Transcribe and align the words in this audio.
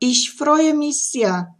Ich 0.00 0.32
freue 0.32 0.74
mich 0.74 1.10
sehr, 1.10 1.56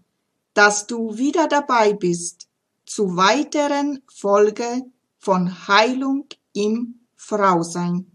dass 0.54 0.86
du 0.86 1.16
wieder 1.16 1.48
dabei 1.48 1.92
bist 1.92 2.48
zu 2.86 3.16
weiteren 3.16 4.00
Folge 4.08 4.84
von 5.18 5.66
Heilung 5.66 6.28
im 6.52 7.00
Frausein. 7.16 8.12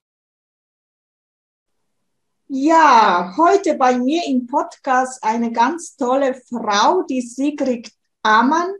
Ja, 2.47 3.33
heute 3.35 3.75
bei 3.75 3.97
mir 3.97 4.25
im 4.25 4.47
Podcast 4.47 5.21
eine 5.21 5.51
ganz 5.51 5.97
tolle 5.97 6.35
Frau, 6.35 7.03
die 7.03 7.21
Sigrid 7.21 7.91
Amann. 8.21 8.71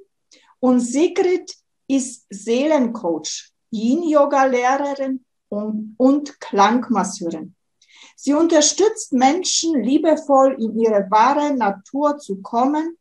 Und 0.62 0.80
Sigrid 0.80 1.54
ist 1.88 2.26
Seelencoach, 2.30 3.52
Yin-Yoga-Lehrerin 3.70 5.26
und, 5.50 5.96
und 5.98 6.40
Klangmasseurin. 6.40 7.54
Sie 8.26 8.34
unterstützt 8.34 9.12
Menschen 9.12 9.84
liebevoll 9.84 10.56
in 10.58 10.80
ihre 10.80 11.12
wahre 11.12 11.54
Natur 11.54 12.18
zu 12.18 12.42
kommen 12.42 12.98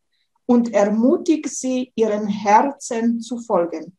und 0.47 0.73
ermutigt 0.73 1.49
sie, 1.49 1.93
ihren 1.95 2.27
Herzen 2.27 3.21
zu 3.21 3.39
folgen. 3.39 3.97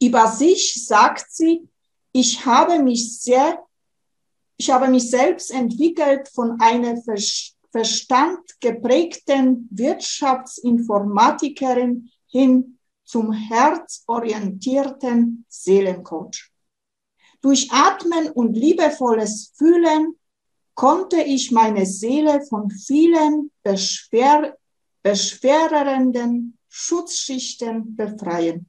Über 0.00 0.28
sich 0.28 0.86
sagt 0.86 1.32
sie, 1.32 1.68
ich 2.12 2.46
habe 2.46 2.80
mich 2.80 3.20
sehr, 3.20 3.64
ich 4.56 4.70
habe 4.70 4.86
mich 4.86 5.10
selbst 5.10 5.50
entwickelt 5.50 6.28
von 6.28 6.60
einer 6.60 7.02
verstandgeprägten 7.72 9.68
Wirtschaftsinformatikerin 9.72 12.12
hin 12.28 12.78
zum 13.04 13.32
herzorientierten 13.32 15.44
Seelencoach. 15.48 16.52
Durch 17.42 17.70
Atmen 17.70 18.30
und 18.30 18.54
liebevolles 18.54 19.52
Fühlen 19.56 20.18
konnte 20.74 21.20
ich 21.22 21.50
meine 21.50 21.86
Seele 21.86 22.42
von 22.46 22.70
vielen 22.70 23.50
beschwer, 23.62 24.56
beschwerenden 25.02 26.58
Schutzschichten 26.68 27.96
befreien. 27.96 28.68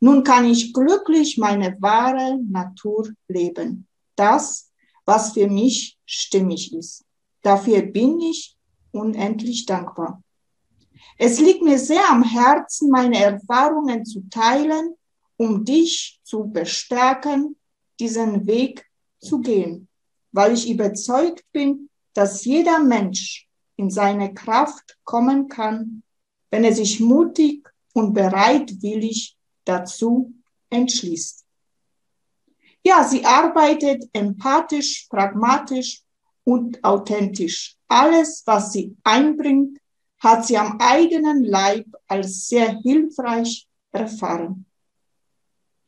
Nun 0.00 0.24
kann 0.24 0.46
ich 0.46 0.72
glücklich 0.72 1.38
meine 1.38 1.76
wahre 1.80 2.38
Natur 2.42 3.10
leben. 3.28 3.86
Das, 4.16 4.70
was 5.04 5.32
für 5.32 5.48
mich 5.48 5.98
stimmig 6.04 6.74
ist. 6.74 7.04
Dafür 7.42 7.82
bin 7.82 8.20
ich 8.20 8.56
unendlich 8.90 9.66
dankbar. 9.66 10.22
Es 11.18 11.40
liegt 11.40 11.62
mir 11.62 11.78
sehr 11.78 12.08
am 12.10 12.22
Herzen, 12.22 12.90
meine 12.90 13.22
Erfahrungen 13.22 14.04
zu 14.04 14.22
teilen, 14.28 14.94
um 15.36 15.64
dich 15.64 16.20
zu 16.24 16.44
bestärken, 16.44 17.56
diesen 17.98 18.46
Weg 18.46 18.84
zu 19.20 19.40
gehen, 19.40 19.88
weil 20.32 20.54
ich 20.54 20.70
überzeugt 20.70 21.44
bin, 21.52 21.88
dass 22.14 22.44
jeder 22.44 22.80
Mensch 22.80 23.48
in 23.76 23.90
seine 23.90 24.34
Kraft 24.34 24.98
kommen 25.04 25.48
kann, 25.48 26.02
wenn 26.50 26.64
er 26.64 26.74
sich 26.74 27.00
mutig 27.00 27.68
und 27.94 28.12
bereitwillig 28.12 29.36
dazu 29.64 30.34
entschließt. 30.70 31.44
Ja, 32.84 33.04
sie 33.04 33.24
arbeitet 33.24 34.04
empathisch, 34.12 35.06
pragmatisch 35.08 36.02
und 36.44 36.82
authentisch. 36.82 37.76
Alles, 37.88 38.42
was 38.44 38.72
sie 38.72 38.96
einbringt, 39.04 39.78
hat 40.18 40.46
sie 40.46 40.56
am 40.56 40.78
eigenen 40.80 41.44
Leib 41.44 41.86
als 42.06 42.48
sehr 42.48 42.78
hilfreich 42.80 43.68
erfahren. 43.92 44.66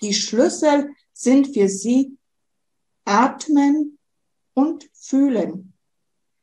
Die 0.02 0.14
Schlüssel 0.14 0.90
sind 1.14 1.54
für 1.54 1.68
sie 1.68 2.18
Atmen 3.04 3.98
und 4.52 4.88
Fühlen 4.92 5.72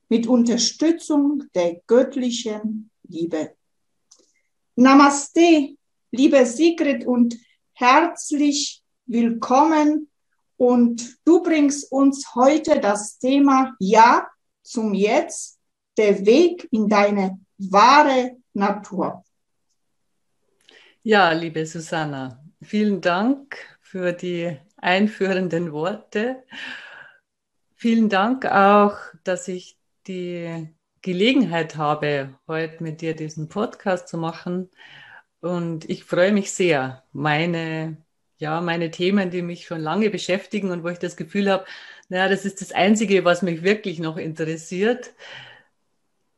mit 0.09 0.27
Unterstützung 0.27 1.43
der 1.53 1.81
göttlichen 1.87 2.89
Liebe. 3.03 3.55
Namaste, 4.75 5.75
liebe 6.11 6.45
Sigrid 6.45 7.05
und 7.05 7.37
herzlich 7.73 8.81
willkommen. 9.05 10.09
Und 10.57 11.17
du 11.25 11.41
bringst 11.41 11.91
uns 11.91 12.35
heute 12.35 12.79
das 12.79 13.17
Thema 13.17 13.75
Ja 13.79 14.27
zum 14.63 14.93
Jetzt, 14.93 15.59
der 15.97 16.25
Weg 16.25 16.67
in 16.71 16.87
deine 16.87 17.39
wahre 17.57 18.37
Natur. 18.53 19.23
Ja, 21.03 21.31
liebe 21.31 21.65
Susanna, 21.65 22.43
vielen 22.61 23.01
Dank 23.01 23.57
für 23.91 24.13
die 24.13 24.57
einführenden 24.78 25.74
Worte. 25.74 26.44
Vielen 27.75 28.07
Dank 28.07 28.46
auch, 28.46 28.96
dass 29.25 29.50
ich 29.50 29.78
die 30.07 30.69
Gelegenheit 31.02 31.75
habe, 31.75 32.40
heute 32.47 32.81
mit 32.81 33.02
dir 33.02 33.18
diesen 33.18 33.50
Podcast 33.50 34.07
zu 34.07 34.18
machen. 34.18 34.69
Und 35.41 35.90
ich 35.90 36.06
freue 36.06 36.31
mich 36.31 36.53
sehr, 36.53 37.03
meine, 37.12 37.97
ja, 38.38 38.62
meine 38.62 38.91
Themen, 38.91 39.29
die 39.29 39.41
mich 39.41 39.66
schon 39.66 39.81
lange 39.81 40.09
beschäftigen 40.09 40.72
und 40.72 40.85
wo 40.85 40.88
ich 40.88 41.00
das 41.00 41.18
Gefühl 41.18 41.52
habe, 41.52 41.66
naja, 42.08 42.29
das 42.29 42.46
ist 42.46 42.61
das 42.61 42.72
Einzige, 42.72 43.26
was 43.26 43.41
mich 43.41 43.61
wirklich 43.61 43.99
noch 43.99 44.16
interessiert, 44.16 45.14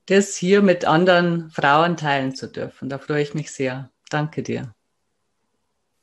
das 0.07 0.35
hier 0.35 0.63
mit 0.63 0.85
anderen 0.85 1.51
Frauen 1.51 1.97
teilen 1.97 2.33
zu 2.33 2.47
dürfen. 2.47 2.89
Da 2.89 2.97
freue 2.97 3.21
ich 3.21 3.35
mich 3.35 3.51
sehr. 3.51 3.91
Danke 4.09 4.41
dir. 4.41 4.73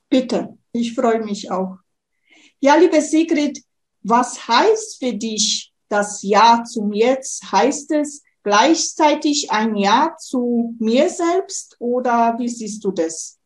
Bitte, 0.09 0.60
ich 0.73 0.95
freue 0.95 1.23
mich 1.25 1.51
auch. 1.51 1.79
Ja, 2.61 2.77
liebe 2.77 3.01
Sigrid, 3.01 3.63
was 4.03 4.47
heißt 4.49 4.99
für 4.99 5.15
dich 5.15 5.73
das 5.89 6.23
Ja 6.23 6.65
zum 6.65 6.93
Jetzt? 6.93 7.53
Heißt 7.53 7.91
es 7.93 8.23
gleichzeitig 8.43 9.51
ein 9.51 9.77
Ja 9.77 10.17
zu 10.19 10.75
mir 10.79 11.09
selbst 11.09 11.77
oder 11.79 12.37
wie 12.39 12.49
siehst 12.49 12.85
du 12.85 12.93
das? 12.93 13.39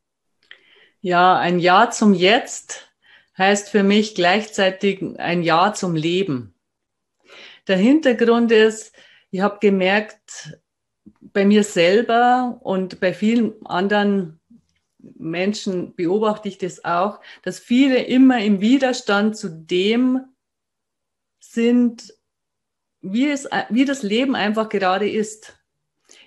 Ja, 1.00 1.38
ein 1.38 1.58
Ja 1.58 1.90
zum 1.90 2.14
Jetzt 2.14 2.88
heißt 3.36 3.68
für 3.68 3.82
mich 3.82 4.14
gleichzeitig 4.14 5.02
ein 5.18 5.42
Ja 5.42 5.72
zum 5.74 5.94
Leben. 5.94 6.54
Der 7.66 7.76
Hintergrund 7.76 8.52
ist, 8.52 8.94
ich 9.30 9.40
habe 9.40 9.58
gemerkt, 9.60 10.58
bei 11.20 11.44
mir 11.44 11.64
selber 11.64 12.60
und 12.62 13.00
bei 13.00 13.12
vielen 13.12 13.66
anderen 13.66 14.40
Menschen 15.16 15.94
beobachte 15.94 16.48
ich 16.48 16.58
das 16.58 16.84
auch, 16.84 17.20
dass 17.42 17.58
viele 17.58 18.02
immer 18.02 18.42
im 18.42 18.60
Widerstand 18.60 19.36
zu 19.36 19.48
dem 19.50 20.20
sind, 21.40 22.14
wie, 23.00 23.28
es, 23.30 23.48
wie 23.68 23.84
das 23.84 24.02
Leben 24.02 24.34
einfach 24.34 24.68
gerade 24.68 25.08
ist. 25.08 25.58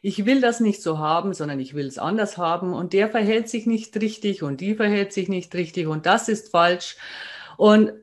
ich 0.01 0.25
will 0.25 0.41
das 0.41 0.59
nicht 0.59 0.81
so 0.81 1.00
haben, 1.00 1.33
sondern 1.33 1.59
ich 1.59 1.74
will 1.74 1.88
es 1.88 1.97
anders 1.97 2.38
haben 2.38 2.74
und 2.74 2.94
der 2.94 3.09
verhält 3.09 3.50
sich 3.50 3.65
nicht 3.65 3.95
richtig 3.97 4.44
und 4.44 4.62
die 4.62 4.75
verhält 4.75 5.13
sich 5.13 5.27
nicht 5.27 5.53
richtig 5.56 5.88
und 5.88 6.06
das 6.06 6.30
ist 6.30 6.51
falsch. 6.51 6.97
Und 7.57 7.94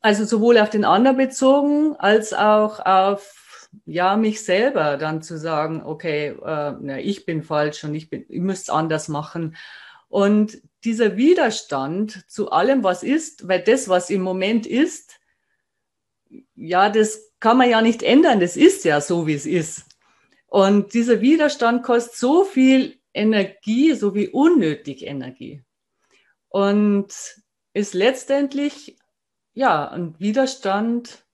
also 0.00 0.24
sowohl 0.24 0.58
auf 0.58 0.70
den 0.70 0.84
anderen 0.84 1.16
bezogen 1.16 1.96
als 1.96 2.32
auch 2.32 2.80
auf 2.80 3.68
ja 3.84 4.16
mich 4.16 4.44
selber 4.44 4.96
dann 4.96 5.22
zu 5.22 5.38
sagen, 5.38 5.82
okay, 5.84 6.28
äh, 6.28 6.74
na, 6.80 6.98
ich 6.98 7.26
bin 7.26 7.42
falsch 7.42 7.84
und 7.84 7.94
ich 7.94 8.10
bin, 8.10 8.24
ich 8.28 8.40
müsste 8.40 8.72
es 8.72 8.76
anders 8.76 9.08
machen. 9.08 9.56
Und 10.10 10.60
dieser 10.84 11.16
Widerstand 11.16 12.30
zu 12.30 12.50
allem, 12.50 12.84
was 12.84 13.02
ist, 13.02 13.48
weil 13.48 13.62
das, 13.62 13.88
was 13.88 14.10
im 14.10 14.20
Moment 14.20 14.66
ist, 14.66 15.18
ja, 16.54 16.90
das 16.90 17.32
kann 17.40 17.56
man 17.56 17.70
ja 17.70 17.80
nicht 17.80 18.02
ändern. 18.02 18.40
Das 18.40 18.56
ist 18.58 18.84
ja 18.84 19.00
so, 19.00 19.26
wie 19.26 19.34
es 19.34 19.46
ist. 19.46 19.86
Und 20.46 20.92
dieser 20.92 21.22
Widerstand 21.22 21.82
kostet 21.82 22.16
so 22.16 22.44
viel 22.44 22.98
Energie, 23.14 23.94
so 23.94 24.14
wie 24.14 24.28
unnötig 24.28 25.06
Energie. 25.06 25.62
Und 26.48 27.14
ist 27.72 27.94
letztendlich 27.94 28.98
ja, 29.54 29.88
ein 29.88 30.18
Widerstand 30.18 31.24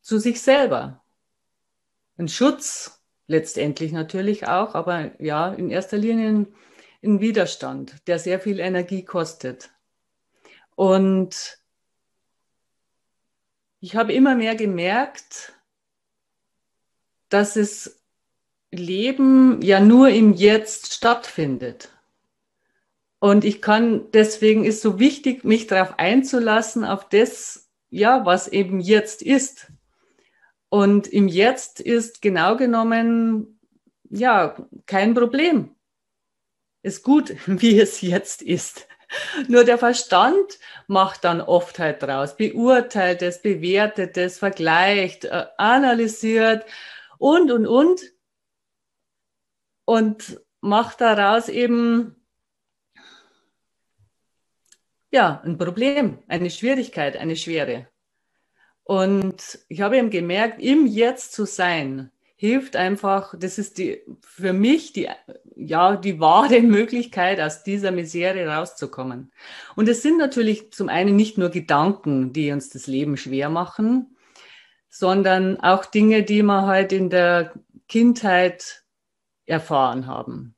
zu 0.00 0.18
sich 0.18 0.40
selber. 0.40 1.04
Ein 2.16 2.28
Schutz 2.28 3.02
letztendlich 3.26 3.92
natürlich 3.92 4.48
auch, 4.48 4.74
aber 4.74 5.20
ja, 5.22 5.52
in 5.52 5.70
erster 5.70 5.98
Linie 5.98 6.28
ein, 6.28 6.54
ein 7.02 7.20
Widerstand, 7.20 8.06
der 8.06 8.18
sehr 8.18 8.40
viel 8.40 8.60
Energie 8.60 9.04
kostet. 9.04 9.70
Und 10.74 11.58
ich 13.80 13.96
habe 13.96 14.12
immer 14.12 14.34
mehr 14.34 14.56
gemerkt, 14.56 15.52
dass 17.28 17.56
es 17.56 18.00
Leben 18.70 19.62
ja 19.62 19.80
nur 19.80 20.08
im 20.08 20.34
Jetzt 20.34 20.92
stattfindet. 20.92 21.90
Und 23.20 23.44
ich 23.44 23.60
kann, 23.62 24.10
deswegen 24.12 24.64
ist 24.64 24.82
so 24.82 24.98
wichtig, 24.98 25.44
mich 25.44 25.66
darauf 25.66 25.98
einzulassen, 25.98 26.84
auf 26.84 27.08
das, 27.08 27.68
ja, 27.90 28.24
was 28.24 28.48
eben 28.48 28.80
jetzt 28.80 29.22
ist. 29.22 29.72
Und 30.68 31.06
im 31.08 31.28
Jetzt 31.28 31.80
ist 31.80 32.22
genau 32.22 32.56
genommen, 32.56 33.58
ja, 34.10 34.56
kein 34.86 35.14
Problem. 35.14 35.74
Ist 36.82 37.02
gut, 37.02 37.34
wie 37.46 37.80
es 37.80 38.00
jetzt 38.00 38.42
ist. 38.42 38.86
Nur 39.48 39.64
der 39.64 39.78
Verstand 39.78 40.58
macht 40.86 41.24
dann 41.24 41.40
oft 41.40 41.78
halt 41.78 42.02
draus, 42.02 42.36
beurteilt 42.36 43.22
es, 43.22 43.40
bewertet 43.40 44.18
es, 44.18 44.38
vergleicht, 44.38 45.24
äh, 45.24 45.46
analysiert 45.56 46.66
und, 47.18 47.50
und, 47.50 47.66
und. 47.66 48.00
Und 49.86 50.40
macht 50.60 51.00
daraus 51.00 51.48
eben 51.48 52.18
ja, 55.10 55.40
ein 55.44 55.56
Problem, 55.56 56.22
eine 56.28 56.50
Schwierigkeit, 56.50 57.16
eine 57.16 57.36
Schwere. 57.36 57.88
Und 58.84 59.58
ich 59.68 59.80
habe 59.80 59.96
eben 59.98 60.10
gemerkt, 60.10 60.60
im 60.60 60.86
Jetzt 60.86 61.32
zu 61.32 61.44
sein, 61.44 62.10
hilft 62.40 62.76
einfach, 62.76 63.34
das 63.36 63.58
ist 63.58 63.78
die, 63.78 64.00
für 64.22 64.52
mich 64.52 64.92
die, 64.92 65.08
ja, 65.56 65.96
die 65.96 66.20
wahre 66.20 66.60
Möglichkeit, 66.62 67.40
aus 67.40 67.64
dieser 67.64 67.90
Misere 67.90 68.46
rauszukommen. 68.46 69.32
Und 69.76 69.88
es 69.88 70.02
sind 70.02 70.18
natürlich 70.18 70.72
zum 70.72 70.88
einen 70.88 71.16
nicht 71.16 71.36
nur 71.36 71.50
Gedanken, 71.50 72.32
die 72.32 72.52
uns 72.52 72.70
das 72.70 72.86
Leben 72.86 73.16
schwer 73.16 73.50
machen, 73.50 74.16
sondern 74.88 75.58
auch 75.60 75.84
Dinge, 75.84 76.22
die 76.22 76.42
wir 76.42 76.62
halt 76.62 76.92
in 76.92 77.10
der 77.10 77.52
Kindheit 77.88 78.84
erfahren 79.44 80.06
haben 80.06 80.54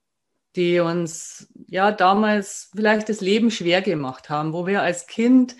die 0.57 0.81
uns 0.81 1.49
ja 1.69 1.93
damals 1.93 2.71
vielleicht 2.75 3.09
das 3.09 3.21
Leben 3.21 3.51
schwer 3.51 3.83
gemacht 3.83 4.31
haben, 4.31 4.53
wo 4.53 4.67
wir 4.67 4.83
als 4.83 5.07
Kind 5.07 5.57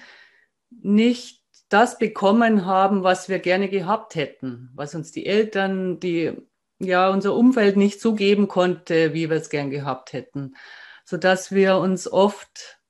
nicht 0.71 1.40
das 1.71 1.99
bekommen 1.99 2.67
haben, 2.67 3.03
was 3.05 3.29
wir 3.29 3.39
gerne 3.39 3.69
gehabt 3.69 4.17
hätten, 4.17 4.71
was 4.75 4.95
uns 4.95 5.13
die 5.13 5.25
Eltern, 5.25 6.01
die 6.01 6.33
ja 6.81 7.09
unser 7.11 7.35
Umfeld 7.35 7.77
nicht 7.77 8.01
so 8.01 8.15
geben 8.15 8.49
konnte, 8.49 9.15
wie 9.15 9.31
wir 9.31 9.37
es 9.37 9.51
gern 9.51 9.71
gehabt 9.71 10.13
hätten, 10.13 10.57
so 11.05 11.17
dass 11.17 11.53
wir 11.53 11.77
uns 11.77 12.11
oft 12.11 12.81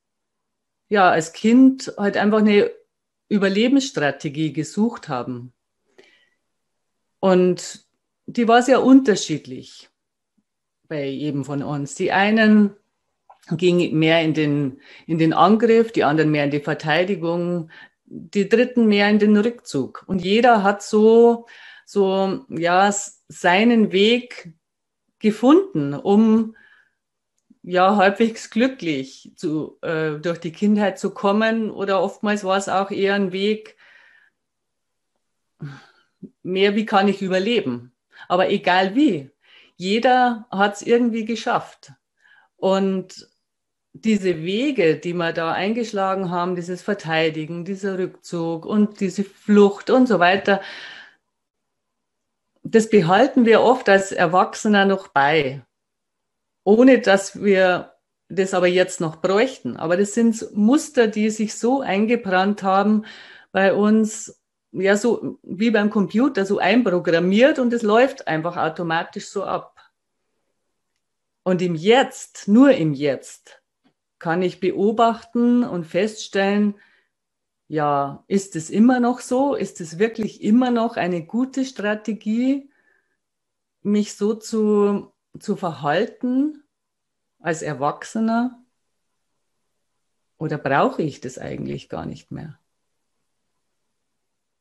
ja 0.88 1.10
als 1.10 1.32
Kind 1.32 1.92
halt 1.98 2.16
einfach 2.16 2.38
eine 2.38 2.70
Überlebensstrategie 3.28 4.52
gesucht 4.52 5.08
haben. 5.08 5.52
Und 7.20 7.84
die 8.26 8.48
war 8.48 8.62
sehr 8.62 8.82
unterschiedlich 8.82 9.90
bei 10.88 11.06
jedem 11.06 11.44
von 11.44 11.62
uns. 11.62 11.94
Die 11.94 12.12
einen 12.12 12.74
gingen 13.56 13.98
mehr 13.98 14.22
in 14.22 14.34
den, 14.34 14.80
in 15.06 15.18
den 15.18 15.32
Angriff, 15.32 15.92
die 15.92 16.04
anderen 16.04 16.30
mehr 16.30 16.44
in 16.44 16.50
die 16.50 16.60
Verteidigung, 16.60 17.70
die 18.10 18.48
dritten 18.48 18.86
mehr 18.86 19.08
in 19.08 19.18
den 19.18 19.36
Rückzug. 19.36 20.04
Und 20.06 20.20
jeder 20.20 20.62
hat 20.62 20.82
so, 20.82 21.46
so, 21.86 22.44
ja, 22.48 22.92
seinen 23.28 23.92
Weg 23.92 24.52
gefunden, 25.20 25.94
um 25.94 26.56
ja 27.62 27.96
halbwegs 27.96 28.50
glücklich 28.50 29.32
zu, 29.36 29.78
äh, 29.82 30.18
durch 30.18 30.38
die 30.38 30.52
Kindheit 30.52 30.98
zu 30.98 31.10
kommen. 31.10 31.70
Oder 31.70 32.02
oftmals 32.02 32.42
war 32.44 32.56
es 32.56 32.68
auch 32.68 32.90
eher 32.90 33.14
ein 33.14 33.32
Weg, 33.32 33.76
mehr 36.42 36.74
wie 36.74 36.86
kann 36.86 37.08
ich 37.08 37.22
überleben. 37.22 37.92
Aber 38.28 38.50
egal 38.50 38.94
wie, 38.96 39.30
jeder 39.76 40.46
hat 40.50 40.74
es 40.74 40.82
irgendwie 40.82 41.24
geschafft. 41.24 41.92
Und 42.56 43.29
diese 43.92 44.42
Wege, 44.42 44.96
die 44.96 45.14
wir 45.14 45.32
da 45.32 45.52
eingeschlagen 45.52 46.30
haben, 46.30 46.54
dieses 46.54 46.82
Verteidigen, 46.82 47.64
dieser 47.64 47.98
Rückzug 47.98 48.64
und 48.64 49.00
diese 49.00 49.24
Flucht 49.24 49.90
und 49.90 50.06
so 50.06 50.18
weiter, 50.18 50.60
das 52.62 52.88
behalten 52.88 53.46
wir 53.46 53.62
oft 53.62 53.88
als 53.88 54.12
Erwachsener 54.12 54.84
noch 54.84 55.08
bei, 55.08 55.64
ohne 56.64 57.00
dass 57.00 57.42
wir 57.42 57.94
das 58.28 58.54
aber 58.54 58.68
jetzt 58.68 59.00
noch 59.00 59.16
bräuchten. 59.16 59.76
Aber 59.76 59.96
das 59.96 60.14
sind 60.14 60.54
Muster, 60.54 61.08
die 61.08 61.30
sich 61.30 61.54
so 61.54 61.80
eingebrannt 61.80 62.62
haben 62.62 63.04
bei 63.50 63.74
uns, 63.74 64.40
ja, 64.72 64.96
so 64.96 65.38
wie 65.42 65.72
beim 65.72 65.90
Computer, 65.90 66.46
so 66.46 66.58
einprogrammiert 66.58 67.58
und 67.58 67.72
es 67.72 67.82
läuft 67.82 68.28
einfach 68.28 68.56
automatisch 68.56 69.26
so 69.26 69.42
ab. 69.42 69.76
Und 71.42 71.60
im 71.60 71.74
Jetzt, 71.74 72.46
nur 72.46 72.70
im 72.72 72.92
Jetzt, 72.92 73.59
kann 74.20 74.42
ich 74.42 74.60
beobachten 74.60 75.64
und 75.64 75.84
feststellen, 75.84 76.76
ja, 77.66 78.24
ist 78.28 78.54
es 78.54 78.70
immer 78.70 79.00
noch 79.00 79.20
so? 79.20 79.54
Ist 79.54 79.80
es 79.80 79.98
wirklich 79.98 80.42
immer 80.42 80.70
noch 80.70 80.96
eine 80.96 81.24
gute 81.24 81.64
Strategie, 81.64 82.70
mich 83.82 84.14
so 84.14 84.34
zu, 84.34 85.12
zu 85.38 85.56
verhalten 85.56 86.62
als 87.40 87.62
Erwachsener? 87.62 88.62
Oder 90.36 90.58
brauche 90.58 91.02
ich 91.02 91.20
das 91.20 91.38
eigentlich 91.38 91.88
gar 91.88 92.06
nicht 92.06 92.30
mehr? 92.30 92.58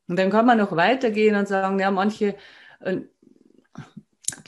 Und 0.08 0.18
dann 0.18 0.30
kann 0.30 0.46
man 0.46 0.58
noch 0.58 0.74
weitergehen 0.74 1.36
und 1.36 1.48
sagen, 1.48 1.78
ja, 1.78 1.90
manche, 1.90 2.36
äh, 2.80 3.00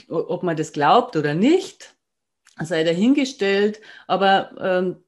ob 0.09 0.43
man 0.43 0.57
das 0.57 0.73
glaubt 0.73 1.17
oder 1.17 1.35
nicht, 1.35 1.97
sei 2.61 2.85
dahingestellt, 2.85 3.81
aber 4.07 4.53
ähm, 4.61 5.02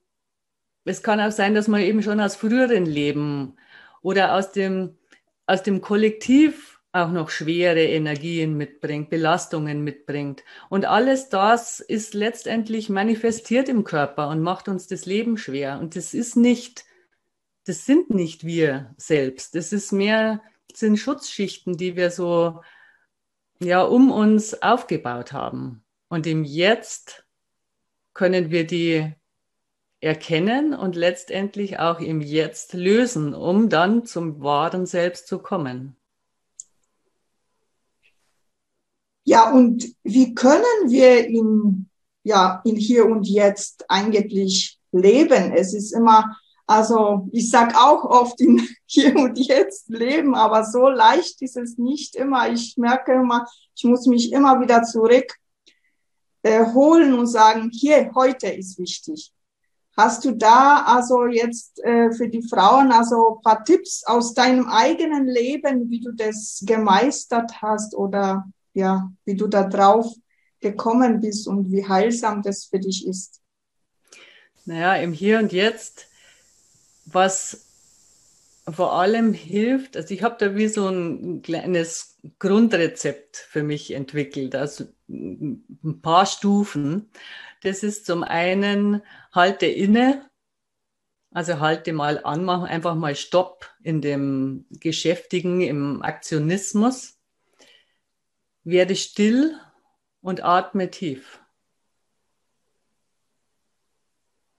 es 0.84 1.02
kann 1.02 1.20
auch 1.20 1.32
sein, 1.32 1.54
dass 1.54 1.68
man 1.68 1.80
eben 1.80 2.02
schon 2.02 2.20
aus 2.20 2.36
früheren 2.36 2.86
Leben 2.86 3.56
oder 4.02 4.34
aus 4.34 4.52
dem, 4.52 4.98
aus 5.46 5.62
dem 5.62 5.80
Kollektiv 5.80 6.80
auch 6.92 7.10
noch 7.10 7.28
schwere 7.28 7.82
Energien 7.82 8.56
mitbringt, 8.56 9.10
Belastungen 9.10 9.82
mitbringt. 9.82 10.44
Und 10.68 10.84
alles 10.84 11.28
das 11.28 11.80
ist 11.80 12.14
letztendlich 12.14 12.88
manifestiert 12.88 13.68
im 13.68 13.82
Körper 13.82 14.28
und 14.28 14.40
macht 14.40 14.68
uns 14.68 14.86
das 14.86 15.04
Leben 15.04 15.36
schwer. 15.36 15.80
Und 15.80 15.96
das 15.96 16.14
ist 16.14 16.36
nicht, 16.36 16.84
das 17.64 17.84
sind 17.84 18.10
nicht 18.10 18.44
wir 18.44 18.94
selbst. 18.96 19.56
Das 19.56 19.72
ist 19.72 19.90
mehr, 19.90 20.40
sind 20.72 20.98
Schutzschichten, 20.98 21.76
die 21.76 21.96
wir 21.96 22.10
so, 22.10 22.60
ja, 23.58 23.82
um 23.82 24.12
uns 24.12 24.62
aufgebaut 24.62 25.32
haben. 25.32 25.84
Und 26.08 26.28
im 26.28 26.44
Jetzt 26.44 27.26
können 28.12 28.52
wir 28.52 28.66
die 28.66 29.12
erkennen 30.04 30.75
und 30.75 30.96
letztendlich 30.96 31.78
auch 31.78 31.99
im 31.99 32.20
Jetzt 32.20 32.75
lösen, 32.75 33.34
um 33.34 33.68
dann 33.68 34.04
zum 34.04 34.42
wahren 34.42 34.87
Selbst 34.87 35.26
zu 35.26 35.38
kommen. 35.38 35.96
Ja, 39.25 39.50
und 39.50 39.94
wie 40.02 40.34
können 40.34 40.62
wir 40.90 41.26
in, 41.26 41.88
ja, 42.23 42.61
in 42.64 42.76
hier 42.76 43.06
und 43.06 43.26
jetzt 43.26 43.87
eigentlich 43.88 44.78
leben? 44.92 45.52
Es 45.52 45.73
ist 45.73 45.92
immer 45.92 46.37
Also 46.66 47.28
ich 47.32 47.50
sag 47.50 47.75
auch 47.76 48.04
oft 48.04 48.40
in 48.40 48.66
hier 48.87 49.16
und 49.16 49.38
jetzt 49.38 49.88
leben, 49.88 50.34
aber 50.34 50.64
so 50.64 50.88
leicht 50.88 51.42
ist 51.42 51.56
es 51.56 51.76
nicht 51.78 52.16
immer. 52.16 52.50
Ich 52.50 52.76
merke 52.76 53.12
immer, 53.12 53.46
ich 53.75 53.84
muss 53.84 54.06
mich 54.06 54.32
immer 54.32 54.61
wieder 54.61 54.82
zurück 54.82 55.34
äh, 56.42 56.62
und 56.62 57.26
sagen, 57.26 57.70
hier, 57.73 58.11
heute 58.14 58.49
ist 58.49 58.78
wichtig. 58.78 59.32
Hast 59.96 60.24
du 60.24 60.32
da 60.32 60.82
also 60.86 61.26
jetzt 61.26 61.82
äh, 61.84 62.10
für 62.12 62.28
die 62.28 62.42
Frauen 62.42 62.90
also 62.90 63.40
paar 63.44 63.64
Tipps 63.64 64.02
aus 64.04 64.34
deinem 64.34 64.68
eigenen 64.68 65.28
Leben, 65.28 65.88
wie 65.88 66.00
du 66.00 66.12
das 66.12 66.62
gemeistert 66.66 67.62
hast 67.62 67.94
oder 67.94 68.44
ja, 68.72 69.10
wie 69.24 69.36
du 69.36 69.46
da 69.46 69.62
drauf 69.64 70.12
gekommen 70.60 71.20
bist 71.20 71.46
und 71.46 71.70
wie 71.70 71.86
heilsam 71.86 72.42
das 72.42 72.64
für 72.64 72.80
dich 72.80 73.06
ist? 73.06 73.40
Naja, 74.64 74.96
im 74.96 75.12
Hier 75.12 75.38
und 75.38 75.52
Jetzt, 75.52 76.06
was 77.04 77.66
vor 78.68 78.94
allem 78.94 79.34
hilft, 79.34 79.96
also 79.96 80.14
ich 80.14 80.22
habe 80.22 80.36
da 80.38 80.56
wie 80.56 80.68
so 80.68 80.88
ein 80.88 81.42
kleines 81.42 82.16
Grundrezept 82.38 83.36
für 83.36 83.62
mich 83.62 83.92
entwickelt, 83.92 84.54
also 84.54 84.84
ein 85.08 86.00
paar 86.00 86.24
Stufen. 86.24 87.10
Das 87.64 87.83
ist 87.83 88.04
zum 88.04 88.25
einen, 88.25 89.00
halte 89.33 89.64
inne, 89.64 90.28
also 91.30 91.61
halte 91.61 91.94
mal 91.94 92.23
an, 92.23 92.44
mach 92.44 92.64
einfach 92.64 92.94
mal 92.94 93.16
Stopp 93.16 93.75
in 93.83 94.02
dem 94.02 94.66
Geschäftigen, 94.68 95.62
im 95.62 96.02
Aktionismus. 96.02 97.18
Werde 98.64 98.94
still 98.97 99.59
und 100.21 100.44
atme 100.44 100.90
tief. 100.90 101.40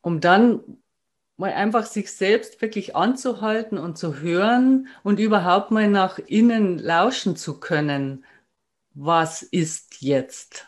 Um 0.01 0.19
dann 0.19 0.81
mal 1.37 1.53
einfach 1.53 1.85
sich 1.85 2.11
selbst 2.11 2.59
wirklich 2.59 2.95
anzuhalten 2.95 3.77
und 3.77 3.99
zu 3.99 4.15
hören 4.15 4.87
und 5.03 5.19
überhaupt 5.19 5.69
mal 5.69 5.87
nach 5.87 6.17
innen 6.17 6.79
lauschen 6.79 7.35
zu 7.35 7.59
können. 7.59 8.25
Was 8.95 9.43
ist 9.43 10.01
jetzt? 10.01 10.67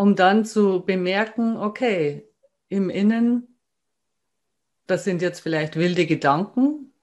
Um 0.00 0.16
dann 0.16 0.46
zu 0.46 0.82
bemerken, 0.86 1.58
okay, 1.58 2.26
im 2.70 2.88
Innen, 2.88 3.60
das 4.86 5.04
sind 5.04 5.20
jetzt 5.20 5.40
vielleicht 5.40 5.76
wilde 5.76 6.06
Gedanken, 6.06 6.94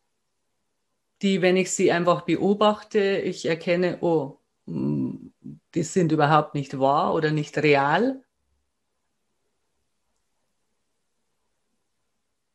die, 1.21 1.43
wenn 1.43 1.57
ich 1.57 1.69
sie 1.69 1.91
einfach 1.91 2.21
beobachte, 2.21 3.19
ich 3.19 3.45
erkenne, 3.45 3.99
oh, 4.01 4.39
hm, 4.65 5.31
die 5.75 5.83
sind 5.83 6.11
überhaupt 6.11 6.55
nicht 6.55 6.79
wahr 6.79 7.13
oder 7.13 7.29
nicht 7.29 7.59
real. 7.59 8.23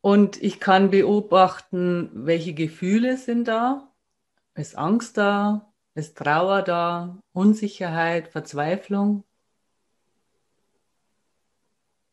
Und 0.01 0.43
ich 0.43 0.59
kann 0.59 0.91
beobachten, 0.91 2.11
welche 2.15 2.53
Gefühle 2.53 3.17
sind 3.17 3.47
da. 3.47 3.93
Ist 4.57 4.77
Angst 4.77 5.19
da? 5.19 5.73
Ist 5.95 6.19
Trauer 6.19 6.63
da? 6.63 7.23
Unsicherheit, 7.33 8.27
Verzweiflung? 8.27 9.23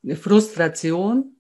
Eine 0.04 0.16
Frustration? 0.16 1.36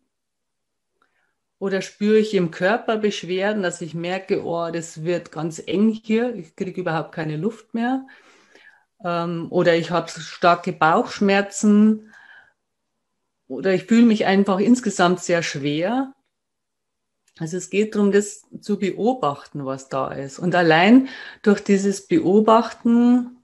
Oder 1.60 1.82
spüre 1.82 2.18
ich 2.18 2.34
im 2.34 2.52
Körper 2.52 2.98
Beschwerden, 2.98 3.64
dass 3.64 3.82
ich 3.82 3.94
merke, 3.94 4.46
oh, 4.46 4.72
das 4.72 5.04
wird 5.04 5.32
ganz 5.32 5.62
eng 5.66 5.90
hier, 5.90 6.34
ich 6.36 6.56
kriege 6.56 6.80
überhaupt 6.80 7.12
keine 7.12 7.36
Luft 7.36 7.74
mehr? 7.74 8.08
Ähm, 9.04 9.48
oder 9.50 9.76
ich 9.76 9.92
habe 9.92 10.10
starke 10.10 10.72
Bauchschmerzen. 10.72 12.14
Oder 13.48 13.74
ich 13.74 13.86
fühle 13.86 14.06
mich 14.06 14.26
einfach 14.26 14.60
insgesamt 14.60 15.22
sehr 15.22 15.44
schwer. 15.44 16.14
Also 17.40 17.58
es 17.58 17.70
geht 17.70 17.96
darum, 17.96 18.12
das 18.12 18.46
zu 18.62 18.78
beobachten, 18.78 19.66
was 19.66 19.90
da 19.90 20.12
ist. 20.12 20.40
Und 20.40 20.56
allein 20.56 21.08
durch 21.42 21.62
dieses 21.62 22.08
Beobachten 22.08 23.38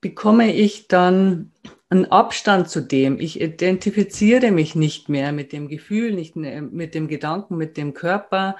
bekomme 0.00 0.54
ich 0.54 0.88
dann 0.88 1.52
einen 1.90 2.06
Abstand 2.06 2.70
zu 2.70 2.80
dem. 2.80 3.18
Ich 3.20 3.40
identifiziere 3.40 4.52
mich 4.52 4.74
nicht 4.76 5.08
mehr 5.08 5.32
mit 5.32 5.52
dem 5.52 5.68
Gefühl, 5.68 6.14
nicht 6.14 6.36
mit 6.36 6.94
dem 6.94 7.08
Gedanken, 7.08 7.56
mit 7.56 7.76
dem 7.76 7.94
Körper, 7.94 8.56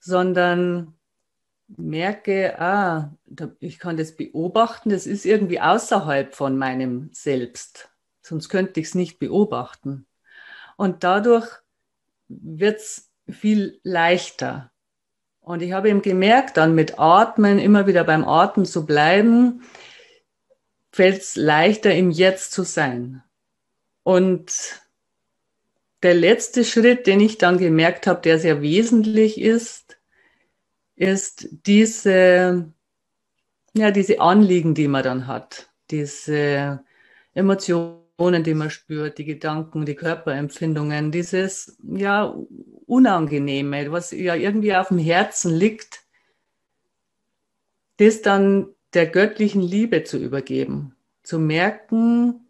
sondern 0.00 0.94
merke, 1.68 2.60
ah, 2.60 3.14
ich 3.60 3.78
kann 3.78 3.96
das 3.96 4.16
beobachten, 4.16 4.90
das 4.90 5.06
ist 5.06 5.24
irgendwie 5.24 5.60
außerhalb 5.60 6.34
von 6.34 6.56
meinem 6.58 7.10
Selbst. 7.12 7.90
Sonst 8.22 8.48
könnte 8.48 8.80
ich 8.80 8.86
es 8.86 8.94
nicht 8.94 9.18
beobachten. 9.18 10.06
Und 10.76 11.04
dadurch 11.04 11.48
wird 12.28 12.78
es 12.78 13.10
viel 13.28 13.80
leichter. 13.82 14.70
Und 15.40 15.62
ich 15.62 15.72
habe 15.72 15.90
eben 15.90 16.02
gemerkt, 16.02 16.56
dann 16.56 16.74
mit 16.74 16.98
Atmen, 16.98 17.58
immer 17.58 17.86
wieder 17.86 18.04
beim 18.04 18.24
Atmen 18.24 18.66
zu 18.66 18.84
bleiben, 18.84 19.62
fällt 20.90 21.22
es 21.22 21.36
leichter, 21.36 21.94
im 21.94 22.10
Jetzt 22.10 22.52
zu 22.52 22.62
sein. 22.62 23.22
Und 24.02 24.80
der 26.02 26.14
letzte 26.14 26.64
Schritt, 26.64 27.06
den 27.06 27.20
ich 27.20 27.38
dann 27.38 27.58
gemerkt 27.58 28.06
habe, 28.06 28.20
der 28.20 28.38
sehr 28.38 28.62
wesentlich 28.62 29.40
ist, 29.40 29.98
ist 30.96 31.48
diese, 31.66 32.72
ja, 33.74 33.90
diese 33.90 34.20
Anliegen, 34.20 34.74
die 34.74 34.88
man 34.88 35.02
dann 35.02 35.26
hat, 35.26 35.70
diese 35.90 36.84
Emotionen, 37.34 38.42
die 38.44 38.54
man 38.54 38.70
spürt, 38.70 39.18
die 39.18 39.24
Gedanken, 39.24 39.86
die 39.86 39.94
Körperempfindungen, 39.94 41.12
dieses, 41.12 41.76
ja, 41.82 42.34
Unangenehme, 42.86 43.92
was 43.92 44.12
ja 44.12 44.34
irgendwie 44.34 44.74
auf 44.74 44.88
dem 44.88 44.98
Herzen 44.98 45.54
liegt, 45.54 46.04
das 47.98 48.22
dann 48.22 48.74
der 48.94 49.06
göttlichen 49.06 49.60
Liebe 49.60 50.04
zu 50.04 50.18
übergeben, 50.18 50.94
zu 51.22 51.38
merken, 51.38 52.48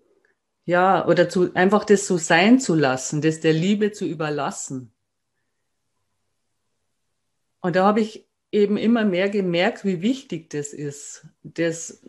ja, 0.64 1.06
oder 1.06 1.28
zu, 1.28 1.54
einfach 1.54 1.84
das 1.84 2.06
so 2.06 2.18
sein 2.18 2.60
zu 2.60 2.74
lassen, 2.74 3.22
das 3.22 3.40
der 3.40 3.52
Liebe 3.52 3.92
zu 3.92 4.04
überlassen. 4.04 4.92
Und 7.60 7.74
da 7.74 7.86
habe 7.86 8.00
ich 8.00 8.26
eben 8.52 8.76
immer 8.76 9.04
mehr 9.04 9.28
gemerkt, 9.28 9.84
wie 9.84 10.02
wichtig 10.02 10.50
das 10.50 10.72
ist, 10.72 11.26
das, 11.42 12.02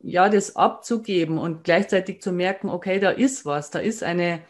ja, 0.00 0.28
das 0.28 0.56
abzugeben 0.56 1.38
und 1.38 1.64
gleichzeitig 1.64 2.22
zu 2.22 2.32
merken, 2.32 2.68
okay, 2.70 2.98
da 2.98 3.10
ist 3.10 3.44
was, 3.44 3.70
da 3.70 3.78
ist 3.78 4.02
eine, 4.02 4.42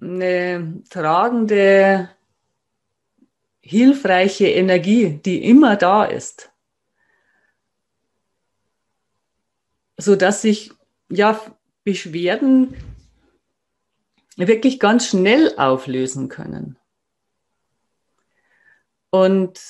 eine 0.00 0.82
tragende, 0.90 2.10
hilfreiche 3.62 4.48
Energie, 4.48 5.20
die 5.24 5.44
immer 5.44 5.76
da 5.76 6.04
ist. 6.04 6.51
So 10.02 10.16
dass 10.16 10.42
sich 10.42 10.72
ja 11.08 11.40
Beschwerden 11.84 12.74
wirklich 14.36 14.80
ganz 14.80 15.08
schnell 15.08 15.54
auflösen 15.56 16.28
können. 16.28 16.78
Und 19.10 19.60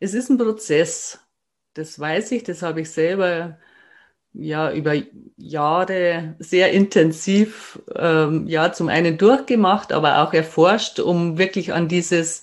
es 0.00 0.14
ist 0.14 0.30
ein 0.30 0.38
Prozess, 0.38 1.20
das 1.74 1.98
weiß 1.98 2.32
ich, 2.32 2.42
das 2.42 2.62
habe 2.62 2.80
ich 2.80 2.90
selber 2.90 3.58
ja 4.32 4.72
über 4.72 4.94
Jahre 5.36 6.36
sehr 6.38 6.72
intensiv 6.72 7.80
ähm, 7.94 8.46
ja 8.46 8.72
zum 8.72 8.88
einen 8.88 9.18
durchgemacht, 9.18 9.92
aber 9.92 10.22
auch 10.22 10.32
erforscht, 10.32 11.00
um 11.00 11.38
wirklich 11.38 11.72
an 11.72 11.88
dieses 11.88 12.42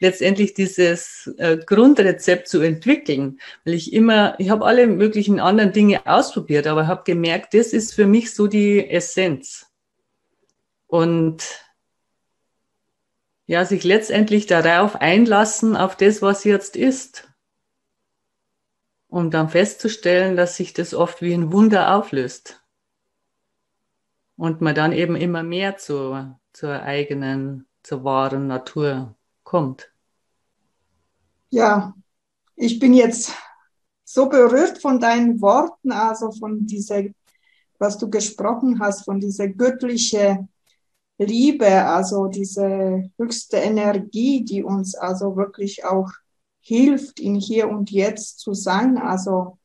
letztendlich 0.00 0.54
dieses 0.54 1.32
äh, 1.38 1.58
Grundrezept 1.58 2.48
zu 2.48 2.60
entwickeln, 2.60 3.40
weil 3.64 3.74
ich 3.74 3.92
immer, 3.92 4.34
ich 4.38 4.50
habe 4.50 4.64
alle 4.64 4.86
möglichen 4.86 5.40
anderen 5.40 5.72
Dinge 5.72 6.06
ausprobiert, 6.06 6.66
aber 6.66 6.86
habe 6.86 7.04
gemerkt, 7.04 7.54
das 7.54 7.72
ist 7.72 7.94
für 7.94 8.06
mich 8.06 8.34
so 8.34 8.46
die 8.46 8.88
Essenz. 8.88 9.70
Und 10.86 11.42
ja, 13.46 13.64
sich 13.64 13.84
letztendlich 13.84 14.46
darauf 14.46 14.96
einlassen, 14.96 15.76
auf 15.76 15.96
das, 15.96 16.22
was 16.22 16.44
jetzt 16.44 16.76
ist. 16.76 17.28
Um 19.08 19.30
dann 19.30 19.48
festzustellen, 19.48 20.36
dass 20.36 20.56
sich 20.56 20.72
das 20.72 20.94
oft 20.94 21.20
wie 21.22 21.34
ein 21.34 21.52
Wunder 21.52 21.94
auflöst. 21.94 22.62
Und 24.36 24.60
man 24.60 24.74
dann 24.74 24.92
eben 24.92 25.14
immer 25.14 25.42
mehr 25.42 25.76
zur, 25.76 26.40
zur 26.52 26.82
eigenen, 26.82 27.66
zur 27.82 28.02
wahren 28.02 28.46
Natur 28.48 29.14
kommt. 29.44 29.92
Ja, 31.50 31.94
ich 32.56 32.78
bin 32.78 32.94
jetzt 32.94 33.32
so 34.04 34.28
berührt 34.28 34.78
von 34.78 34.98
deinen 34.98 35.40
Worten, 35.40 35.92
also 35.92 36.32
von 36.32 36.66
dieser, 36.66 37.02
was 37.78 37.98
du 37.98 38.10
gesprochen 38.10 38.80
hast, 38.80 39.04
von 39.04 39.20
dieser 39.20 39.48
göttlichen 39.48 40.48
Liebe, 41.18 41.84
also 41.84 42.26
diese 42.26 43.10
höchste 43.18 43.58
Energie, 43.58 44.44
die 44.44 44.62
uns 44.62 44.94
also 44.94 45.36
wirklich 45.36 45.84
auch 45.84 46.10
hilft, 46.60 47.20
in 47.20 47.36
hier 47.36 47.68
und 47.68 47.90
jetzt 47.90 48.40
zu 48.40 48.54
sein. 48.54 48.98
Also 48.98 49.58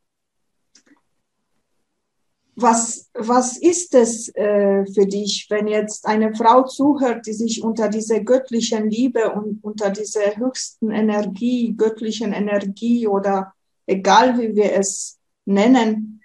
was, 2.62 3.10
was 3.14 3.58
ist 3.58 3.96
es 3.96 4.30
äh, 4.36 4.86
für 4.94 5.06
dich, 5.06 5.48
wenn 5.50 5.68
jetzt 5.68 6.06
eine 6.06 6.34
Frau 6.36 6.64
zuhört, 6.64 7.26
die 7.26 7.34
sich 7.34 7.64
unter 7.64 7.90
dieser 7.90 8.22
göttlichen 8.22 8.90
Liebe 8.90 9.32
und 9.32 9.64
unter 9.64 9.90
dieser 9.90 10.36
höchsten 10.36 10.92
Energie, 10.92 11.74
göttlichen 11.76 12.34
Energie 12.34 13.08
oder 13.08 13.54
egal 13.86 14.38
wie 14.40 14.56
wir 14.56 14.74
es 14.74 15.20
nennen, 15.46 16.22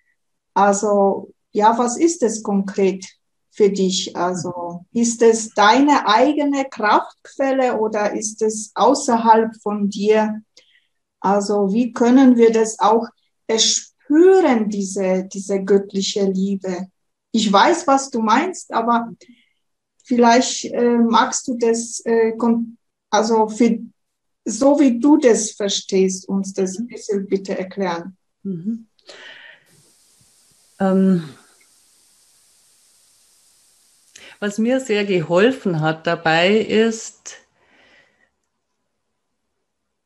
also 0.54 1.30
ja, 1.52 1.76
was 1.78 1.96
ist 1.96 2.22
es 2.22 2.42
konkret 2.42 3.06
für 3.50 3.70
dich? 3.70 4.16
Also 4.16 4.84
ist 4.92 5.22
es 5.22 5.50
deine 5.50 6.06
eigene 6.08 6.64
Kraftquelle 6.64 7.78
oder 7.78 8.12
ist 8.12 8.42
es 8.42 8.72
außerhalb 8.74 9.50
von 9.62 9.88
dir? 9.88 10.42
Also 11.20 11.72
wie 11.72 11.92
können 11.92 12.36
wir 12.36 12.52
das 12.52 12.78
auch 12.78 13.06
erspüren, 13.46 13.93
diese, 14.68 15.24
diese 15.24 15.62
göttliche 15.62 16.24
Liebe? 16.24 16.88
Ich 17.32 17.52
weiß, 17.52 17.86
was 17.86 18.10
du 18.10 18.20
meinst, 18.20 18.72
aber 18.72 19.12
vielleicht 20.04 20.66
äh, 20.66 20.98
magst 20.98 21.48
du 21.48 21.56
das, 21.58 22.00
äh, 22.04 22.32
also 23.10 23.48
für, 23.48 23.78
so 24.44 24.78
wie 24.78 24.98
du 24.98 25.16
das 25.16 25.52
verstehst, 25.52 26.28
uns 26.28 26.52
das 26.52 26.78
ein 26.78 26.86
bisschen 26.86 27.26
bitte 27.26 27.58
erklären. 27.58 28.16
Mhm. 28.42 28.86
Ähm, 30.78 31.28
was 34.40 34.58
mir 34.58 34.80
sehr 34.80 35.04
geholfen 35.04 35.80
hat 35.80 36.06
dabei 36.06 36.58
ist 36.58 37.44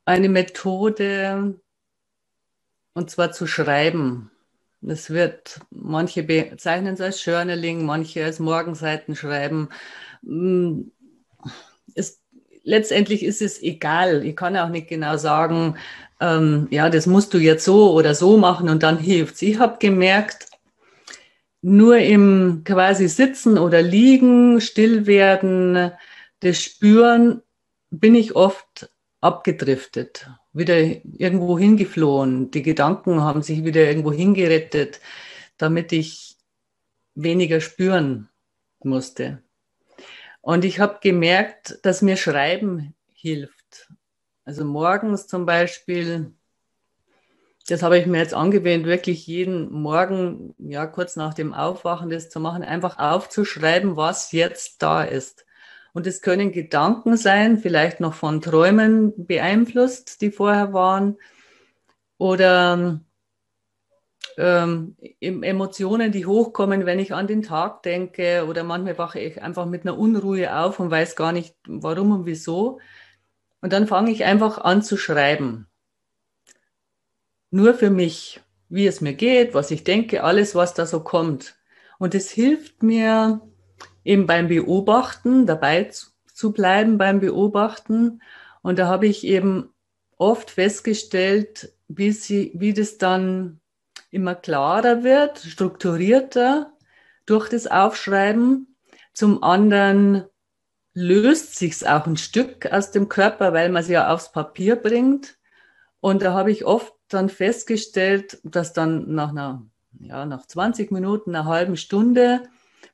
eine 0.09 0.29
Methode, 0.29 1.59
und 2.93 3.09
zwar 3.09 3.31
zu 3.31 3.47
schreiben. 3.47 4.31
Das 4.81 5.09
wird, 5.09 5.59
manche 5.71 6.23
bezeichnen 6.23 6.93
es 6.93 7.01
als 7.01 7.25
Journaling, 7.25 7.85
manche 7.85 8.23
als 8.23 8.39
Morgenseiten 8.39 9.15
schreiben. 9.15 9.69
Es, 11.95 12.21
letztendlich 12.63 13.23
ist 13.23 13.41
es 13.41 13.61
egal. 13.61 14.23
Ich 14.23 14.35
kann 14.35 14.55
auch 14.55 14.69
nicht 14.69 14.87
genau 14.87 15.17
sagen, 15.17 15.75
ähm, 16.21 16.67
ja, 16.71 16.89
das 16.89 17.07
musst 17.07 17.33
du 17.33 17.37
jetzt 17.39 17.65
so 17.65 17.91
oder 17.93 18.15
so 18.15 18.37
machen 18.37 18.69
und 18.69 18.83
dann 18.83 18.97
hilft's. 18.97 19.41
Ich 19.41 19.59
habe 19.59 19.77
gemerkt, 19.79 20.47
nur 21.61 21.97
im 21.97 22.61
quasi 22.63 23.07
Sitzen 23.07 23.57
oder 23.57 23.81
Liegen, 23.81 24.61
still 24.61 25.05
werden, 25.07 25.91
das 26.39 26.57
Spüren, 26.61 27.41
bin 27.91 28.15
ich 28.15 28.35
oft 28.35 28.89
abgedriftet, 29.19 30.29
wieder 30.59 30.77
irgendwo 30.77 31.57
hingeflohen. 31.57 32.51
Die 32.51 32.61
Gedanken 32.61 33.21
haben 33.21 33.41
sich 33.41 33.63
wieder 33.63 33.81
irgendwo 33.81 34.11
hingerettet, 34.11 34.99
damit 35.57 35.91
ich 35.91 36.37
weniger 37.15 37.61
spüren 37.61 38.29
musste. 38.83 39.41
Und 40.41 40.63
ich 40.63 40.79
habe 40.79 40.99
gemerkt, 41.01 41.79
dass 41.83 42.01
mir 42.01 42.17
Schreiben 42.17 42.93
hilft. 43.13 43.91
Also 44.45 44.63
morgens 44.65 45.27
zum 45.27 45.45
Beispiel 45.45 46.33
das 47.69 47.83
habe 47.83 47.99
ich 47.99 48.07
mir 48.07 48.17
jetzt 48.17 48.33
angewöhnt, 48.33 48.85
wirklich 48.85 49.27
jeden 49.27 49.71
Morgen, 49.71 50.55
ja, 50.57 50.87
kurz 50.87 51.15
nach 51.15 51.33
dem 51.33 51.53
Aufwachen 51.53 52.09
das 52.09 52.29
zu 52.29 52.39
machen, 52.39 52.63
einfach 52.63 52.97
aufzuschreiben, 52.97 53.95
was 53.95 54.31
jetzt 54.31 54.81
da 54.81 55.03
ist. 55.03 55.45
Und 55.93 56.07
es 56.07 56.21
können 56.21 56.51
Gedanken 56.51 57.17
sein, 57.17 57.57
vielleicht 57.57 57.99
noch 57.99 58.13
von 58.13 58.41
Träumen 58.41 59.25
beeinflusst, 59.25 60.21
die 60.21 60.31
vorher 60.31 60.73
waren, 60.73 61.17
oder 62.17 62.99
ähm, 64.37 64.95
Emotionen, 65.19 66.11
die 66.11 66.25
hochkommen, 66.25 66.85
wenn 66.85 66.99
ich 66.99 67.13
an 67.13 67.27
den 67.27 67.41
Tag 67.41 67.83
denke, 67.83 68.45
oder 68.47 68.63
manchmal 68.63 68.97
wache 68.97 69.19
ich 69.19 69.41
einfach 69.41 69.65
mit 69.65 69.83
einer 69.83 69.97
Unruhe 69.97 70.55
auf 70.55 70.79
und 70.79 70.91
weiß 70.91 71.15
gar 71.15 71.31
nicht, 71.31 71.55
warum 71.65 72.11
und 72.11 72.25
wieso. 72.25 72.79
Und 73.61 73.73
dann 73.73 73.87
fange 73.87 74.11
ich 74.11 74.25
einfach 74.25 74.59
an 74.59 74.81
zu 74.81 74.97
schreiben 74.97 75.69
nur 77.51 77.73
für 77.73 77.89
mich, 77.89 78.41
wie 78.69 78.87
es 78.87 79.01
mir 79.01 79.13
geht, 79.13 79.53
was 79.53 79.71
ich 79.71 79.83
denke, 79.83 80.23
alles, 80.23 80.55
was 80.55 80.73
da 80.73 80.85
so 80.85 81.01
kommt. 81.01 81.57
Und 81.97 82.15
es 82.15 82.29
hilft 82.29 82.83
mir 82.83 83.41
eben 84.09 84.25
beim 84.25 84.47
Beobachten, 84.47 85.45
dabei 85.45 85.91
zu 86.33 86.51
bleiben 86.51 86.97
beim 86.97 87.19
Beobachten. 87.19 88.23
Und 88.63 88.79
da 88.79 88.87
habe 88.87 89.05
ich 89.05 89.23
eben 89.23 89.69
oft 90.17 90.49
festgestellt, 90.49 91.73
wie, 91.87 92.11
sie, 92.11 92.51
wie 92.55 92.73
das 92.73 92.97
dann 92.97 93.59
immer 94.09 94.33
klarer 94.33 95.03
wird, 95.03 95.37
strukturierter 95.37 96.73
durch 97.27 97.49
das 97.49 97.67
Aufschreiben. 97.67 98.75
Zum 99.13 99.43
anderen 99.43 100.25
löst 100.95 101.55
sich's 101.55 101.83
auch 101.83 102.07
ein 102.07 102.17
Stück 102.17 102.65
aus 102.65 102.89
dem 102.89 103.09
Körper, 103.09 103.53
weil 103.53 103.69
man 103.69 103.83
es 103.83 103.89
ja 103.89 104.11
aufs 104.11 104.31
Papier 104.31 104.75
bringt. 104.75 105.37
Und 105.99 106.23
da 106.23 106.33
habe 106.33 106.51
ich 106.51 106.65
oft 106.65 106.93
dann 107.09 107.29
festgestellt, 107.29 108.39
dass 108.43 108.73
dann 108.73 109.13
nach 109.13 109.29
einer, 109.29 109.67
ja, 109.99 110.25
nach 110.25 110.47
20 110.47 110.91
Minuten, 110.91 111.35
einer 111.35 111.45
halben 111.45 111.77
Stunde 111.77 112.41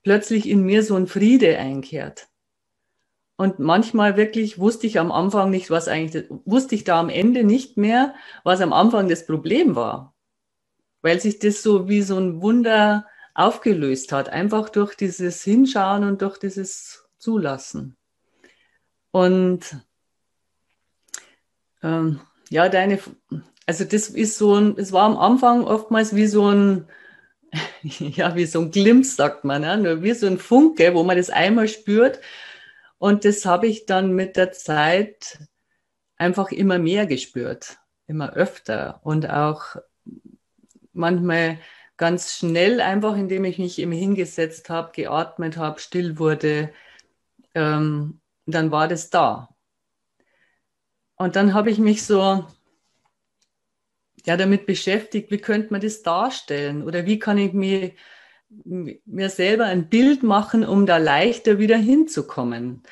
plötzlich 0.05 0.47
in 0.47 0.61
mir 0.61 0.83
so 0.83 0.95
ein 0.95 1.07
Friede 1.07 1.57
einkehrt. 1.57 2.27
Und 3.37 3.57
manchmal 3.57 4.15
wirklich 4.15 4.59
wusste 4.59 4.85
ich 4.87 4.99
am 4.99 5.11
Anfang 5.11 5.49
nicht, 5.49 5.71
was 5.71 5.87
eigentlich, 5.87 6.27
wusste 6.45 6.75
ich 6.75 6.83
da 6.83 6.99
am 6.99 7.09
Ende 7.09 7.43
nicht 7.43 7.75
mehr, 7.75 8.13
was 8.43 8.61
am 8.61 8.71
Anfang 8.71 9.09
das 9.09 9.25
Problem 9.25 9.75
war. 9.75 10.15
Weil 11.01 11.19
sich 11.19 11.39
das 11.39 11.63
so 11.63 11.89
wie 11.89 12.03
so 12.03 12.17
ein 12.17 12.41
Wunder 12.41 13.07
aufgelöst 13.33 14.11
hat, 14.11 14.29
einfach 14.29 14.69
durch 14.69 14.95
dieses 14.95 15.43
Hinschauen 15.43 16.03
und 16.03 16.21
durch 16.21 16.37
dieses 16.37 17.09
Zulassen. 17.17 17.97
Und 19.09 19.75
ähm, 21.81 22.21
ja, 22.51 22.69
deine, 22.69 22.99
also 23.65 23.83
das 23.85 24.09
ist 24.09 24.37
so 24.37 24.55
ein, 24.55 24.77
es 24.77 24.93
war 24.93 25.05
am 25.05 25.17
Anfang 25.17 25.63
oftmals 25.63 26.15
wie 26.15 26.27
so 26.27 26.47
ein, 26.47 26.87
ja, 27.83 28.35
wie 28.35 28.45
so 28.45 28.61
ein 28.61 28.71
Glimpse, 28.71 29.15
sagt 29.15 29.43
man, 29.43 29.61
ne? 29.61 30.01
wie 30.01 30.13
so 30.13 30.27
ein 30.27 30.39
Funke, 30.39 30.93
wo 30.93 31.03
man 31.03 31.17
das 31.17 31.29
einmal 31.29 31.67
spürt. 31.67 32.19
Und 32.97 33.25
das 33.25 33.45
habe 33.45 33.67
ich 33.67 33.85
dann 33.85 34.13
mit 34.13 34.37
der 34.37 34.51
Zeit 34.51 35.39
einfach 36.17 36.51
immer 36.51 36.79
mehr 36.79 37.05
gespürt, 37.05 37.77
immer 38.07 38.33
öfter 38.33 39.01
und 39.03 39.29
auch 39.29 39.75
manchmal 40.93 41.59
ganz 41.97 42.33
schnell, 42.33 42.81
einfach 42.81 43.15
indem 43.15 43.45
ich 43.45 43.57
mich 43.57 43.79
eben 43.79 43.91
hingesetzt 43.91 44.69
habe, 44.69 44.91
geatmet 44.93 45.57
habe, 45.57 45.79
still 45.79 46.17
wurde, 46.19 46.73
ähm, 47.53 48.21
dann 48.45 48.71
war 48.71 48.87
das 48.87 49.09
da. 49.09 49.49
Und 51.15 51.35
dann 51.35 51.53
habe 51.53 51.71
ich 51.71 51.79
mich 51.79 52.03
so 52.03 52.45
ja, 54.25 54.37
damit 54.37 54.65
beschäftigt, 54.65 55.31
wie 55.31 55.37
könnte 55.37 55.71
man 55.71 55.81
das 55.81 56.03
darstellen 56.03 56.83
oder 56.83 57.05
wie 57.05 57.19
kann 57.19 57.37
ich 57.37 57.53
mir, 57.53 57.91
mir 58.49 59.29
selber 59.29 59.65
ein 59.65 59.89
Bild 59.89 60.23
machen, 60.23 60.65
um 60.65 60.85
da 60.85 60.97
leichter 60.97 61.59
wieder 61.59 61.77
hinzukommen. 61.77 62.83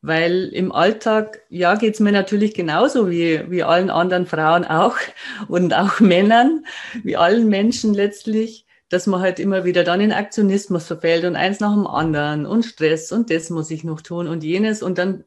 Weil 0.00 0.50
im 0.52 0.70
Alltag, 0.70 1.42
ja, 1.48 1.74
geht 1.74 1.94
es 1.94 2.00
mir 2.00 2.12
natürlich 2.12 2.54
genauso 2.54 3.10
wie, 3.10 3.50
wie 3.50 3.64
allen 3.64 3.90
anderen 3.90 4.26
Frauen 4.26 4.64
auch 4.64 4.96
und 5.48 5.74
auch 5.74 6.00
Männern, 6.00 6.64
wie 7.02 7.16
allen 7.16 7.48
Menschen 7.48 7.94
letztlich, 7.94 8.66
dass 8.88 9.06
man 9.06 9.20
halt 9.20 9.38
immer 9.38 9.64
wieder 9.64 9.84
dann 9.84 10.00
in 10.00 10.12
Aktionismus 10.12 10.86
verfällt 10.86 11.24
und 11.24 11.36
eins 11.36 11.60
nach 11.60 11.74
dem 11.74 11.86
anderen 11.86 12.46
und 12.46 12.64
Stress 12.64 13.12
und 13.12 13.30
das 13.30 13.50
muss 13.50 13.70
ich 13.70 13.84
noch 13.84 14.00
tun 14.00 14.28
und 14.28 14.44
jenes 14.44 14.82
und 14.82 14.98
dann 14.98 15.24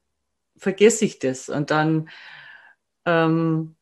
vergesse 0.58 1.06
ich 1.06 1.20
das 1.20 1.50
und 1.50 1.70
dann 1.70 2.10
ähm, 3.06 3.76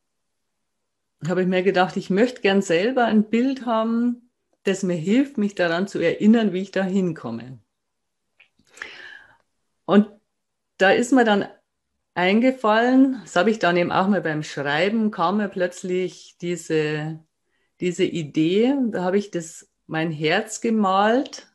habe 1.26 1.42
ich 1.42 1.48
mir 1.48 1.62
gedacht, 1.62 1.96
ich 1.96 2.10
möchte 2.10 2.40
gern 2.40 2.62
selber 2.62 3.04
ein 3.04 3.28
Bild 3.28 3.66
haben, 3.66 4.30
das 4.64 4.82
mir 4.82 4.94
hilft, 4.96 5.38
mich 5.38 5.54
daran 5.54 5.88
zu 5.88 5.98
erinnern, 5.98 6.52
wie 6.52 6.62
ich 6.62 6.70
da 6.70 6.82
hinkomme. 6.82 7.58
Und 9.84 10.08
da 10.78 10.90
ist 10.90 11.12
mir 11.12 11.24
dann 11.24 11.46
eingefallen, 12.14 13.20
das 13.22 13.36
habe 13.36 13.50
ich 13.50 13.58
dann 13.58 13.76
eben 13.76 13.92
auch 13.92 14.08
mal 14.08 14.20
beim 14.20 14.42
Schreiben, 14.42 15.10
kam 15.10 15.38
mir 15.38 15.48
plötzlich 15.48 16.36
diese, 16.40 17.20
diese 17.80 18.04
Idee, 18.04 18.74
da 18.90 19.04
habe 19.04 19.18
ich 19.18 19.30
das, 19.30 19.68
mein 19.86 20.10
Herz 20.10 20.60
gemalt, 20.60 21.48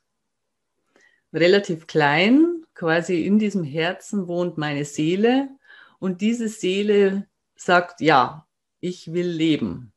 relativ 1.34 1.88
klein, 1.88 2.66
quasi 2.74 3.26
in 3.26 3.40
diesem 3.40 3.64
Herzen 3.64 4.28
wohnt 4.28 4.58
meine 4.58 4.86
Seele 4.86 5.50
und 6.00 6.22
diese 6.22 6.50
Seele 6.50 7.28
sagt, 7.56 8.02
ja, 8.02 8.45
ich 8.88 9.14
will 9.14 9.28
leben. 9.28 9.92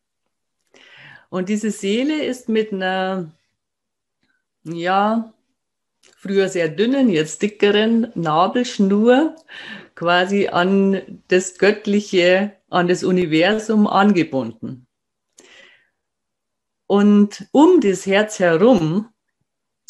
Und 1.31 1.49
diese 1.49 1.71
Seele 1.71 2.25
ist 2.25 2.49
mit 2.49 2.73
einer, 2.73 3.31
ja, 4.65 5.33
früher 6.17 6.49
sehr 6.49 6.69
dünnen, 6.69 7.11
jetzt 7.11 7.43
dickeren 7.43 8.11
Nabelschnur 8.15 9.37
quasi 9.95 10.49
an 10.49 11.23
das 11.29 11.59
Göttliche, 11.59 12.57
an 12.71 12.89
das 12.89 13.05
Universum 13.05 13.87
angebunden. 13.87 14.87
Und 16.87 17.47
um 17.53 17.81
das 17.81 18.07
Herz 18.07 18.39
herum 18.39 19.11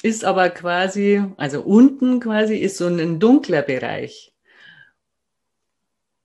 ist 0.02 0.24
aber 0.24 0.50
quasi, 0.50 1.22
also 1.36 1.62
unten 1.62 2.18
quasi 2.18 2.56
ist 2.56 2.78
so 2.78 2.86
ein 2.86 3.20
dunkler 3.20 3.62
Bereich, 3.62 4.34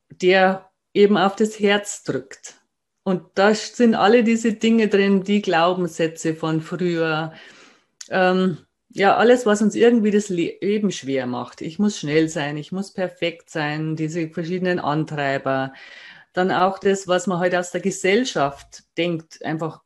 der 0.09 0.71
eben 0.93 1.17
auf 1.17 1.35
das 1.35 1.59
Herz 1.59 2.03
drückt. 2.03 2.62
Und 3.03 3.23
da 3.35 3.53
sind 3.53 3.95
alle 3.95 4.23
diese 4.23 4.53
Dinge 4.53 4.87
drin, 4.87 5.23
die 5.23 5.41
Glaubenssätze 5.41 6.35
von 6.35 6.61
früher, 6.61 7.33
ähm, 8.09 8.59
ja, 8.89 9.17
alles, 9.17 9.45
was 9.45 9.61
uns 9.61 9.75
irgendwie 9.75 10.11
das 10.11 10.29
Leben 10.29 10.91
schwer 10.91 11.25
macht. 11.25 11.61
Ich 11.61 11.79
muss 11.79 11.99
schnell 11.99 12.29
sein, 12.29 12.57
ich 12.57 12.71
muss 12.71 12.93
perfekt 12.93 13.49
sein, 13.49 13.95
diese 13.95 14.29
verschiedenen 14.29 14.79
Antreiber. 14.79 15.73
Dann 16.31 16.51
auch 16.51 16.79
das, 16.79 17.07
was 17.07 17.27
man 17.27 17.39
heute 17.39 17.59
aus 17.59 17.71
der 17.71 17.81
Gesellschaft 17.81 18.83
denkt, 18.97 19.43
einfach 19.43 19.81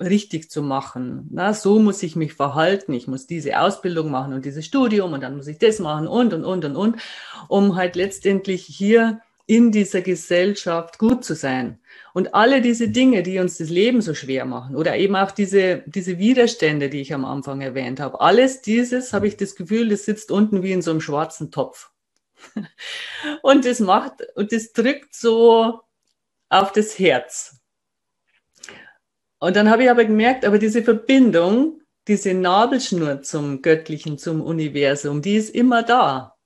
richtig 0.00 0.50
zu 0.50 0.62
machen. 0.62 1.28
Na, 1.30 1.54
so 1.54 1.78
muss 1.78 2.02
ich 2.02 2.16
mich 2.16 2.34
verhalten. 2.34 2.92
Ich 2.92 3.06
muss 3.06 3.26
diese 3.26 3.60
Ausbildung 3.60 4.10
machen 4.10 4.32
und 4.32 4.44
dieses 4.44 4.66
Studium 4.66 5.12
und 5.12 5.22
dann 5.22 5.36
muss 5.36 5.46
ich 5.46 5.58
das 5.58 5.78
machen 5.78 6.08
und, 6.08 6.32
und, 6.32 6.44
und, 6.44 6.64
und, 6.64 6.76
und, 6.76 6.96
um 7.48 7.76
halt 7.76 7.96
letztendlich 7.96 8.64
hier 8.64 9.20
in 9.46 9.72
dieser 9.72 10.00
Gesellschaft 10.00 10.98
gut 10.98 11.24
zu 11.24 11.34
sein. 11.34 11.78
Und 12.12 12.34
alle 12.34 12.60
diese 12.60 12.88
Dinge, 12.88 13.22
die 13.22 13.38
uns 13.38 13.58
das 13.58 13.70
Leben 13.70 14.00
so 14.00 14.14
schwer 14.14 14.44
machen 14.44 14.76
oder 14.76 14.96
eben 14.96 15.14
auch 15.16 15.30
diese, 15.30 15.82
diese 15.86 16.18
Widerstände, 16.18 16.90
die 16.90 17.00
ich 17.00 17.14
am 17.14 17.24
Anfang 17.24 17.60
erwähnt 17.60 18.00
habe, 18.00 18.20
alles 18.20 18.62
dieses 18.62 19.12
habe 19.12 19.28
ich 19.28 19.36
das 19.36 19.54
Gefühl, 19.54 19.88
das 19.88 20.04
sitzt 20.04 20.30
unten 20.30 20.62
wie 20.62 20.72
in 20.72 20.82
so 20.82 20.90
einem 20.90 21.00
schwarzen 21.00 21.50
Topf. 21.50 21.90
und 23.42 23.64
das 23.64 23.80
macht, 23.80 24.14
und 24.34 24.52
das 24.52 24.72
drückt 24.72 25.14
so 25.14 25.80
auf 26.48 26.72
das 26.72 26.98
Herz. 26.98 27.60
Und 29.38 29.56
dann 29.56 29.70
habe 29.70 29.84
ich 29.84 29.90
aber 29.90 30.04
gemerkt, 30.04 30.44
aber 30.44 30.58
diese 30.58 30.82
Verbindung, 30.82 31.80
diese 32.08 32.34
Nabelschnur 32.34 33.22
zum 33.22 33.62
Göttlichen, 33.62 34.18
zum 34.18 34.42
Universum, 34.42 35.22
die 35.22 35.36
ist 35.36 35.54
immer 35.54 35.82
da. 35.82 36.36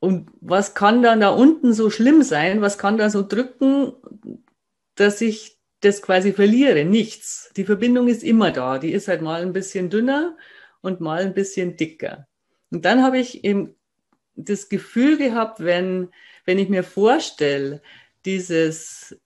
Und 0.00 0.30
was 0.40 0.74
kann 0.74 1.02
dann 1.02 1.20
da 1.20 1.30
unten 1.30 1.72
so 1.72 1.90
schlimm 1.90 2.22
sein? 2.22 2.60
Was 2.60 2.78
kann 2.78 2.98
da 2.98 3.10
so 3.10 3.26
drücken, 3.26 3.94
dass 4.94 5.20
ich 5.20 5.58
das 5.80 6.02
quasi 6.02 6.32
verliere? 6.32 6.84
Nichts. 6.84 7.50
Die 7.56 7.64
Verbindung 7.64 8.08
ist 8.08 8.22
immer 8.22 8.52
da. 8.52 8.78
Die 8.78 8.92
ist 8.92 9.08
halt 9.08 9.22
mal 9.22 9.42
ein 9.42 9.52
bisschen 9.52 9.90
dünner 9.90 10.36
und 10.80 11.00
mal 11.00 11.22
ein 11.22 11.34
bisschen 11.34 11.76
dicker. 11.76 12.28
Und 12.70 12.84
dann 12.84 13.02
habe 13.02 13.18
ich 13.18 13.44
eben 13.44 13.74
das 14.36 14.68
Gefühl 14.68 15.18
gehabt, 15.18 15.60
wenn, 15.60 16.10
wenn 16.44 16.58
ich 16.58 16.68
mir 16.68 16.84
vorstelle, 16.84 17.82
dieses 18.24 19.18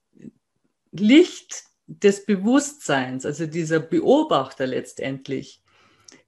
Licht 0.91 1.65
des 1.87 2.25
Bewusstseins, 2.25 3.27
also 3.27 3.47
dieser 3.47 3.81
Beobachter 3.81 4.67
letztendlich, 4.67 5.63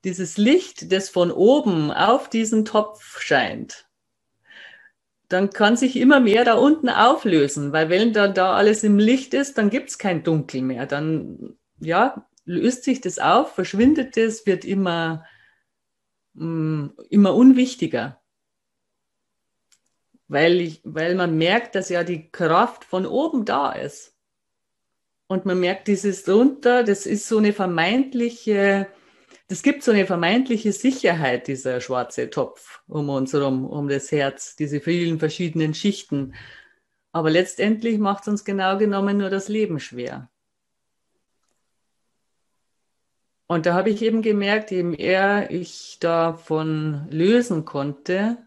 dieses 0.04 0.36
Licht, 0.36 0.92
das 0.92 1.08
von 1.08 1.30
oben 1.30 1.90
auf 1.90 2.28
diesen 2.28 2.66
Topf 2.66 3.20
scheint, 3.20 3.86
dann 5.28 5.50
kann 5.50 5.76
sich 5.76 5.96
immer 5.96 6.20
mehr 6.20 6.44
da 6.44 6.54
unten 6.54 6.88
auflösen, 6.88 7.72
weil 7.72 7.88
wenn 7.88 8.12
dann 8.12 8.34
da 8.34 8.54
alles 8.54 8.82
im 8.82 8.98
Licht 8.98 9.34
ist, 9.34 9.58
dann 9.58 9.70
gibt 9.70 9.90
es 9.90 9.98
kein 9.98 10.22
Dunkel 10.22 10.62
mehr. 10.62 10.86
Dann 10.86 11.56
ja, 11.80 12.26
löst 12.44 12.84
sich 12.84 13.00
das 13.00 13.18
auf, 13.18 13.54
verschwindet 13.54 14.16
es, 14.16 14.46
wird 14.46 14.64
immer, 14.64 15.24
mh, 16.34 16.46
mm, 16.46 16.92
immer 17.10 17.34
unwichtiger. 17.34 18.20
Weil, 20.28 20.60
ich, 20.60 20.80
weil 20.84 21.14
man 21.14 21.36
merkt, 21.36 21.74
dass 21.74 21.88
ja 21.88 22.02
die 22.04 22.30
Kraft 22.30 22.84
von 22.84 23.06
oben 23.06 23.44
da 23.44 23.72
ist. 23.72 24.14
Und 25.26 25.46
man 25.46 25.58
merkt 25.58 25.88
dieses 25.88 26.24
drunter, 26.24 26.84
das 26.84 27.06
ist 27.06 27.28
so 27.28 27.38
eine 27.38 27.52
vermeintliche 27.52 28.88
es 29.48 29.62
gibt 29.62 29.82
so 29.82 29.90
eine 29.92 30.06
vermeintliche 30.06 30.72
Sicherheit, 30.72 31.48
dieser 31.48 31.80
schwarze 31.80 32.30
Topf 32.30 32.82
um 32.86 33.08
uns 33.10 33.32
herum, 33.32 33.66
um 33.66 33.88
das 33.88 34.10
Herz, 34.10 34.56
diese 34.56 34.80
vielen 34.80 35.18
verschiedenen 35.18 35.74
Schichten. 35.74 36.34
Aber 37.12 37.30
letztendlich 37.30 37.98
macht 37.98 38.22
es 38.22 38.28
uns 38.28 38.44
genau 38.44 38.78
genommen 38.78 39.18
nur 39.18 39.30
das 39.30 39.48
Leben 39.48 39.80
schwer. 39.80 40.30
Und 43.46 43.66
da 43.66 43.74
habe 43.74 43.90
ich 43.90 44.02
eben 44.02 44.22
gemerkt, 44.22 44.70
je 44.70 44.82
mehr 44.82 45.50
ich 45.50 45.98
davon 46.00 47.06
lösen 47.10 47.66
konnte, 47.66 48.38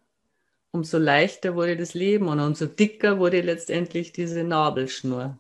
umso 0.71 0.97
leichter 0.97 1.55
wurde 1.55 1.77
das 1.77 1.93
Leben 1.93 2.27
und 2.27 2.39
umso 2.39 2.65
dicker 2.65 3.19
wurde 3.19 3.41
letztendlich 3.41 4.11
diese 4.11 4.43
Nabelschnur. 4.43 5.39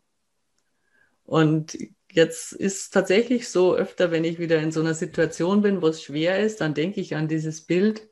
Und 1.25 1.77
Jetzt 2.11 2.53
ist 2.53 2.93
tatsächlich 2.93 3.49
so 3.49 3.75
öfter, 3.75 4.11
wenn 4.11 4.23
ich 4.23 4.39
wieder 4.39 4.59
in 4.59 4.71
so 4.71 4.79
einer 4.79 4.93
Situation 4.93 5.61
bin, 5.61 5.81
wo 5.81 5.87
es 5.87 6.01
schwer 6.01 6.39
ist, 6.39 6.61
dann 6.61 6.73
denke 6.73 7.01
ich 7.01 7.15
an 7.15 7.27
dieses 7.27 7.61
Bild 7.61 8.07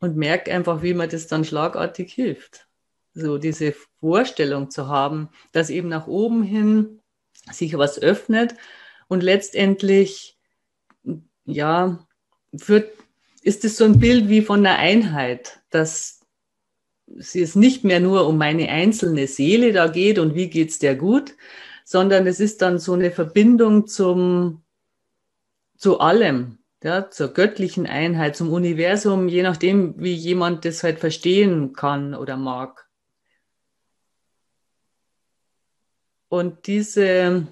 und 0.00 0.16
merke 0.16 0.52
einfach, 0.52 0.82
wie 0.82 0.94
mir 0.94 1.08
das 1.08 1.26
dann 1.26 1.44
schlagartig 1.44 2.12
hilft. 2.12 2.66
So 3.14 3.38
diese 3.38 3.74
Vorstellung 4.00 4.70
zu 4.70 4.88
haben, 4.88 5.28
dass 5.52 5.70
eben 5.70 5.88
nach 5.88 6.08
oben 6.08 6.42
hin 6.42 7.00
sich 7.52 7.78
was 7.78 8.00
öffnet 8.00 8.54
und 9.08 9.22
letztendlich, 9.22 10.36
ja, 11.44 12.04
wird, 12.50 12.90
ist 13.42 13.64
es 13.64 13.76
so 13.76 13.84
ein 13.84 13.98
Bild 13.98 14.28
wie 14.28 14.42
von 14.42 14.66
einer 14.66 14.78
Einheit, 14.78 15.60
dass 15.70 16.20
es 17.16 17.54
nicht 17.54 17.84
mehr 17.84 18.00
nur 18.00 18.26
um 18.26 18.38
meine 18.38 18.68
einzelne 18.68 19.26
Seele 19.26 19.72
da 19.72 19.88
geht 19.88 20.18
und 20.18 20.34
wie 20.34 20.48
geht's 20.48 20.78
der 20.78 20.96
gut, 20.96 21.34
sondern 21.84 22.26
es 22.26 22.40
ist 22.40 22.62
dann 22.62 22.78
so 22.78 22.94
eine 22.94 23.10
Verbindung 23.10 23.86
zum, 23.86 24.64
zu 25.76 26.00
allem, 26.00 26.58
ja, 26.82 27.10
zur 27.10 27.28
göttlichen 27.28 27.86
Einheit, 27.86 28.36
zum 28.36 28.50
Universum, 28.52 29.28
je 29.28 29.42
nachdem, 29.42 29.94
wie 29.98 30.14
jemand 30.14 30.64
das 30.64 30.82
halt 30.82 30.98
verstehen 30.98 31.74
kann 31.74 32.14
oder 32.14 32.36
mag. 32.36 32.88
Und 36.28 36.66
diese, 36.66 37.46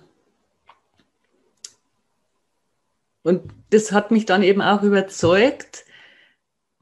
und 3.22 3.52
das 3.70 3.92
hat 3.92 4.10
mich 4.10 4.24
dann 4.24 4.42
eben 4.42 4.60
auch 4.60 4.82
überzeugt 4.82 5.84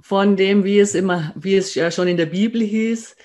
von 0.00 0.36
dem, 0.36 0.64
wie 0.64 0.78
es 0.78 0.94
immer, 0.94 1.32
wie 1.36 1.56
es 1.56 1.74
ja 1.74 1.90
schon 1.90 2.08
in 2.08 2.16
der 2.16 2.26
Bibel 2.26 2.62
hieß, 2.62 3.16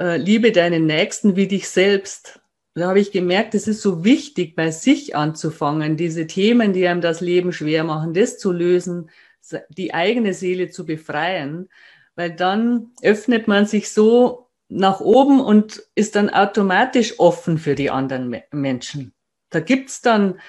äh, 0.00 0.16
liebe 0.16 0.50
deinen 0.50 0.86
Nächsten 0.86 1.36
wie 1.36 1.46
dich 1.46 1.68
selbst 1.68 2.40
da 2.74 2.88
habe 2.88 3.00
ich 3.00 3.12
gemerkt, 3.12 3.54
es 3.54 3.68
ist 3.68 3.82
so 3.82 4.04
wichtig, 4.04 4.56
bei 4.56 4.70
sich 4.70 5.14
anzufangen, 5.14 5.96
diese 5.96 6.26
Themen, 6.26 6.72
die 6.72 6.86
einem 6.88 7.00
das 7.00 7.20
Leben 7.20 7.52
schwer 7.52 7.84
machen, 7.84 8.14
das 8.14 8.38
zu 8.38 8.50
lösen, 8.50 9.10
die 9.68 9.94
eigene 9.94 10.34
Seele 10.34 10.70
zu 10.70 10.84
befreien, 10.84 11.68
weil 12.16 12.34
dann 12.34 12.90
öffnet 13.02 13.46
man 13.46 13.66
sich 13.66 13.92
so 13.92 14.48
nach 14.68 15.00
oben 15.00 15.40
und 15.40 15.82
ist 15.94 16.16
dann 16.16 16.30
automatisch 16.30 17.18
offen 17.18 17.58
für 17.58 17.74
die 17.74 17.90
anderen 17.90 18.42
Menschen. 18.50 19.12
Da 19.50 19.60
gibt's 19.60 20.00
dann 20.00 20.40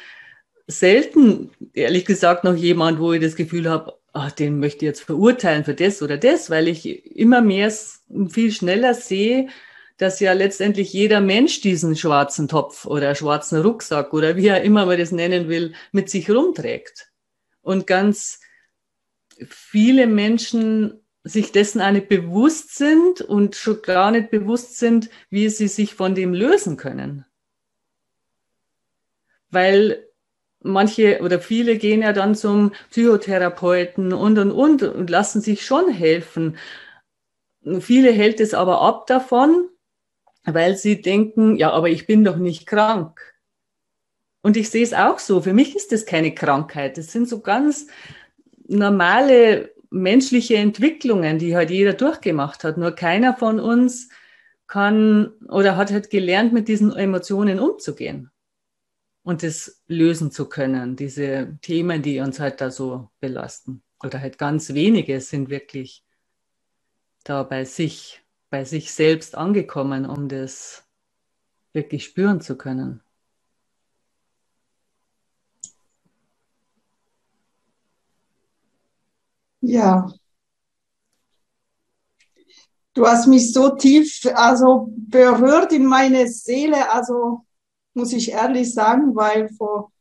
selten, 0.67 1.51
ehrlich 1.73 2.05
gesagt, 2.05 2.43
noch 2.43 2.55
jemand, 2.55 2.99
wo 2.99 3.13
ich 3.13 3.21
das 3.21 3.35
Gefühl 3.35 3.69
habe, 3.69 3.99
ach, 4.13 4.31
den 4.31 4.59
möchte 4.59 4.77
ich 4.77 4.89
jetzt 4.89 5.03
verurteilen 5.03 5.63
für 5.63 5.75
das 5.75 6.01
oder 6.01 6.17
das, 6.17 6.49
weil 6.49 6.67
ich 6.67 7.15
immer 7.15 7.41
mehr 7.41 7.71
viel 8.29 8.51
schneller 8.51 8.95
sehe, 8.95 9.49
dass 9.97 10.19
ja 10.19 10.33
letztendlich 10.33 10.91
jeder 10.91 11.21
Mensch 11.21 11.61
diesen 11.61 11.95
schwarzen 11.95 12.47
Topf 12.47 12.85
oder 12.85 13.15
schwarzen 13.15 13.61
Rucksack 13.61 14.13
oder 14.13 14.35
wie 14.35 14.47
er 14.47 14.63
immer 14.63 14.85
man 14.85 14.97
das 14.97 15.11
nennen 15.11 15.47
will, 15.47 15.73
mit 15.91 16.09
sich 16.09 16.29
rumträgt. 16.29 17.11
Und 17.61 17.87
ganz 17.87 18.39
viele 19.47 20.07
Menschen 20.07 21.01
sich 21.23 21.51
dessen 21.51 21.81
auch 21.81 21.91
nicht 21.91 22.07
bewusst 22.07 22.75
sind 22.75 23.21
und 23.21 23.55
schon 23.55 23.81
gar 23.81 24.11
nicht 24.11 24.29
bewusst 24.29 24.77
sind, 24.77 25.09
wie 25.29 25.49
sie 25.49 25.67
sich 25.67 25.95
von 25.95 26.13
dem 26.13 26.33
lösen 26.33 26.77
können. 26.77 27.25
Weil 29.49 30.07
manche 30.59 31.21
oder 31.21 31.39
viele 31.39 31.77
gehen 31.77 32.01
ja 32.01 32.13
dann 32.13 32.35
zum 32.35 32.73
Psychotherapeuten 32.91 34.13
und 34.13 34.37
und 34.37 34.51
und 34.51 34.83
und 34.83 35.09
lassen 35.09 35.41
sich 35.41 35.65
schon 35.65 35.89
helfen. 35.89 36.57
Viele 37.79 38.11
hält 38.11 38.39
es 38.39 38.53
aber 38.53 38.81
ab 38.81 39.07
davon, 39.07 39.69
weil 40.45 40.77
sie 40.77 41.01
denken, 41.01 41.55
ja, 41.57 41.71
aber 41.71 41.89
ich 41.89 42.07
bin 42.07 42.23
doch 42.23 42.37
nicht 42.37 42.65
krank. 42.65 43.19
Und 44.41 44.57
ich 44.57 44.69
sehe 44.69 44.83
es 44.83 44.93
auch 44.93 45.19
so. 45.19 45.41
Für 45.41 45.53
mich 45.53 45.75
ist 45.75 45.91
das 45.91 46.05
keine 46.05 46.33
Krankheit. 46.33 46.97
Das 46.97 47.11
sind 47.11 47.27
so 47.27 47.41
ganz 47.41 47.87
normale 48.67 49.73
menschliche 49.89 50.57
Entwicklungen, 50.57 51.39
die 51.39 51.55
halt 51.55 51.71
jeder 51.71 51.93
durchgemacht 51.93 52.63
hat. 52.63 52.77
Nur 52.77 52.91
keiner 52.91 53.35
von 53.35 53.59
uns 53.59 54.09
kann 54.67 55.31
oder 55.49 55.77
hat 55.77 55.91
halt 55.91 56.09
gelernt, 56.09 56.53
mit 56.53 56.67
diesen 56.67 56.95
Emotionen 56.95 57.59
umzugehen 57.59 58.31
und 59.25 59.41
das 59.41 59.83
lösen 59.87 60.31
zu 60.31 60.47
können. 60.47 60.95
Diese 60.95 61.57
Themen, 61.61 62.01
die 62.01 62.19
uns 62.19 62.39
halt 62.39 62.61
da 62.61 62.69
so 62.69 63.09
belasten. 63.19 63.83
Oder 64.03 64.21
halt 64.21 64.37
ganz 64.37 64.73
wenige 64.73 65.19
sind 65.19 65.49
wirklich 65.49 66.03
da 67.23 67.41
bei 67.41 67.65
sich 67.65 68.21
bei 68.55 68.63
sich 68.63 68.93
selbst 68.93 69.35
angekommen, 69.35 70.05
um 70.05 70.29
das 70.29 70.85
wirklich 71.73 72.05
spüren 72.05 72.39
zu 72.39 72.57
können. 72.57 73.01
Ja. 79.59 80.09
Du 82.93 83.05
hast 83.05 83.27
mich 83.27 83.51
so 83.51 83.75
tief 83.75 84.21
also 84.33 84.87
berührt 84.89 85.73
in 85.73 85.85
meine 85.85 86.25
Seele, 86.29 86.89
also 86.93 87.45
muss 87.93 88.13
ich 88.13 88.31
ehrlich 88.31 88.73
sagen, 88.73 89.17
weil 89.17 89.49
vor 89.49 89.91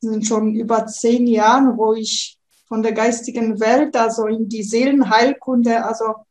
sind 0.00 0.26
schon 0.26 0.52
über 0.52 0.88
zehn 0.88 1.28
Jahren, 1.28 1.78
wo 1.78 1.94
ich 1.94 2.40
von 2.66 2.82
der 2.82 2.92
geistigen 2.92 3.60
Welt, 3.60 3.94
also 3.94 4.26
in 4.26 4.48
die 4.48 4.64
Seelenheilkunde, 4.64 5.84
also 5.84 6.26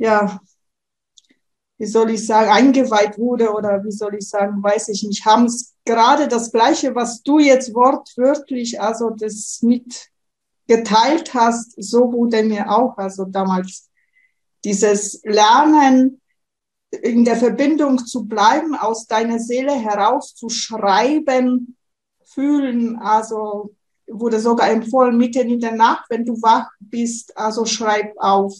ja, 0.00 0.40
wie 1.76 1.86
soll 1.86 2.10
ich 2.10 2.26
sagen, 2.26 2.50
eingeweiht 2.50 3.18
wurde 3.18 3.52
oder 3.52 3.84
wie 3.84 3.92
soll 3.92 4.14
ich 4.14 4.28
sagen, 4.28 4.62
weiß 4.62 4.88
ich 4.88 5.02
nicht, 5.02 5.24
haben 5.26 5.44
es 5.44 5.74
gerade 5.84 6.26
das 6.26 6.50
Gleiche, 6.50 6.94
was 6.94 7.22
du 7.22 7.38
jetzt 7.38 7.74
wortwörtlich, 7.74 8.80
also 8.80 9.10
das 9.10 9.60
mit 9.62 10.08
geteilt 10.66 11.34
hast, 11.34 11.74
so 11.76 12.12
wurde 12.12 12.42
mir 12.42 12.70
auch, 12.70 12.96
also 12.96 13.24
damals 13.24 13.90
dieses 14.64 15.20
Lernen, 15.24 16.20
in 16.90 17.24
der 17.24 17.36
Verbindung 17.36 17.98
zu 17.98 18.24
bleiben, 18.24 18.74
aus 18.74 19.06
deiner 19.06 19.38
Seele 19.38 19.72
heraus 19.72 20.34
zu 20.34 20.48
schreiben, 20.48 21.76
fühlen, 22.24 22.96
also 22.96 23.74
wurde 24.06 24.40
sogar 24.40 24.70
empfohlen, 24.70 25.16
mitten 25.16 25.50
in 25.50 25.60
der 25.60 25.76
Nacht, 25.76 26.06
wenn 26.08 26.24
du 26.24 26.40
wach 26.42 26.68
bist, 26.80 27.36
also 27.36 27.64
schreib 27.64 28.12
auf, 28.16 28.54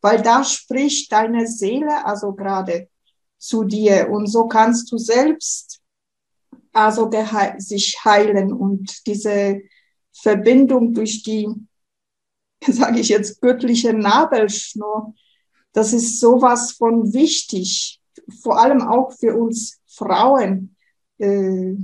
weil 0.00 0.22
da 0.22 0.44
spricht 0.44 1.12
deine 1.12 1.46
Seele 1.46 2.04
also 2.04 2.32
gerade 2.32 2.88
zu 3.38 3.64
dir 3.64 4.08
und 4.10 4.26
so 4.26 4.46
kannst 4.46 4.90
du 4.92 4.98
selbst 4.98 5.80
also 6.72 7.10
sich 7.58 8.04
heilen 8.04 8.52
und 8.52 9.06
diese 9.06 9.62
Verbindung 10.12 10.94
durch 10.94 11.22
die, 11.22 11.48
sage 12.66 13.00
ich 13.00 13.08
jetzt, 13.08 13.40
göttliche 13.40 13.92
Nabelschnur, 13.92 15.14
das 15.72 15.92
ist 15.92 16.20
sowas 16.20 16.72
von 16.72 17.12
wichtig, 17.12 18.00
vor 18.42 18.58
allem 18.58 18.82
auch 18.82 19.12
für 19.12 19.36
uns 19.36 19.80
Frauen. 19.86 20.76
Äh, 21.18 21.74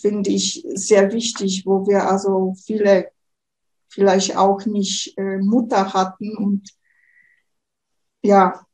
finde 0.00 0.30
ich 0.30 0.64
sehr 0.74 1.12
wichtig, 1.12 1.64
wo 1.66 1.86
wir 1.86 2.08
also 2.08 2.54
viele 2.64 3.10
vielleicht 3.88 4.36
auch 4.36 4.64
nicht 4.66 5.16
äh, 5.16 5.38
Mutter 5.38 5.92
hatten 5.94 6.36
und 6.36 6.68
ja, 8.22 8.64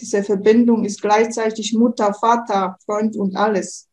diese 0.00 0.22
Verbindung 0.22 0.84
ist 0.84 1.00
gleichzeitig 1.00 1.74
Mutter, 1.74 2.12
Vater, 2.14 2.76
Freund 2.84 3.16
und 3.16 3.36
alles. 3.36 3.88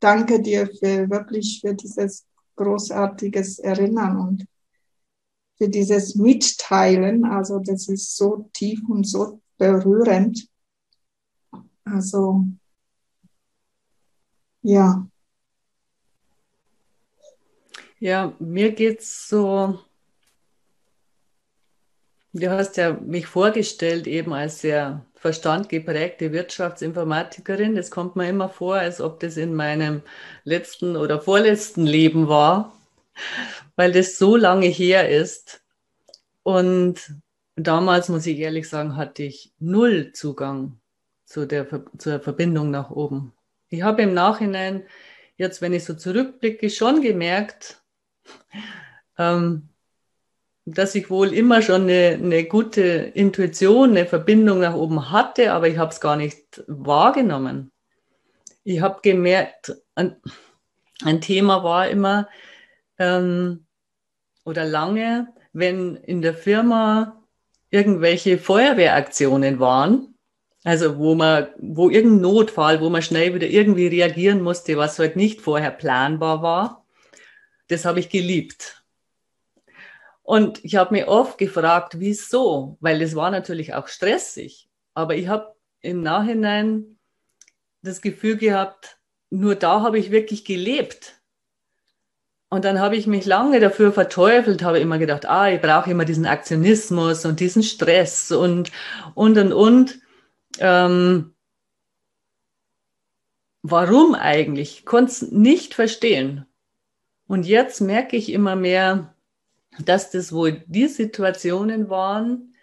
Danke 0.00 0.40
dir 0.42 0.66
für 0.66 1.08
wirklich 1.08 1.60
für 1.60 1.74
dieses 1.74 2.26
großartiges 2.56 3.58
Erinnern 3.58 4.16
und 4.18 4.46
für 5.56 5.68
dieses 5.68 6.16
Mitteilen. 6.16 7.24
Also 7.24 7.60
das 7.60 7.88
ist 7.88 8.16
so 8.16 8.50
tief 8.52 8.80
und 8.88 9.06
so 9.06 9.40
berührend. 9.56 10.48
Also 11.84 12.44
ja. 14.62 15.06
Ja, 17.98 18.34
mir 18.38 18.72
geht 18.72 19.00
es 19.00 19.28
so, 19.28 19.78
du 22.40 22.50
hast 22.50 22.76
ja 22.76 22.92
mich 22.92 23.26
vorgestellt 23.26 24.06
eben 24.06 24.32
als 24.32 24.60
sehr 24.60 25.04
verstandgeprägte 25.14 26.32
Wirtschaftsinformatikerin. 26.32 27.74
Das 27.74 27.90
kommt 27.90 28.16
mir 28.16 28.28
immer 28.28 28.48
vor, 28.48 28.76
als 28.76 29.00
ob 29.00 29.20
das 29.20 29.36
in 29.36 29.54
meinem 29.54 30.02
letzten 30.44 30.96
oder 30.96 31.20
vorletzten 31.20 31.86
Leben 31.86 32.28
war, 32.28 32.76
weil 33.74 33.92
das 33.92 34.18
so 34.18 34.36
lange 34.36 34.66
her 34.66 35.08
ist. 35.08 35.62
Und 36.42 37.14
damals, 37.56 38.08
muss 38.08 38.26
ich 38.26 38.38
ehrlich 38.38 38.68
sagen, 38.68 38.96
hatte 38.96 39.24
ich 39.24 39.52
null 39.58 40.12
Zugang 40.12 40.78
zu 41.24 41.46
der, 41.46 41.66
zur 41.98 42.20
Verbindung 42.20 42.70
nach 42.70 42.90
oben. 42.90 43.32
Ich 43.68 43.82
habe 43.82 44.02
im 44.02 44.14
Nachhinein, 44.14 44.84
jetzt 45.36 45.60
wenn 45.60 45.72
ich 45.72 45.84
so 45.84 45.94
zurückblicke, 45.94 46.70
schon 46.70 47.00
gemerkt, 47.00 47.82
ähm, 49.18 49.70
dass 50.66 50.96
ich 50.96 51.10
wohl 51.10 51.32
immer 51.32 51.62
schon 51.62 51.82
eine, 51.82 52.18
eine, 52.20 52.44
gute 52.44 52.82
Intuition, 52.82 53.90
eine 53.90 54.04
Verbindung 54.04 54.58
nach 54.58 54.74
oben 54.74 55.12
hatte, 55.12 55.52
aber 55.52 55.68
ich 55.68 55.78
habe 55.78 55.92
es 55.92 56.00
gar 56.00 56.16
nicht 56.16 56.64
wahrgenommen. 56.66 57.70
Ich 58.64 58.80
habe 58.80 58.98
gemerkt, 59.00 59.76
ein, 59.94 60.16
ein, 61.04 61.20
Thema 61.20 61.62
war 61.62 61.88
immer 61.88 62.28
ähm, 62.98 63.64
oder 64.44 64.64
lange, 64.64 65.28
wenn 65.52 65.94
in 65.94 66.20
der 66.20 66.34
Firma 66.34 67.22
irgendwelche 67.70 68.36
Feuerwehraktionen 68.36 69.60
waren, 69.60 70.16
also 70.64 70.98
wo 70.98 71.14
man, 71.14 71.46
wo 71.58 71.90
irgendein 71.90 72.22
Notfall, 72.22 72.80
wo 72.80 72.90
man 72.90 73.02
schnell 73.02 73.34
wieder 73.34 73.46
irgendwie 73.46 73.86
reagieren 73.86 74.42
musste, 74.42 74.76
was 74.76 74.98
halt 74.98 75.14
nicht 75.14 75.40
vorher 75.40 75.70
planbar 75.70 76.42
war, 76.42 76.84
das 77.68 77.84
habe 77.84 78.00
ich 78.00 78.08
geliebt. 78.08 78.82
Und 80.26 80.64
ich 80.64 80.74
habe 80.74 80.92
mir 80.92 81.06
oft 81.06 81.38
gefragt, 81.38 82.00
wieso? 82.00 82.78
Weil 82.80 83.00
es 83.00 83.14
war 83.14 83.30
natürlich 83.30 83.74
auch 83.74 83.86
stressig. 83.86 84.68
Aber 84.92 85.14
ich 85.14 85.28
habe 85.28 85.54
im 85.82 86.02
Nachhinein 86.02 86.98
das 87.82 88.02
Gefühl 88.02 88.36
gehabt, 88.36 88.98
nur 89.30 89.54
da 89.54 89.82
habe 89.82 90.00
ich 90.00 90.10
wirklich 90.10 90.44
gelebt. 90.44 91.22
Und 92.48 92.64
dann 92.64 92.80
habe 92.80 92.96
ich 92.96 93.06
mich 93.06 93.24
lange 93.24 93.60
dafür 93.60 93.92
verteufelt, 93.92 94.64
habe 94.64 94.80
immer 94.80 94.98
gedacht, 94.98 95.26
ah, 95.26 95.48
ich 95.48 95.60
brauche 95.60 95.92
immer 95.92 96.04
diesen 96.04 96.26
Aktionismus 96.26 97.24
und 97.24 97.38
diesen 97.38 97.62
Stress 97.62 98.32
und, 98.32 98.72
und, 99.14 99.38
und, 99.38 99.52
und. 99.52 100.00
Ähm, 100.58 101.36
warum 103.62 104.16
eigentlich? 104.16 104.80
Ich 104.80 104.86
konnte 104.86 105.12
es 105.12 105.22
nicht 105.22 105.74
verstehen. 105.74 106.46
Und 107.28 107.46
jetzt 107.46 107.80
merke 107.80 108.16
ich 108.16 108.32
immer 108.32 108.56
mehr, 108.56 109.15
dass 109.84 110.10
das 110.10 110.32
wohl 110.32 110.64
die 110.66 110.88
Situationen 110.88 111.90
waren, 111.90 112.54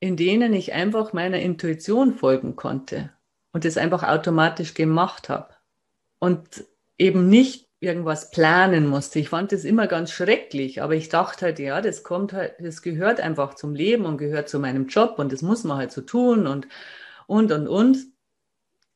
in 0.00 0.16
denen 0.16 0.54
ich 0.54 0.72
einfach 0.72 1.12
meiner 1.12 1.38
Intuition 1.40 2.14
folgen 2.14 2.56
konnte 2.56 3.12
und 3.52 3.64
es 3.64 3.76
einfach 3.76 4.02
automatisch 4.02 4.74
gemacht 4.74 5.28
habe 5.28 5.54
und 6.18 6.64
eben 6.98 7.28
nicht 7.28 7.68
irgendwas 7.80 8.30
planen 8.30 8.86
musste. 8.86 9.18
Ich 9.18 9.30
fand 9.30 9.52
das 9.52 9.64
immer 9.64 9.86
ganz 9.86 10.10
schrecklich, 10.12 10.82
aber 10.82 10.94
ich 10.94 11.08
dachte 11.08 11.46
halt, 11.46 11.58
ja, 11.58 11.80
das 11.80 12.02
kommt 12.02 12.32
halt, 12.32 12.54
das 12.60 12.82
gehört 12.82 13.20
einfach 13.20 13.54
zum 13.54 13.74
Leben 13.74 14.04
und 14.04 14.18
gehört 14.18 14.48
zu 14.48 14.58
meinem 14.58 14.86
Job 14.86 15.18
und 15.18 15.32
das 15.32 15.42
muss 15.42 15.64
man 15.64 15.78
halt 15.78 15.92
so 15.92 16.02
tun 16.02 16.46
und 16.46 16.68
und 17.26 17.52
und 17.52 17.68
und 17.68 17.98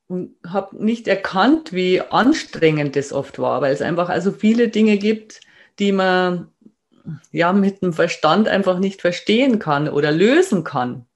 und 0.06 0.36
habe 0.46 0.84
nicht 0.84 1.08
erkannt, 1.08 1.72
wie 1.72 2.02
anstrengend 2.02 2.94
das 2.94 3.12
oft 3.12 3.38
war, 3.38 3.62
weil 3.62 3.72
es 3.72 3.80
einfach 3.80 4.10
also 4.10 4.32
viele 4.32 4.68
Dinge 4.68 4.98
gibt, 4.98 5.40
die 5.78 5.92
man 5.92 6.52
ja 7.32 7.52
mit 7.52 7.82
dem 7.82 7.92
Verstand 7.92 8.48
einfach 8.48 8.78
nicht 8.78 9.00
verstehen 9.00 9.58
kann 9.58 9.88
oder 9.88 10.12
lösen 10.12 10.64
kann. 10.64 11.06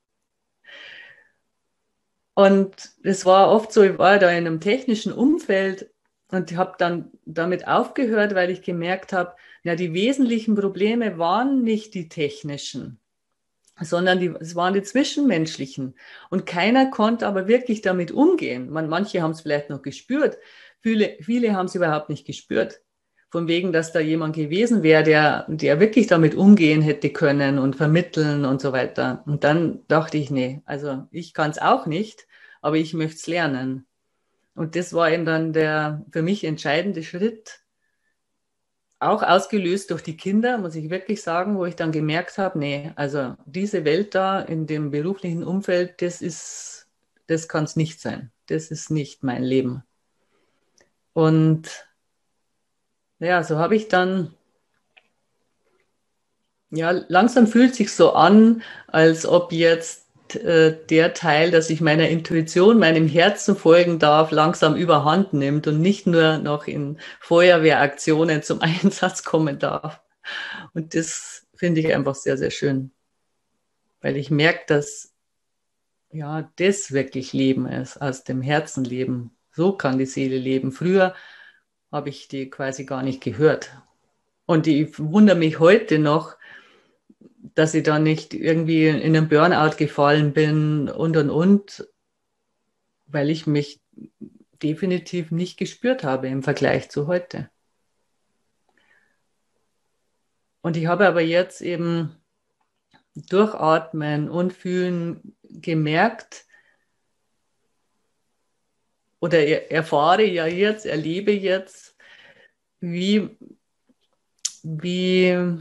Und 2.35 2.93
es 3.03 3.27
war 3.27 3.51
oft 3.51 3.73
so, 3.73 3.83
ich 3.83 3.99
war 3.99 4.19
da 4.19 4.31
in 4.31 4.47
einem 4.47 4.61
technischen 4.61 5.13
Umfeld 5.13 5.91
und 6.31 6.57
habe 6.57 6.75
dann 6.79 7.11
damit 7.25 7.67
aufgehört, 7.67 8.35
weil 8.35 8.51
ich 8.51 8.63
gemerkt 8.63 9.13
habe, 9.13 9.35
ja, 9.65 9.75
die 9.75 9.93
wesentlichen 9.93 10.55
Probleme 10.55 11.19
waren 11.19 11.65
nicht 11.65 11.95
die 11.95 12.09
technischen, 12.09 13.01
sondern 13.81 14.21
die, 14.21 14.33
es 14.39 14.55
waren 14.55 14.75
die 14.75 14.83
zwischenmenschlichen. 14.83 15.97
Und 16.31 16.47
keiner 16.47 16.91
konnte 16.91 17.27
aber 17.27 17.49
wirklich 17.49 17.81
damit 17.83 18.13
umgehen. 18.13 18.71
Man, 18.71 18.89
manche 18.89 19.21
haben 19.21 19.33
es 19.33 19.41
vielleicht 19.41 19.69
noch 19.69 19.83
gespürt, 19.83 20.39
viele, 20.79 21.17
viele 21.21 21.57
haben 21.57 21.67
es 21.67 21.75
überhaupt 21.75 22.09
nicht 22.09 22.25
gespürt. 22.25 22.81
Von 23.31 23.47
wegen, 23.47 23.73
dass 23.73 23.93
da 23.93 24.01
jemand 24.01 24.35
gewesen 24.35 24.83
wäre, 24.83 25.03
der, 25.03 25.45
der 25.49 25.81
wirklich 25.81 26.07
damit 26.07 26.35
umgehen 26.35 26.81
hätte 26.81 27.11
können 27.11 27.59
und 27.59 27.77
vermitteln 27.77 28.47
und 28.47 28.61
so 28.61 28.73
weiter. 28.73 29.23
Und 29.27 29.45
dann 29.45 29.81
dachte 29.89 30.17
ich, 30.17 30.31
nee, 30.31 30.63
also 30.65 31.07
ich 31.11 31.35
kann 31.35 31.51
es 31.51 31.59
auch 31.59 31.85
nicht, 31.87 32.27
aber 32.63 32.77
ich 32.77 32.95
möchte 32.95 33.17
es 33.17 33.27
lernen. 33.27 33.87
Und 34.55 34.77
das 34.77 34.95
war 34.95 35.11
eben 35.11 35.25
dann 35.27 35.53
der 35.53 36.05
für 36.11 36.23
mich 36.23 36.45
entscheidende 36.45 37.03
Schritt, 37.03 37.61
auch 39.01 39.23
ausgelöst 39.23 39.91
durch 39.91 40.03
die 40.03 40.17
Kinder, 40.17 40.59
muss 40.59 40.75
ich 40.75 40.91
wirklich 40.91 41.23
sagen, 41.23 41.57
wo 41.57 41.65
ich 41.67 41.77
dann 41.77 41.93
gemerkt 41.93 42.39
habe, 42.39 42.59
nee, 42.59 42.93
also 42.97 43.37
diese 43.47 43.85
Welt 43.85 44.15
da 44.15 44.41
in 44.41 44.67
dem 44.67 44.91
beruflichen 44.91 45.45
Umfeld, 45.45 46.03
das 46.03 46.21
ist, 46.21 46.89
das 47.27 47.49
kann 47.49 47.65
es 47.65 47.77
nicht 47.77 48.01
sein. 48.01 48.33
Das 48.47 48.71
ist 48.71 48.91
nicht 48.91 49.23
mein 49.23 49.45
Leben. 49.45 49.85
Und 51.13 51.88
ja, 53.21 53.43
so 53.43 53.59
habe 53.59 53.77
ich 53.77 53.89
dann, 53.89 54.35
ja, 56.71 56.91
langsam 57.09 57.47
fühlt 57.47 57.75
sich 57.75 57.93
so 57.93 58.13
an, 58.13 58.63
als 58.87 59.27
ob 59.27 59.53
jetzt 59.53 60.09
äh, 60.35 60.77
der 60.91 61.15
Teil, 61.15 61.51
dass 61.51 61.71
ich 61.71 61.81
meiner 61.81 62.09
Intuition, 62.09 62.79
meinem 62.79 63.09
Herzen 63.09 63.57
folgen 63.57 63.99
darf, 63.99 64.31
langsam 64.31 64.77
überhand 64.77 65.33
nimmt 65.33 65.67
und 65.67 65.81
nicht 65.81 66.07
nur 66.07 66.39
noch 66.39 66.67
in 66.67 66.99
Feuerwehraktionen 67.21 68.43
zum 68.45 68.61
Einsatz 68.61 69.25
kommen 69.25 69.59
darf. 69.59 70.01
Und 70.75 70.95
das 70.95 71.47
finde 71.55 71.81
ich 71.81 71.95
einfach 71.95 72.15
sehr, 72.15 72.37
sehr 72.37 72.51
schön. 72.51 72.91
Weil 74.01 74.17
ich 74.17 74.31
merke, 74.31 74.65
dass 74.69 75.13
ja, 76.11 76.51
das 76.57 76.93
wirklich 76.93 77.33
Leben 77.33 77.67
ist, 77.67 78.01
aus 78.01 78.25
dem 78.25 78.43
Herzen 78.43 78.85
leben. 78.85 79.37
So 79.53 79.73
kann 79.73 79.99
die 79.99 80.07
Seele 80.07 80.39
leben. 80.39 80.73
Früher 80.73 81.15
habe 81.91 82.09
ich 82.09 82.29
die 82.29 82.51
quasi 82.51 82.85
gar 82.85 83.03
nicht 83.03 83.23
gehört. 83.23 83.71
Und 84.47 84.67
ich 84.67 84.99
wundere 84.99 85.37
mich 85.37 85.59
heute 85.59 85.99
noch, 85.99 86.37
dass 87.55 87.75
ich 87.75 87.83
da 87.83 87.99
nicht 87.99 88.35
irgendwie 88.35 88.89
in 88.89 89.17
einen 89.17 89.29
Burnout 89.29 89.77
gefallen 89.77 90.33
bin 90.33 90.89
und 90.89 91.17
und 91.17 91.31
und, 91.31 91.89
weil 93.07 93.31
ich 93.31 93.47
mich 93.47 93.81
definitiv 94.63 95.31
nicht 95.31 95.57
gespürt 95.57 96.05
habe 96.05 96.29
im 96.29 96.43
Vergleich 96.43 96.91
zu 96.91 97.07
heute. 97.07 97.51
Und 100.61 100.77
ich 100.77 100.87
habe 100.87 101.07
aber 101.07 101.21
jetzt 101.21 101.61
eben 101.61 102.17
durchatmen 103.15 104.29
und 104.29 104.53
fühlen 104.53 105.37
gemerkt 105.43 106.48
oder 109.21 109.71
erfahre 109.71 110.25
ja 110.25 110.47
jetzt, 110.47 110.87
erlebe 110.87 111.33
jetzt, 111.33 111.97
wie, 112.81 113.37
wie 114.63 115.59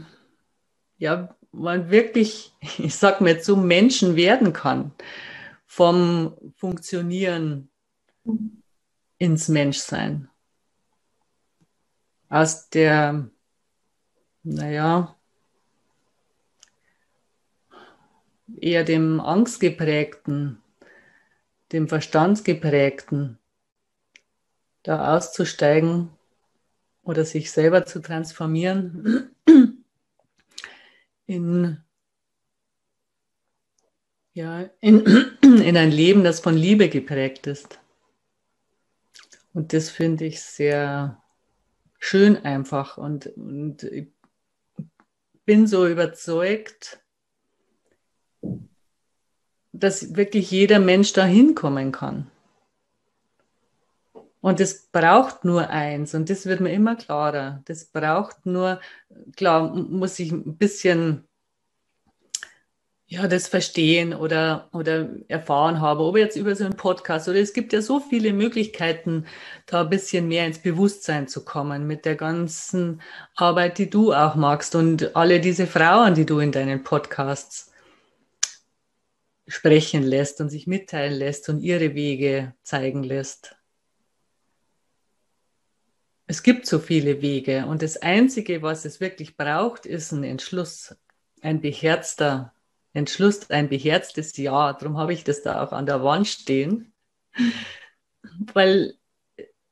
ja, 0.98 1.36
man 1.52 1.90
wirklich, 1.90 2.52
ich 2.78 2.94
sag 2.94 3.20
mal, 3.20 3.40
zum 3.40 3.66
Menschen 3.66 4.16
werden 4.16 4.52
kann 4.52 4.92
vom 5.66 6.36
Funktionieren 6.56 7.70
ins 9.18 9.48
Menschsein. 9.48 10.28
Aus 12.30 12.68
der, 12.68 13.30
naja, 14.42 15.16
eher 18.60 18.84
dem 18.84 19.20
Angstgeprägten, 19.20 20.62
dem 21.72 21.88
Verstandsgeprägten, 21.88 23.38
da 24.88 25.14
auszusteigen 25.14 26.08
oder 27.02 27.26
sich 27.26 27.52
selber 27.52 27.84
zu 27.84 28.00
transformieren 28.00 29.30
in, 31.26 31.76
ja, 34.32 34.62
in, 34.80 35.04
in 35.42 35.76
ein 35.76 35.90
Leben, 35.90 36.24
das 36.24 36.40
von 36.40 36.56
Liebe 36.56 36.88
geprägt 36.88 37.46
ist. 37.46 37.78
Und 39.52 39.74
das 39.74 39.90
finde 39.90 40.24
ich 40.24 40.40
sehr 40.40 41.22
schön 41.98 42.38
einfach 42.38 42.96
und, 42.96 43.26
und 43.36 43.82
ich 43.82 44.08
bin 45.44 45.66
so 45.66 45.86
überzeugt, 45.86 47.02
dass 49.72 50.16
wirklich 50.16 50.50
jeder 50.50 50.78
Mensch 50.78 51.12
da 51.12 51.26
hinkommen 51.26 51.92
kann. 51.92 52.30
Und 54.40 54.60
es 54.60 54.86
braucht 54.88 55.44
nur 55.44 55.68
eins 55.68 56.14
und 56.14 56.30
das 56.30 56.46
wird 56.46 56.60
mir 56.60 56.72
immer 56.72 56.96
klarer. 56.96 57.62
Das 57.66 57.86
braucht 57.86 58.46
nur, 58.46 58.80
klar, 59.36 59.74
muss 59.74 60.18
ich 60.18 60.30
ein 60.32 60.56
bisschen 60.56 61.28
ja, 63.10 63.26
das 63.26 63.48
verstehen 63.48 64.12
oder, 64.12 64.68
oder 64.72 65.08
erfahren 65.28 65.80
haben, 65.80 66.00
ob 66.00 66.18
jetzt 66.18 66.36
über 66.36 66.54
so 66.54 66.64
einen 66.64 66.76
Podcast 66.76 67.26
oder 67.26 67.38
es 67.38 67.54
gibt 67.54 67.72
ja 67.72 67.80
so 67.80 68.00
viele 68.00 68.34
Möglichkeiten, 68.34 69.24
da 69.64 69.80
ein 69.80 69.88
bisschen 69.88 70.28
mehr 70.28 70.46
ins 70.46 70.58
Bewusstsein 70.58 71.26
zu 71.26 71.42
kommen 71.42 71.86
mit 71.86 72.04
der 72.04 72.16
ganzen 72.16 73.00
Arbeit, 73.34 73.78
die 73.78 73.88
du 73.88 74.12
auch 74.12 74.34
magst 74.34 74.74
und 74.74 75.16
alle 75.16 75.40
diese 75.40 75.66
Frauen, 75.66 76.14
die 76.14 76.26
du 76.26 76.38
in 76.38 76.52
deinen 76.52 76.84
Podcasts 76.84 77.72
sprechen 79.46 80.02
lässt 80.02 80.42
und 80.42 80.50
sich 80.50 80.66
mitteilen 80.66 81.14
lässt 81.14 81.48
und 81.48 81.60
ihre 81.60 81.94
Wege 81.94 82.54
zeigen 82.62 83.02
lässt. 83.02 83.57
Es 86.30 86.42
gibt 86.42 86.66
so 86.66 86.78
viele 86.78 87.22
Wege 87.22 87.64
und 87.64 87.80
das 87.80 87.96
Einzige, 87.96 88.60
was 88.60 88.84
es 88.84 89.00
wirklich 89.00 89.38
braucht, 89.38 89.86
ist 89.86 90.12
ein 90.12 90.24
Entschluss, 90.24 90.94
ein 91.40 91.62
beherzter 91.62 92.52
Entschluss, 92.92 93.48
ein 93.48 93.70
beherztes 93.70 94.36
Ja. 94.36 94.74
Darum 94.74 94.98
habe 94.98 95.14
ich 95.14 95.24
das 95.24 95.40
da 95.40 95.62
auch 95.64 95.72
an 95.72 95.86
der 95.86 96.04
Wand 96.04 96.28
stehen, 96.28 96.92
weil 98.52 98.94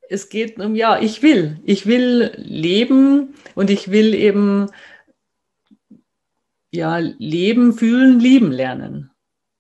es 0.09 0.31
geht 0.31 0.59
um 0.59 0.75
Ja, 0.75 0.99
ich 0.99 1.23
will, 1.23 1.61
ich 1.67 1.85
will 1.85 2.33
leben 2.37 3.35
und 3.55 3.69
ich 3.69 3.91
will 3.91 4.15
eben 4.15 4.71
ja 6.71 6.97
leben, 6.97 7.75
fühlen, 7.75 8.19
lieben 8.19 8.51
lernen. 8.51 9.11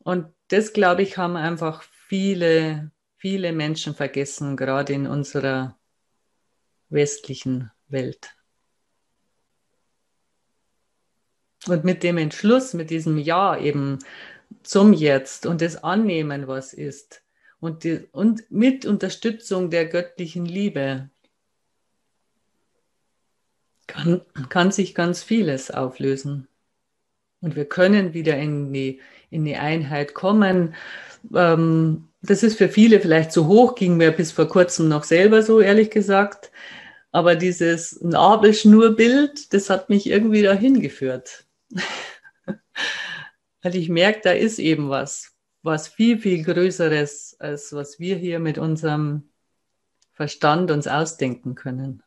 Und 0.02 0.28
das, 0.48 0.72
glaube 0.72 1.02
ich, 1.02 1.18
haben 1.18 1.36
einfach 1.36 1.82
viele, 2.08 2.90
viele 3.18 3.52
Menschen 3.52 3.94
vergessen, 3.94 4.56
gerade 4.56 4.94
in 4.94 5.06
unserer 5.06 5.76
westlichen 6.88 7.70
Welt. 7.88 8.30
Und 11.66 11.84
mit 11.84 12.02
dem 12.02 12.16
Entschluss, 12.18 12.74
mit 12.74 12.90
diesem 12.90 13.18
Ja 13.18 13.58
eben 13.58 13.98
zum 14.62 14.92
Jetzt 14.92 15.46
und 15.46 15.60
das 15.60 15.82
Annehmen, 15.82 16.46
was 16.46 16.72
ist, 16.72 17.22
und, 17.58 17.84
die, 17.84 18.06
und 18.12 18.50
mit 18.50 18.84
Unterstützung 18.84 19.70
der 19.70 19.86
göttlichen 19.86 20.44
Liebe 20.44 21.10
kann, 23.86 24.22
kann 24.48 24.70
sich 24.70 24.94
ganz 24.94 25.22
vieles 25.22 25.70
auflösen. 25.70 26.48
Und 27.40 27.56
wir 27.56 27.68
können 27.68 28.14
wieder 28.14 28.36
in 28.36 28.72
die, 28.72 29.00
in 29.30 29.44
die 29.44 29.56
Einheit 29.56 30.14
kommen. 30.14 30.74
Ähm, 31.34 32.08
das 32.22 32.42
ist 32.42 32.58
für 32.58 32.68
viele 32.68 33.00
vielleicht 33.00 33.32
zu 33.32 33.46
hoch, 33.46 33.74
ging 33.74 33.96
mir 33.96 34.10
bis 34.10 34.32
vor 34.32 34.48
kurzem 34.48 34.88
noch 34.88 35.04
selber 35.04 35.42
so, 35.42 35.60
ehrlich 35.60 35.90
gesagt. 35.90 36.50
Aber 37.12 37.36
dieses 37.36 38.00
Nabelschnurbild, 38.02 39.52
das 39.52 39.70
hat 39.70 39.88
mich 39.88 40.06
irgendwie 40.06 40.42
dahin 40.42 40.80
geführt. 40.80 41.46
Weil 43.62 43.76
ich 43.76 43.88
merke, 43.88 44.20
da 44.22 44.32
ist 44.32 44.58
eben 44.58 44.90
was, 44.90 45.32
was 45.62 45.88
viel, 45.88 46.18
viel 46.18 46.44
Größeres, 46.44 47.36
als 47.38 47.72
was 47.72 47.98
wir 47.98 48.16
hier 48.16 48.38
mit 48.38 48.58
unserem 48.58 49.30
Verstand 50.12 50.70
uns 50.70 50.86
ausdenken 50.86 51.54
können. 51.54 52.02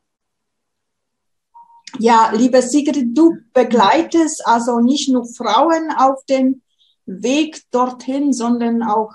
Ja, 1.97 2.31
liebe 2.35 2.61
Sigrid, 2.61 3.17
du 3.17 3.37
begleitest 3.53 4.45
also 4.45 4.79
nicht 4.79 5.09
nur 5.09 5.25
Frauen 5.25 5.91
auf 5.97 6.23
dem 6.25 6.61
Weg 7.09 7.63
dorthin, 7.71 8.33
sondern 8.33 8.83
auch 8.83 9.13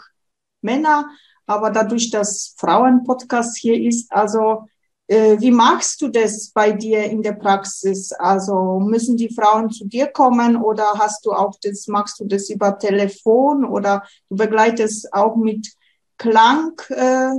Männer. 0.62 1.08
Aber 1.46 1.70
dadurch, 1.70 2.10
dass 2.10 2.54
Frauenpodcast 2.58 3.56
hier 3.56 3.80
ist, 3.80 4.10
also 4.10 4.66
äh, 5.06 5.38
wie 5.38 5.50
machst 5.50 6.00
du 6.00 6.08
das 6.08 6.50
bei 6.50 6.72
dir 6.72 7.04
in 7.04 7.22
der 7.22 7.32
Praxis? 7.32 8.12
Also 8.12 8.80
müssen 8.80 9.16
die 9.16 9.32
Frauen 9.32 9.70
zu 9.70 9.86
dir 9.86 10.06
kommen 10.06 10.56
oder 10.56 10.94
hast 10.98 11.26
du 11.26 11.32
auch 11.32 11.54
das, 11.62 11.86
machst 11.88 12.20
du 12.20 12.24
das 12.24 12.48
über 12.48 12.78
Telefon 12.78 13.64
oder 13.64 14.02
du 14.30 14.36
begleitest 14.36 15.12
auch 15.12 15.36
mit 15.36 15.68
Klang? 16.16 16.72
Äh, 16.88 17.32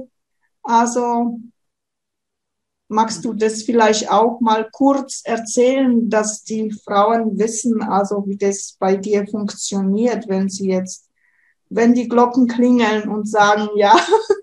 also 0.61 1.39
magst 2.95 3.23
du 3.25 3.33
das 3.33 3.63
vielleicht 3.63 4.09
auch 4.09 4.39
mal 4.39 4.67
kurz 4.71 5.21
erzählen, 5.25 6.09
dass 6.09 6.43
die 6.43 6.71
Frauen 6.71 7.37
wissen, 7.37 7.83
also 7.83 8.23
wie 8.25 8.37
das 8.37 8.77
bei 8.79 8.95
dir 8.95 9.27
funktioniert, 9.27 10.27
wenn 10.29 10.49
sie 10.49 10.69
jetzt, 10.69 11.09
wenn 11.69 11.93
die 11.93 12.07
Glocken 12.07 12.47
klingeln 12.47 13.09
und 13.09 13.29
sagen, 13.29 13.69
ja, 13.75 13.95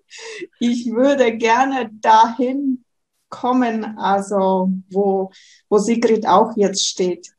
ich 0.61 0.93
würde 0.93 1.37
gerne 1.37 1.91
dahin 2.01 2.85
kommen, 3.31 3.99
also 3.99 4.71
wo, 4.91 5.33
wo 5.71 5.79
Sigrid 5.79 6.27
auch 6.27 6.55
jetzt 6.57 6.87
steht? 6.87 7.33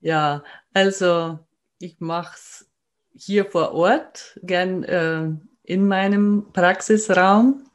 Ja, 0.00 0.42
also 0.74 1.38
ich 1.78 2.00
mache 2.00 2.34
es 2.34 2.66
hier 3.14 3.44
vor 3.44 3.72
Ort, 3.72 4.38
gern 4.42 4.82
äh, 4.82 5.30
in 5.62 5.86
meinem 5.86 6.46
Praxisraum, 6.52 7.67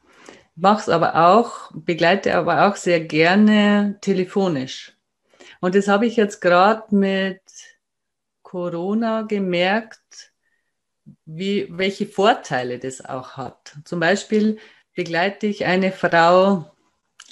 mache 0.56 0.82
es 0.82 0.88
aber 0.88 1.28
auch, 1.28 1.70
begleite 1.74 2.34
aber 2.34 2.68
auch 2.68 2.76
sehr 2.76 3.00
gerne 3.00 3.98
telefonisch. 4.00 4.96
Und 5.60 5.74
das 5.74 5.88
habe 5.88 6.06
ich 6.06 6.16
jetzt 6.16 6.40
gerade 6.40 6.94
mit 6.94 7.40
Corona 8.42 9.22
gemerkt, 9.22 10.32
wie, 11.24 11.68
welche 11.70 12.06
Vorteile 12.06 12.78
das 12.78 13.04
auch 13.04 13.36
hat. 13.36 13.76
Zum 13.84 14.00
Beispiel 14.00 14.58
begleite 14.94 15.46
ich 15.46 15.64
eine 15.64 15.92
Frau, 15.92 16.70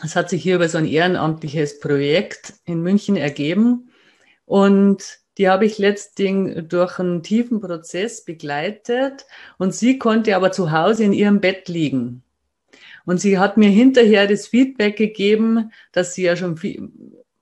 es 0.02 0.16
hat 0.16 0.30
sich 0.30 0.42
hier 0.42 0.56
über 0.56 0.68
so 0.68 0.78
ein 0.78 0.86
ehrenamtliches 0.86 1.80
Projekt 1.80 2.54
in 2.64 2.82
München 2.82 3.16
ergeben. 3.16 3.90
Und 4.46 5.20
die 5.38 5.48
habe 5.48 5.64
ich 5.64 5.78
letztendlich 5.78 6.68
durch 6.68 6.98
einen 6.98 7.22
tiefen 7.22 7.60
Prozess 7.60 8.24
begleitet. 8.24 9.26
Und 9.58 9.74
sie 9.74 9.98
konnte 9.98 10.34
aber 10.36 10.52
zu 10.52 10.72
Hause 10.72 11.04
in 11.04 11.12
ihrem 11.12 11.40
Bett 11.40 11.68
liegen. 11.68 12.24
Und 13.05 13.20
sie 13.20 13.38
hat 13.38 13.57
mir 13.57 13.68
hinterher 13.68 14.26
das 14.26 14.46
Feedback 14.46 14.96
gegeben, 14.96 15.72
dass 15.92 16.14
sie 16.14 16.22
ja 16.22 16.36
schon 16.36 16.57
viel, 16.57 16.90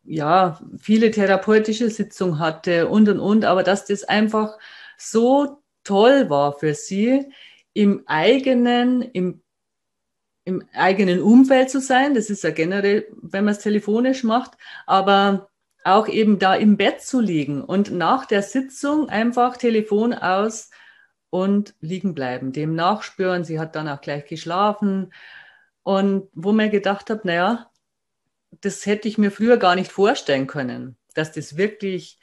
ja, 0.04 0.60
viele 0.78 1.10
therapeutische 1.10 1.90
Sitzungen 1.90 2.38
hatte 2.38 2.88
und 2.88 3.08
und 3.08 3.20
und, 3.20 3.44
aber 3.44 3.62
dass 3.62 3.84
das 3.84 4.04
einfach 4.04 4.58
so 4.96 5.62
toll 5.84 6.30
war 6.30 6.58
für 6.58 6.74
sie, 6.74 7.26
im 7.72 8.02
eigenen, 8.06 9.02
im, 9.02 9.42
im 10.44 10.64
eigenen 10.74 11.20
Umfeld 11.22 11.70
zu 11.70 11.80
sein. 11.80 12.14
Das 12.14 12.30
ist 12.30 12.44
ja 12.44 12.50
generell, 12.50 13.06
wenn 13.22 13.44
man 13.44 13.52
es 13.52 13.60
telefonisch 13.60 14.24
macht, 14.24 14.52
aber 14.86 15.50
auch 15.84 16.08
eben 16.08 16.38
da 16.38 16.54
im 16.54 16.76
Bett 16.76 17.00
zu 17.00 17.20
liegen 17.20 17.62
und 17.62 17.90
nach 17.92 18.26
der 18.26 18.42
Sitzung 18.42 19.08
einfach 19.08 19.56
Telefon 19.56 20.12
aus 20.12 20.70
und 21.30 21.74
liegen 21.80 22.14
bleiben, 22.14 22.52
dem 22.52 22.74
nachspüren. 22.74 23.44
Sie 23.44 23.58
hat 23.58 23.76
dann 23.76 23.88
auch 23.88 24.00
gleich 24.00 24.26
geschlafen. 24.26 25.12
Und 25.82 26.28
wo 26.32 26.52
mir 26.52 26.68
gedacht 26.68 27.10
habe, 27.10 27.22
naja, 27.24 27.70
das 28.60 28.86
hätte 28.86 29.08
ich 29.08 29.18
mir 29.18 29.30
früher 29.30 29.56
gar 29.56 29.74
nicht 29.74 29.90
vorstellen 29.90 30.46
können, 30.46 30.96
dass 31.14 31.32
das 31.32 31.56
wirklich 31.56 32.18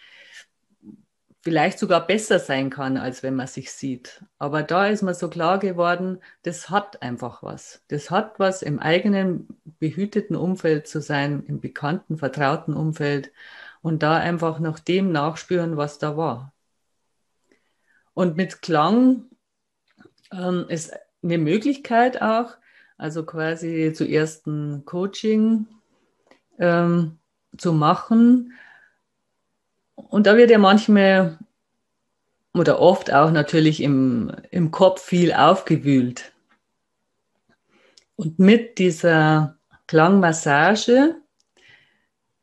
vielleicht 1.41 1.79
sogar 1.79 2.05
besser 2.05 2.39
sein 2.39 2.69
kann, 2.69 2.97
als 2.97 3.23
wenn 3.23 3.35
man 3.35 3.47
sich 3.47 3.71
sieht. 3.71 4.21
Aber 4.37 4.63
da 4.63 4.87
ist 4.87 5.01
mir 5.01 5.13
so 5.13 5.29
klar 5.29 5.59
geworden, 5.59 6.19
das 6.41 6.69
hat 6.69 7.01
einfach 7.01 7.41
was. 7.41 7.83
Das 7.87 8.11
hat 8.11 8.37
was 8.37 8.61
im 8.61 8.79
eigenen 8.79 9.47
behüteten 9.79 10.35
Umfeld 10.35 10.87
zu 10.87 10.99
sein, 11.01 11.45
im 11.47 11.61
bekannten, 11.61 12.17
vertrauten 12.17 12.73
Umfeld 12.73 13.31
und 13.81 14.03
da 14.03 14.17
einfach 14.17 14.59
noch 14.59 14.77
dem 14.77 15.13
nachspüren, 15.13 15.77
was 15.77 15.99
da 15.99 16.17
war. 16.17 16.53
Und 18.13 18.35
mit 18.35 18.61
Klang 18.61 19.25
ähm, 20.33 20.65
ist 20.67 20.93
eine 21.23 21.37
Möglichkeit 21.37 22.21
auch, 22.21 22.57
also 22.97 23.23
quasi 23.23 23.93
zuerst 23.93 24.47
ein 24.47 24.85
Coaching 24.85 25.67
ähm, 26.59 27.17
zu 27.57 27.73
machen. 27.73 28.53
Und 29.95 30.27
da 30.27 30.37
wird 30.37 30.51
ja 30.51 30.57
manchmal 30.57 31.39
oder 32.53 32.79
oft 32.79 33.13
auch 33.13 33.31
natürlich 33.31 33.81
im, 33.81 34.31
im 34.49 34.71
Kopf 34.71 35.01
viel 35.01 35.31
aufgewühlt. 35.31 36.33
Und 38.15 38.39
mit 38.39 38.79
dieser 38.79 39.57
Klangmassage, 39.85 41.15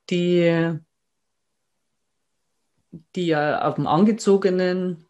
die, 0.09 0.79
die 3.17 3.27
ja 3.27 3.67
auf 3.67 3.75
dem 3.75 3.89
angezogenen 3.89 5.04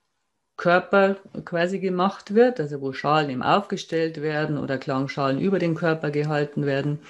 Körper 0.56 1.16
quasi 1.44 1.80
gemacht 1.80 2.34
wird, 2.34 2.60
also 2.60 2.80
wo 2.80 2.92
Schalen 2.92 3.30
eben 3.30 3.42
aufgestellt 3.42 4.22
werden 4.22 4.58
oder 4.58 4.78
Klangschalen 4.78 5.40
über 5.40 5.58
den 5.58 5.74
Körper 5.74 6.10
gehalten 6.10 6.64
werden, 6.66 7.00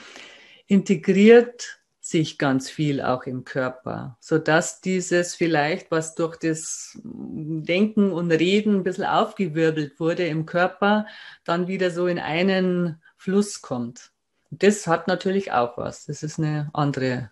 integriert 0.66 1.78
sich 2.00 2.36
ganz 2.36 2.68
viel 2.68 3.00
auch 3.00 3.24
im 3.24 3.44
Körper, 3.44 4.18
so 4.20 4.38
dass 4.38 4.82
dieses 4.82 5.34
vielleicht, 5.34 5.90
was 5.90 6.14
durch 6.14 6.36
das 6.36 6.98
Denken 7.02 8.12
und 8.12 8.30
Reden 8.30 8.76
ein 8.76 8.82
bisschen 8.82 9.06
aufgewirbelt 9.06 9.98
wurde 9.98 10.26
im 10.26 10.44
Körper, 10.44 11.06
dann 11.44 11.66
wieder 11.66 11.90
so 11.90 12.06
in 12.06 12.18
einen 12.18 13.02
Fluss 13.16 13.62
kommt. 13.62 14.10
Das 14.50 14.86
hat 14.86 15.08
natürlich 15.08 15.52
auch 15.52 15.78
was. 15.78 16.04
Das 16.04 16.22
ist 16.22 16.38
eine 16.38 16.68
andere 16.74 17.30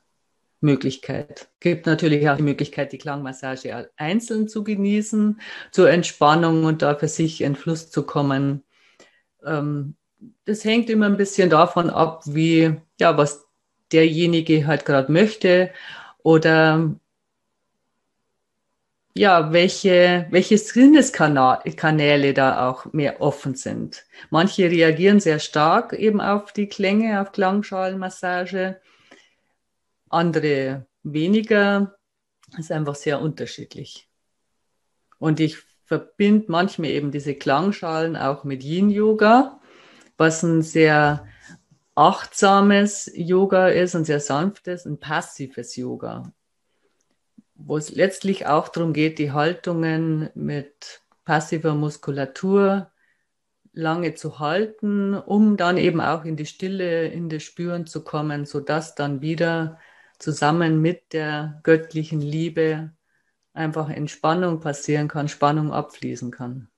Möglichkeit. 0.63 1.51
Gibt 1.61 1.87
natürlich 1.87 2.29
auch 2.29 2.37
die 2.37 2.43
Möglichkeit, 2.43 2.93
die 2.93 2.99
Klangmassage 2.99 3.91
einzeln 3.97 4.49
zu 4.49 4.65
genießen, 4.65 5.41
zur 5.71 5.91
Entspannung 5.91 6.65
und 6.65 6.83
da 6.83 6.95
für 6.95 7.09
sich 7.09 7.41
in 7.41 7.57
Fluss 7.57 7.91
zu 7.91 8.05
kommen. 8.05 8.63
Ähm, 9.45 9.97
das 10.45 10.65
hängt 10.65 10.89
immer 10.89 11.07
ein 11.07 11.17
bisschen 11.17 11.51
davon 11.51 11.91
ab, 11.91 12.23
wie, 12.27 12.77
ja, 13.01 13.17
was 13.17 13.47
derjenige 13.93 14.67
halt 14.67 14.85
gerade 14.85 15.13
möchte 15.13 15.71
oder 16.23 16.95
ja, 19.15 19.53
welche, 19.53 20.27
welche 20.31 20.57
Sinneskanäle 20.57 22.33
da 22.33 22.69
auch 22.69 22.93
mehr 22.93 23.21
offen 23.21 23.55
sind. 23.55 24.05
Manche 24.31 24.71
reagieren 24.71 25.21
sehr 25.21 25.39
stark 25.39 25.93
eben 25.93 26.21
auf 26.21 26.53
die 26.53 26.69
Klänge, 26.69 27.21
auf 27.21 27.33
Klangschalenmassage 27.33 28.81
andere 30.13 30.87
weniger. 31.03 31.97
Das 32.51 32.61
ist 32.61 32.73
einfach 32.73 32.95
sehr 32.95 33.21
unterschiedlich. 33.21 34.09
Und 35.19 35.41
ich 35.41 35.59
verbinde 35.85 36.47
manchmal 36.49 36.91
eben 36.91 37.11
diese 37.11 37.35
Klangschalen 37.35 38.17
auch 38.17 38.45
mit 38.45 38.65
Yin-Yoga, 38.65 39.61
was 40.17 40.43
ein 40.43 40.63
sehr 40.63 41.27
achtsames 41.95 43.11
Yoga 43.15 43.69
ist, 43.69 43.95
ein 43.95 44.05
sehr 44.05 44.21
sanftes, 44.21 44.87
ein 44.87 44.99
passives 44.99 45.77
Yoga, 45.77 46.33
wo 47.55 47.77
es 47.77 47.91
letztlich 47.91 48.47
auch 48.47 48.69
darum 48.69 48.93
geht, 48.93 49.19
die 49.19 49.33
Haltungen 49.33 50.31
mit 50.35 51.03
passiver 51.25 51.75
Muskulatur 51.75 52.91
lange 53.75 54.15
zu 54.15 54.39
halten, 54.39 55.15
um 55.15 55.57
dann 55.57 55.77
eben 55.77 56.01
auch 56.01 56.25
in 56.25 56.37
die 56.37 56.47
Stille, 56.47 57.07
in 57.07 57.29
das 57.29 57.43
Spüren 57.43 57.87
zu 57.87 58.05
kommen, 58.05 58.45
sodass 58.45 58.95
dann 58.95 59.21
wieder 59.21 59.79
zusammen 60.23 60.81
mit 60.81 61.13
der 61.13 61.61
göttlichen 61.63 62.21
Liebe 62.21 62.93
einfach 63.53 63.91
Entspannung 63.91 64.61
passieren 64.61 65.09
kann, 65.09 65.29
Spannung 65.29 65.73
abfließen 65.73 66.31
kann. 66.31 66.69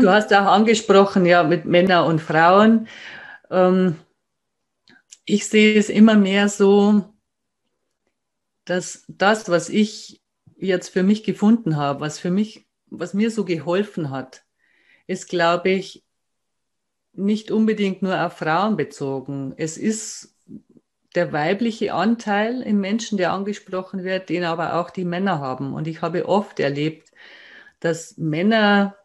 Du 0.00 0.10
hast 0.10 0.32
auch 0.32 0.46
angesprochen, 0.46 1.26
ja, 1.26 1.42
mit 1.42 1.64
Männern 1.64 2.06
und 2.06 2.20
Frauen. 2.20 2.86
Ähm, 3.50 3.96
ich 5.24 5.48
sehe 5.48 5.78
es 5.78 5.88
immer 5.88 6.14
mehr 6.14 6.48
so, 6.48 7.12
dass 8.64 9.04
das, 9.08 9.48
was 9.48 9.68
ich 9.68 10.22
jetzt 10.56 10.90
für 10.90 11.02
mich 11.02 11.24
gefunden 11.24 11.76
habe, 11.76 12.00
was 12.00 12.18
für 12.18 12.30
mich, 12.30 12.68
was 12.86 13.14
mir 13.14 13.30
so 13.30 13.44
geholfen 13.44 14.10
hat, 14.10 14.44
ist, 15.06 15.28
glaube 15.28 15.70
ich, 15.70 16.04
nicht 17.12 17.50
unbedingt 17.50 18.02
nur 18.02 18.24
auf 18.24 18.34
Frauen 18.34 18.76
bezogen. 18.76 19.54
Es 19.56 19.76
ist 19.76 20.36
der 21.14 21.32
weibliche 21.32 21.92
Anteil 21.94 22.62
im 22.62 22.80
Menschen, 22.80 23.18
der 23.18 23.32
angesprochen 23.32 24.04
wird, 24.04 24.28
den 24.28 24.44
aber 24.44 24.74
auch 24.74 24.90
die 24.90 25.04
Männer 25.04 25.40
haben. 25.40 25.74
Und 25.74 25.88
ich 25.88 26.02
habe 26.02 26.28
oft 26.28 26.60
erlebt, 26.60 27.10
dass 27.80 28.16
Männer, 28.16 28.96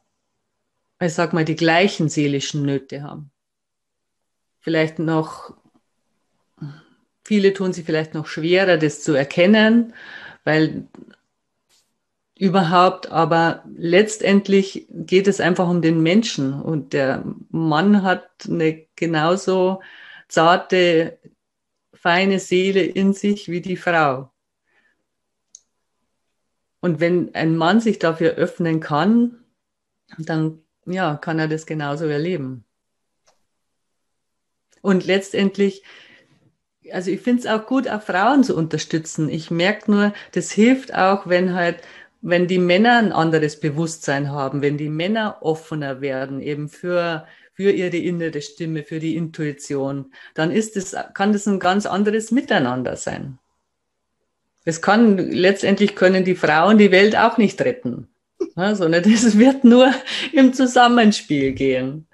ich 1.00 1.14
sag 1.14 1.34
mal, 1.34 1.46
die 1.46 1.56
gleichen 1.56 2.10
seelischen 2.10 2.64
Nöte 2.64 3.02
haben. 3.02 3.32
Vielleicht 4.60 5.00
noch, 5.00 5.56
viele 7.24 7.54
tun 7.54 7.74
sich 7.74 7.86
vielleicht 7.86 8.14
noch 8.14 8.28
schwerer, 8.28 8.78
das 8.78 9.04
zu 9.04 9.14
erkennen, 9.14 9.94
weil 10.44 10.88
überhaupt, 12.38 13.12
aber 13.12 13.64
letztendlich 13.76 14.88
geht 14.90 15.28
es 15.28 15.40
einfach 15.40 15.70
um 15.70 15.82
den 15.82 16.04
Menschen 16.04 16.54
und 16.62 16.94
der 16.94 17.24
Mann 17.50 18.04
hat 18.04 18.30
eine 18.48 18.86
genauso 18.96 19.82
zarte 20.28 21.18
feine 22.06 22.38
Seele 22.38 22.84
in 22.84 23.14
sich 23.14 23.50
wie 23.50 23.62
die 23.62 23.78
Frau. 23.78 24.32
Und 26.80 27.00
wenn 27.00 27.34
ein 27.34 27.58
Mann 27.58 27.80
sich 27.82 27.98
dafür 27.98 28.36
öffnen 28.36 28.80
kann, 28.80 29.44
dann 30.20 30.60
ja, 30.86 31.16
kann 31.16 31.40
er 31.40 31.48
das 31.48 31.66
genauso 31.66 32.06
erleben. 32.06 32.64
Und 34.84 35.08
letztendlich, 35.08 35.82
also 36.92 37.10
ich 37.10 37.22
finde 37.22 37.40
es 37.40 37.48
auch 37.48 37.66
gut, 37.66 37.88
auch 37.88 38.04
Frauen 38.04 38.44
zu 38.44 38.56
unterstützen. 38.56 39.28
Ich 39.28 39.50
merke 39.50 39.90
nur, 39.90 40.14
das 40.34 40.52
hilft 40.52 40.94
auch, 40.94 41.26
wenn 41.26 41.56
halt, 41.56 41.82
wenn 42.22 42.48
die 42.48 42.60
Männer 42.60 43.00
ein 43.00 43.14
anderes 43.14 43.60
Bewusstsein 43.60 44.30
haben, 44.30 44.62
wenn 44.62 44.78
die 44.78 44.90
Männer 44.90 45.40
offener 45.42 46.02
werden, 46.02 46.40
eben 46.40 46.70
für 46.70 47.26
für 47.56 47.72
ihre 47.72 47.98
innere 47.98 48.42
Stimme, 48.42 48.84
für 48.84 49.00
die 49.00 49.16
Intuition, 49.16 50.14
dann 50.34 50.52
ist 50.52 50.76
es, 50.76 50.96
kann 51.14 51.32
das 51.32 51.48
ein 51.48 51.60
ganz 51.60 51.86
anderes 51.86 52.32
Miteinander 52.32 52.98
sein. 52.98 53.40
Es 54.66 54.82
kann, 54.82 55.18
letztendlich 55.18 55.96
können 55.96 56.26
die 56.26 56.36
Frauen 56.36 56.78
die 56.78 56.92
Welt 56.92 57.16
auch 57.16 57.38
nicht 57.38 57.62
retten, 57.62 58.10
ja, 58.58 58.76
sondern 58.76 59.04
das 59.12 59.38
wird 59.38 59.64
nur 59.64 59.94
im 60.34 60.54
Zusammenspiel 60.54 61.54
gehen. 61.54 62.08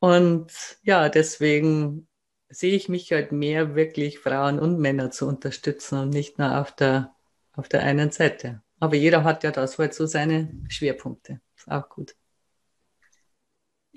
Und 0.00 0.48
ja, 0.82 1.08
deswegen 1.08 2.08
sehe 2.48 2.74
ich 2.74 2.88
mich 2.88 3.12
halt 3.12 3.32
mehr 3.32 3.76
wirklich 3.76 4.18
Frauen 4.18 4.58
und 4.58 4.78
Männer 4.80 5.10
zu 5.10 5.26
unterstützen 5.26 5.98
und 5.98 6.10
nicht 6.10 6.38
nur 6.38 6.58
auf 6.58 6.72
der, 6.72 7.14
auf 7.52 7.68
der 7.68 7.82
einen 7.82 8.10
Seite. 8.10 8.62
Aber 8.80 8.96
jeder 8.96 9.24
hat 9.24 9.44
ja 9.44 9.52
das 9.52 9.78
halt 9.78 9.94
so 9.94 10.06
seine 10.06 10.52
Schwerpunkte. 10.68 11.40
Ist 11.56 11.70
auch 11.70 11.88
gut. 11.88 12.14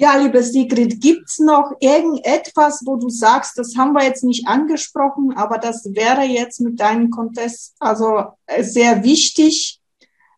Ja, 0.01 0.15
liebe 0.15 0.41
Sigrid, 0.41 1.01
gibt's 1.01 1.39
noch 1.39 1.73
irgendetwas, 1.81 2.83
wo 2.85 2.95
du 2.95 3.09
sagst, 3.09 3.57
das 3.57 3.75
haben 3.75 3.91
wir 3.91 4.05
jetzt 4.05 4.23
nicht 4.23 4.47
angesprochen, 4.47 5.33
aber 5.35 5.57
das 5.57 5.83
wäre 5.93 6.23
jetzt 6.23 6.61
mit 6.61 6.79
deinem 6.79 7.09
Contest 7.09 7.75
also 7.79 8.23
äh, 8.45 8.63
sehr 8.63 9.03
wichtig, 9.03 9.81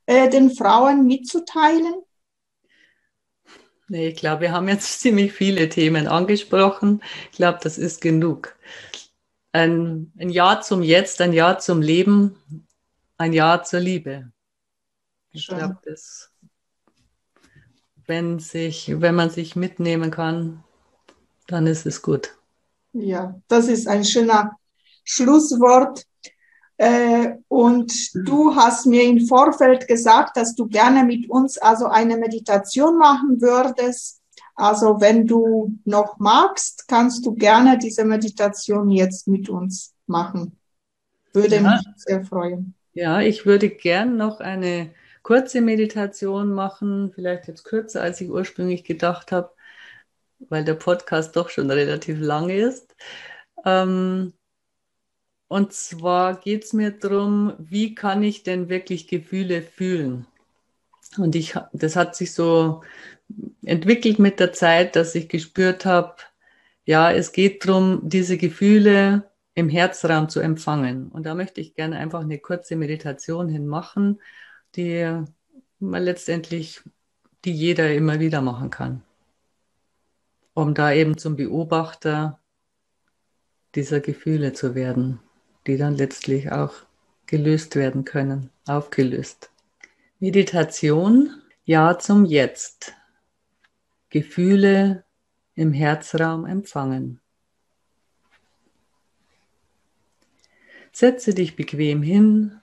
äh, 0.08 0.30
den 0.30 0.50
Frauen 0.50 1.06
mitzuteilen? 1.06 1.94
Nee, 3.88 4.08
ich 4.08 4.16
glaube, 4.16 4.42
wir 4.42 4.52
haben 4.52 4.68
jetzt 4.68 5.00
ziemlich 5.00 5.32
viele 5.32 5.70
Themen 5.70 6.08
angesprochen. 6.08 7.04
Ich 7.32 7.38
glaube, 7.38 7.60
das 7.62 7.78
ist 7.78 8.02
genug. 8.02 8.58
ein, 9.52 10.12
ein 10.18 10.30
Ja 10.30 10.62
zum 10.62 10.82
Jetzt, 10.82 11.22
ein 11.22 11.34
Ja 11.34 11.60
zum 11.60 11.84
Leben, 11.84 12.36
ein 13.20 13.32
Ja 13.32 13.62
zur 13.62 13.80
Liebe. 13.80 14.32
Ich 15.34 15.46
glaube, 15.46 15.78
das, 15.86 16.31
wenn 18.08 18.40
sich, 18.40 18.94
wenn 19.02 19.16
man 19.16 19.30
sich 19.30 19.56
mitnehmen 19.56 20.12
kann, 20.12 20.64
dann 21.48 21.68
ist 21.68 21.86
es 21.86 22.02
gut. 22.02 22.36
Ja, 22.94 23.40
das 23.48 23.68
ist 23.68 23.88
ein 23.88 24.04
schöner 24.04 24.58
Schlusswort. 25.04 26.06
Äh, 26.78 27.36
und 27.48 27.94
du 28.26 28.56
hast 28.56 28.88
mir 28.88 29.04
im 29.04 29.28
Vorfeld 29.28 29.88
gesagt, 29.88 30.36
dass 30.36 30.56
du 30.56 30.68
gerne 30.68 31.04
mit 31.04 31.30
uns 31.30 31.58
also 31.58 31.86
eine 31.86 32.18
Meditation 32.18 32.98
machen 32.98 33.40
würdest. 33.40 34.22
Also 34.56 35.00
wenn 35.00 35.28
du 35.28 35.78
noch 35.86 36.18
magst, 36.18 36.88
kannst 36.88 37.26
du 37.26 37.36
gerne 37.36 37.78
diese 37.78 38.04
Meditation 38.04 38.90
jetzt 38.90 39.28
mit 39.28 39.48
uns 39.50 39.94
machen. 40.08 40.58
Würde 41.34 41.58
ja. 41.58 41.62
mich 41.62 41.82
sehr 41.98 42.24
freuen. 42.26 42.74
Ja, 42.94 43.22
ich 43.22 43.46
würde 43.46 43.70
gern 43.70 44.18
noch 44.18 44.40
eine 44.40 44.92
kurze 45.24 45.62
Meditation 45.62 46.54
machen, 46.54 47.12
vielleicht 47.14 47.48
jetzt 47.48 47.64
kürzer, 47.64 48.02
als 48.02 48.22
ich 48.22 48.30
ursprünglich 48.30 48.84
gedacht 48.84 49.32
habe, 49.32 49.52
weil 50.50 50.66
der 50.66 50.76
Podcast 50.76 51.36
doch 51.36 51.50
schon 51.50 51.70
relativ 51.72 52.20
lang 52.20 52.50
ist. 52.50 52.96
Ähm, 53.66 54.34
und 55.48 55.74
zwar 55.74 56.40
geht 56.40 56.64
es 56.64 56.74
mir 56.74 56.92
darum, 56.92 57.54
wie 57.60 57.94
kann 57.94 58.24
ich 58.24 58.44
denn 58.44 58.70
wirklich 58.70 59.08
Gefühle 59.08 59.62
fühlen? 59.62 60.26
Und 61.18 61.36
ich, 61.36 61.56
das 61.74 61.96
hat 61.96 62.16
sich 62.16 62.34
so 62.34 62.82
entwickelt 63.66 64.20
mit 64.20 64.40
der 64.40 64.54
Zeit, 64.54 64.96
dass 64.96 65.16
ich 65.16 65.30
gespürt 65.30 65.86
habe, 65.86 66.16
ja, 66.86 67.12
es 67.12 67.32
geht 67.32 67.66
darum, 67.66 68.02
diese 68.04 68.38
Gefühle 68.38 69.30
im 69.54 69.70
Herzraum 69.70 70.30
zu 70.30 70.40
empfangen. 70.40 71.10
Und 71.10 71.26
da 71.26 71.36
möchte 71.36 71.62
ich 71.62 71.76
gerne 71.76 71.98
einfach 71.98 72.22
eine 72.22 72.40
kurze 72.40 72.76
Meditation 72.76 73.50
hinmachen, 73.50 74.22
die 74.76 75.24
man 75.80 76.04
letztendlich, 76.04 76.82
die 77.46 77.54
jeder 77.54 77.94
immer 77.94 78.20
wieder 78.20 78.42
machen 78.42 78.70
kann, 78.70 79.04
um 80.54 80.74
da 80.74 80.92
eben 80.94 81.18
zum 81.18 81.36
Beobachter 81.36 82.40
dieser 83.76 84.00
Gefühle 84.00 84.54
zu 84.54 84.76
werden 84.76 85.20
die 85.68 85.78
dann 85.78 85.96
letztlich 85.96 86.52
auch 86.52 86.74
gelöst 87.26 87.76
werden 87.76 88.06
können, 88.06 88.50
aufgelöst. 88.66 89.52
Meditation, 90.20 91.42
Ja 91.64 91.98
zum 91.98 92.26
Jetzt. 92.26 92.94
Gefühle 94.10 95.06
im 95.56 95.72
Herzraum 95.72 96.46
empfangen. 96.46 97.22
Setze 100.92 101.34
dich 101.34 101.56
bequem 101.56 102.02
hin 102.02 102.60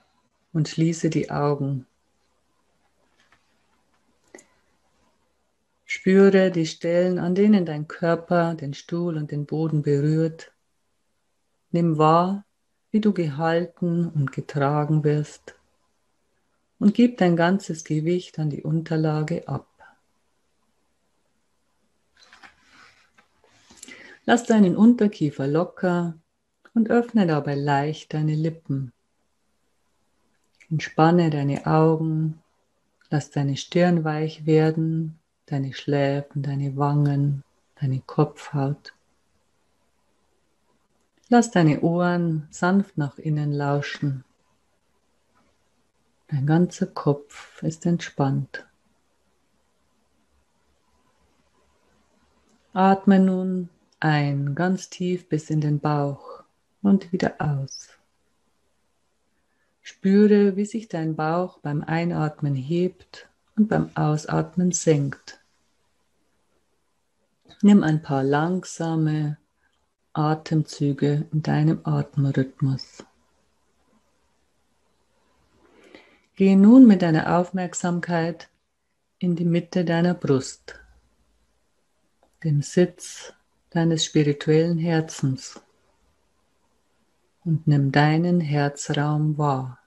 und 0.52 0.68
schließe 0.68 1.08
die 1.08 1.30
Augen. 1.30 1.86
Spüre 5.90 6.50
die 6.50 6.66
Stellen, 6.66 7.18
an 7.18 7.34
denen 7.34 7.64
dein 7.64 7.88
Körper 7.88 8.54
den 8.54 8.74
Stuhl 8.74 9.16
und 9.16 9.30
den 9.30 9.46
Boden 9.46 9.80
berührt. 9.80 10.52
Nimm 11.70 11.96
wahr, 11.96 12.44
wie 12.90 13.00
du 13.00 13.14
gehalten 13.14 14.06
und 14.06 14.30
getragen 14.30 15.02
wirst 15.02 15.54
und 16.78 16.92
gib 16.92 17.16
dein 17.16 17.36
ganzes 17.36 17.84
Gewicht 17.84 18.38
an 18.38 18.50
die 18.50 18.62
Unterlage 18.62 19.48
ab. 19.48 19.66
Lass 24.26 24.44
deinen 24.44 24.76
Unterkiefer 24.76 25.46
locker 25.46 26.18
und 26.74 26.90
öffne 26.90 27.26
dabei 27.26 27.54
leicht 27.54 28.12
deine 28.12 28.34
Lippen. 28.34 28.92
Entspanne 30.68 31.30
deine 31.30 31.64
Augen, 31.64 32.42
lass 33.08 33.30
deine 33.30 33.56
Stirn 33.56 34.04
weich 34.04 34.44
werden, 34.44 35.17
deine 35.50 35.72
Schläfen, 35.72 36.42
deine 36.42 36.76
Wangen, 36.76 37.44
deine 37.80 38.00
Kopfhaut. 38.00 38.94
Lass 41.28 41.50
deine 41.50 41.80
Ohren 41.80 42.48
sanft 42.50 42.96
nach 42.96 43.18
innen 43.18 43.52
lauschen. 43.52 44.24
Dein 46.28 46.46
ganzer 46.46 46.86
Kopf 46.86 47.62
ist 47.62 47.86
entspannt. 47.86 48.66
Atme 52.72 53.18
nun 53.18 53.70
ein 54.00 54.54
ganz 54.54 54.88
tief 54.88 55.28
bis 55.28 55.50
in 55.50 55.60
den 55.60 55.80
Bauch 55.80 56.44
und 56.82 57.12
wieder 57.12 57.36
aus. 57.40 57.88
Spüre, 59.82 60.56
wie 60.56 60.66
sich 60.66 60.88
dein 60.88 61.16
Bauch 61.16 61.58
beim 61.58 61.82
Einatmen 61.82 62.54
hebt 62.54 63.28
und 63.56 63.68
beim 63.68 63.90
Ausatmen 63.96 64.70
senkt. 64.72 65.37
Nimm 67.60 67.82
ein 67.82 68.02
paar 68.02 68.22
langsame, 68.22 69.36
Atemzüge 70.12 71.26
in 71.32 71.42
deinem 71.42 71.80
Atemrhythmus. 71.84 73.04
Gehe 76.36 76.56
nun 76.56 76.86
mit 76.86 77.02
deiner 77.02 77.36
Aufmerksamkeit 77.36 78.48
in 79.18 79.34
die 79.34 79.44
Mitte 79.44 79.84
deiner 79.84 80.14
Brust, 80.14 80.78
dem 82.44 82.62
Sitz 82.62 83.32
deines 83.70 84.04
spirituellen 84.04 84.78
Herzens 84.78 85.60
und 87.44 87.66
nimm 87.66 87.90
deinen 87.90 88.40
Herzraum 88.40 89.36
wahr. 89.36 89.80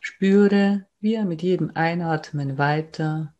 Spüre, 0.00 0.86
wie 1.00 1.14
er 1.16 1.26
mit 1.26 1.42
jedem 1.42 1.70
Einatmen 1.74 2.56
weiter 2.56 3.34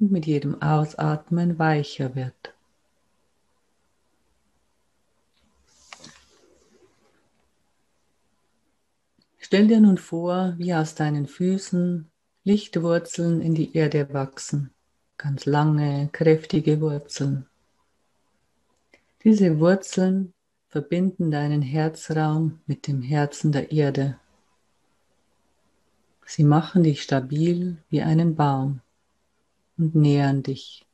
und 0.00 0.10
mit 0.10 0.26
jedem 0.26 0.60
Ausatmen 0.60 1.58
weicher 1.58 2.14
wird. 2.14 2.54
Stell 9.38 9.68
dir 9.68 9.80
nun 9.80 9.98
vor, 9.98 10.54
wie 10.56 10.74
aus 10.74 10.94
deinen 10.94 11.26
Füßen 11.26 12.10
Lichtwurzeln 12.44 13.40
in 13.40 13.54
die 13.54 13.76
Erde 13.76 14.12
wachsen, 14.12 14.70
ganz 15.16 15.46
lange, 15.46 16.08
kräftige 16.12 16.80
Wurzeln. 16.80 17.46
Diese 19.22 19.58
Wurzeln 19.58 20.34
verbinden 20.68 21.30
deinen 21.30 21.62
Herzraum 21.62 22.60
mit 22.66 22.86
dem 22.86 23.00
Herzen 23.00 23.52
der 23.52 23.70
Erde. 23.70 24.18
Sie 26.26 26.44
machen 26.44 26.82
dich 26.82 27.02
stabil 27.02 27.76
wie 27.90 28.02
einen 28.02 28.34
Baum 28.34 28.80
und 29.76 29.94
nähern 29.94 30.42
dich. 30.42 30.84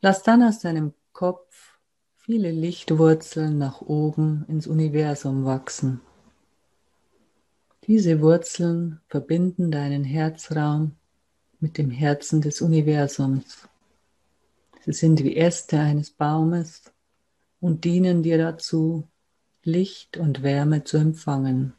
Lass 0.00 0.22
dann 0.22 0.42
aus 0.42 0.60
deinem 0.60 0.94
Kopf 1.12 1.78
viele 2.16 2.50
Lichtwurzeln 2.50 3.58
nach 3.58 3.80
oben 3.80 4.44
ins 4.48 4.66
Universum 4.66 5.44
wachsen. 5.44 6.00
Diese 7.86 8.20
Wurzeln 8.20 9.00
verbinden 9.08 9.70
deinen 9.70 10.04
Herzraum 10.04 10.96
mit 11.58 11.78
dem 11.78 11.90
Herzen 11.90 12.40
des 12.40 12.60
Universums. 12.60 13.68
Sie 14.84 14.92
sind 14.92 15.24
wie 15.24 15.36
Äste 15.36 15.80
eines 15.80 16.10
Baumes 16.10 16.92
und 17.60 17.84
dienen 17.84 18.22
dir 18.22 18.38
dazu, 18.38 19.08
Licht 19.64 20.16
und 20.16 20.42
Wärme 20.42 20.84
zu 20.84 20.98
empfangen 20.98 21.72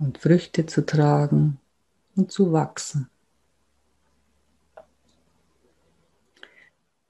und 0.00 0.18
Früchte 0.18 0.66
zu 0.66 0.84
tragen 0.84 1.60
und 2.16 2.32
zu 2.32 2.52
wachsen. 2.52 3.08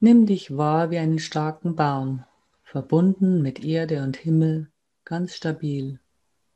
Nimm 0.01 0.27
dich 0.27 0.57
wahr 0.57 0.91
wie 0.91 0.99
einen 0.99 1.19
starken 1.19 1.77
Baum 1.77 2.25
verbunden 2.65 3.43
mit 3.43 3.65
Erde 3.65 4.03
und 4.03 4.17
Himmel, 4.17 4.71
ganz 5.05 5.35
stabil, 5.35 5.99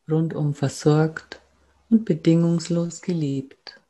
rundum 0.09 0.55
versorgt 0.55 1.41
und 1.91 2.05
bedingungslos 2.05 3.03
geliebt. 3.03 3.81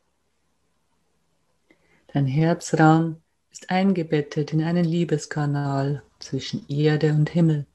Dein 2.09 2.27
Herzraum 2.27 3.17
ist 3.51 3.71
eingebettet 3.71 4.53
in 4.53 4.63
einen 4.63 4.85
Liebeskanal 4.85 6.03
zwischen 6.19 6.67
Erde 6.69 7.13
und 7.13 7.31
Himmel. 7.31 7.67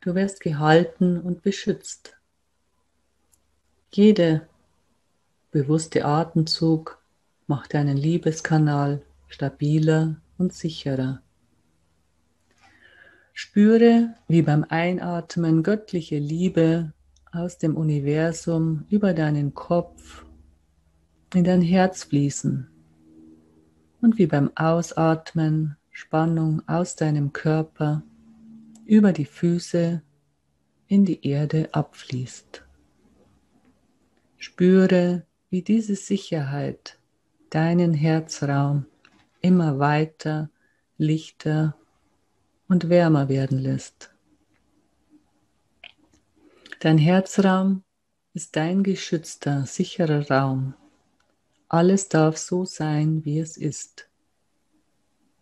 Du 0.00 0.14
wirst 0.14 0.40
gehalten 0.40 1.20
und 1.20 1.42
beschützt. 1.42 2.16
Jeder 3.94 4.48
bewusste 5.50 6.06
Atemzug 6.06 6.98
macht 7.46 7.74
deinen 7.74 7.98
Liebeskanal 7.98 9.02
stabiler 9.28 10.16
und 10.38 10.54
sicherer. 10.54 11.20
Spüre, 13.34 14.14
wie 14.28 14.40
beim 14.40 14.64
Einatmen 14.66 15.62
göttliche 15.62 16.18
Liebe 16.18 16.94
aus 17.32 17.58
dem 17.58 17.76
Universum 17.76 18.86
über 18.88 19.12
deinen 19.12 19.52
Kopf 19.52 20.24
in 21.34 21.44
dein 21.44 21.60
Herz 21.60 22.04
fließen. 22.04 22.68
Und 24.00 24.18
wie 24.18 24.26
beim 24.26 24.50
Ausatmen 24.54 25.76
Spannung 25.90 26.62
aus 26.66 26.96
deinem 26.96 27.34
Körper 27.34 28.02
über 28.86 29.12
die 29.12 29.26
Füße 29.26 30.02
in 30.88 31.04
die 31.04 31.26
Erde 31.26 31.68
abfließt. 31.72 32.61
Spüre, 34.42 35.24
wie 35.50 35.62
diese 35.62 35.94
Sicherheit 35.94 36.98
deinen 37.50 37.94
Herzraum 37.94 38.86
immer 39.40 39.78
weiter, 39.78 40.50
lichter 40.98 41.76
und 42.66 42.88
wärmer 42.88 43.28
werden 43.28 43.58
lässt. 43.58 44.12
Dein 46.80 46.98
Herzraum 46.98 47.84
ist 48.34 48.56
dein 48.56 48.82
geschützter, 48.82 49.64
sicherer 49.64 50.28
Raum. 50.28 50.74
Alles 51.68 52.08
darf 52.08 52.36
so 52.36 52.64
sein, 52.64 53.24
wie 53.24 53.38
es 53.38 53.56
ist. 53.56 54.08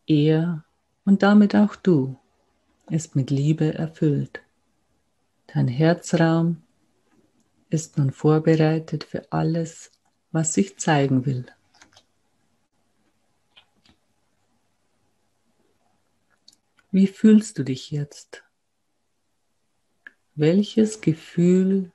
Er 0.07 0.63
und 1.07 1.23
damit 1.23 1.57
auch 1.57 1.75
du 1.75 2.19
ist 2.91 3.17
mit 3.17 3.31
Liebe 3.31 3.73
erfüllt. 3.73 4.43
Dein 5.47 5.69
Herzraum 5.69 6.63
ist 7.71 7.99
nun 7.99 8.11
vorbereitet 8.11 9.05
für 9.05 9.31
alles, 9.33 9.93
was 10.33 10.55
sich 10.55 10.77
zeigen 10.77 11.25
will. 11.25 11.47
Wie 16.93 17.07
fühlst 17.07 17.57
du 17.59 17.65
dich 17.65 17.93
jetzt? 17.93 18.43
Welches 20.35 21.01
Gefühl 21.01 21.93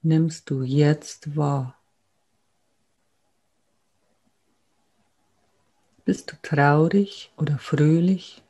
nimmst 0.00 0.48
du 0.48 0.62
jetzt 0.62 1.36
wahr? 1.36 1.78
Bist 6.06 6.32
du 6.32 6.36
traurig 6.40 7.32
oder 7.36 7.58
fröhlich? 7.58 8.42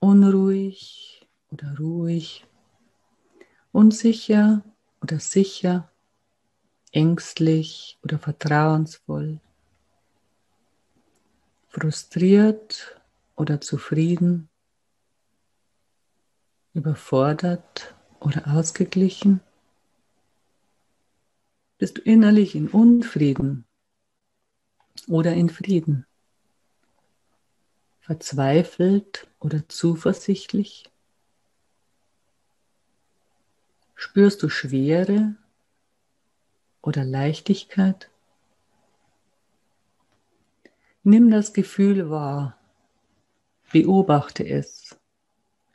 Unruhig 0.00 1.28
oder 1.50 1.76
ruhig? 1.78 2.46
Unsicher 3.72 4.62
oder 5.00 5.18
sicher? 5.18 5.90
Ängstlich 6.92 7.98
oder 8.02 8.18
vertrauensvoll? 8.18 9.40
frustriert 11.72 13.00
oder 13.34 13.62
zufrieden, 13.62 14.50
überfordert 16.74 17.94
oder 18.20 18.46
ausgeglichen? 18.46 19.40
Bist 21.78 21.96
du 21.96 22.02
innerlich 22.02 22.54
in 22.54 22.68
Unfrieden 22.68 23.64
oder 25.08 25.32
in 25.32 25.48
Frieden? 25.48 26.04
Verzweifelt 28.00 29.28
oder 29.40 29.66
zuversichtlich? 29.68 30.91
Spürst 34.04 34.42
du 34.42 34.48
Schwere 34.48 35.36
oder 36.82 37.04
Leichtigkeit? 37.04 38.10
Nimm 41.04 41.30
das 41.30 41.52
Gefühl 41.52 42.10
wahr, 42.10 42.58
beobachte 43.70 44.44
es, 44.44 44.98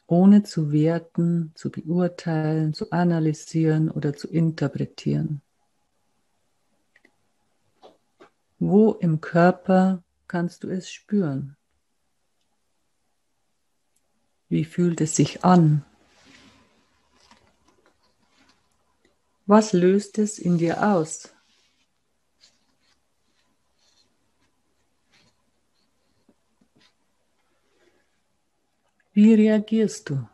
ohne 0.07 0.43
zu 0.43 0.73
werten, 0.73 1.53
zu 1.55 1.71
beurteilen, 1.71 2.73
zu 2.73 2.91
analysieren 2.91 3.89
oder 3.89 4.13
zu 4.13 4.28
interpretieren. 4.28 5.41
Wo 8.59 8.91
im 8.91 9.21
Körper 9.21 10.03
kannst 10.28 10.65
du 10.65 10.67
es 10.67 10.91
spüren? 10.91 11.55
Wie 14.49 14.65
fühlt 14.65 14.99
es 14.99 15.15
sich 15.15 15.45
an? 15.45 15.86
Was 19.50 19.72
löst 19.72 20.18
es 20.18 20.39
in 20.39 20.58
dir 20.58 20.86
aus? 20.86 21.34
Wie 29.14 29.34
reagierst 29.34 30.10
du? 30.10 30.28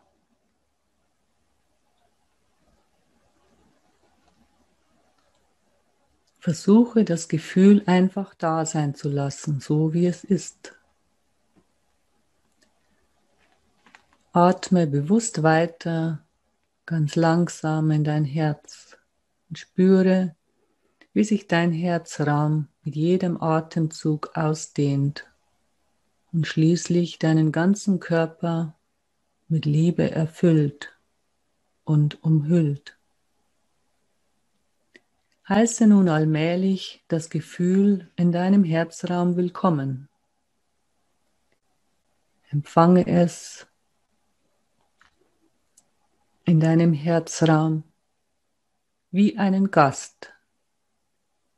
Versuche 6.40 7.04
das 7.04 7.28
Gefühl 7.28 7.84
einfach 7.86 8.34
da 8.34 8.66
sein 8.66 8.96
zu 8.96 9.08
lassen, 9.08 9.60
so 9.60 9.94
wie 9.94 10.06
es 10.06 10.24
ist. 10.24 10.76
Atme 14.32 14.88
bewusst 14.88 15.44
weiter, 15.44 16.26
ganz 16.84 17.14
langsam 17.14 17.92
in 17.92 18.02
dein 18.02 18.24
Herz 18.24 18.93
und 19.54 19.58
spüre, 19.60 20.34
wie 21.12 21.22
sich 21.22 21.46
dein 21.46 21.70
Herzraum 21.70 22.66
mit 22.82 22.96
jedem 22.96 23.40
Atemzug 23.40 24.36
ausdehnt 24.36 25.30
und 26.32 26.48
schließlich 26.48 27.20
deinen 27.20 27.52
ganzen 27.52 28.00
Körper 28.00 28.74
mit 29.46 29.64
Liebe 29.64 30.10
erfüllt 30.10 30.98
und 31.84 32.20
umhüllt. 32.24 32.98
Heiße 35.48 35.86
nun 35.86 36.08
allmählich 36.08 37.04
das 37.06 37.30
Gefühl 37.30 38.10
in 38.16 38.32
deinem 38.32 38.64
Herzraum 38.64 39.36
willkommen. 39.36 40.08
Empfange 42.50 43.06
es 43.06 43.68
in 46.44 46.58
deinem 46.58 46.92
Herzraum 46.92 47.84
wie 49.14 49.38
einen 49.38 49.70
Gast, 49.70 50.32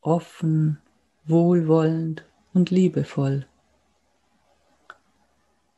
offen, 0.03 0.79
wohlwollend 1.25 2.27
und 2.53 2.69
liebevoll. 2.69 3.47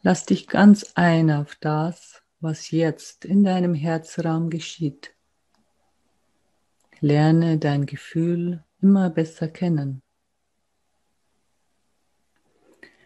Lass 0.03 0.27
dich 0.27 0.49
ganz 0.49 0.91
ein 0.97 1.31
auf 1.31 1.55
das, 1.55 2.25
was 2.41 2.73
jetzt 2.73 3.25
in 3.25 3.45
deinem 3.45 3.75
Herzraum 3.75 4.51
geschieht. 4.51 5.15
Lerne 6.99 7.59
dein 7.59 7.87
Gefühl 7.87 8.65
immer 8.83 9.09
besser 9.09 9.47
kennen. 9.47 10.03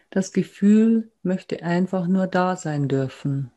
Das 0.09 0.33
Gefühl 0.33 1.11
möchte 1.21 1.61
einfach 1.61 2.07
nur 2.07 2.25
da 2.25 2.55
sein 2.55 2.87
dürfen, 2.87 3.51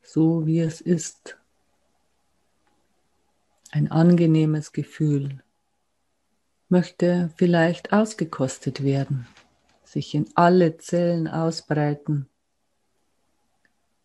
so 0.00 0.46
wie 0.46 0.60
es 0.60 0.80
ist. 0.80 1.41
Ein 3.74 3.90
angenehmes 3.90 4.72
Gefühl 4.72 5.42
möchte 6.68 7.30
vielleicht 7.36 7.90
ausgekostet 7.90 8.84
werden, 8.84 9.26
sich 9.82 10.14
in 10.14 10.28
alle 10.34 10.76
Zellen 10.76 11.26
ausbreiten 11.26 12.28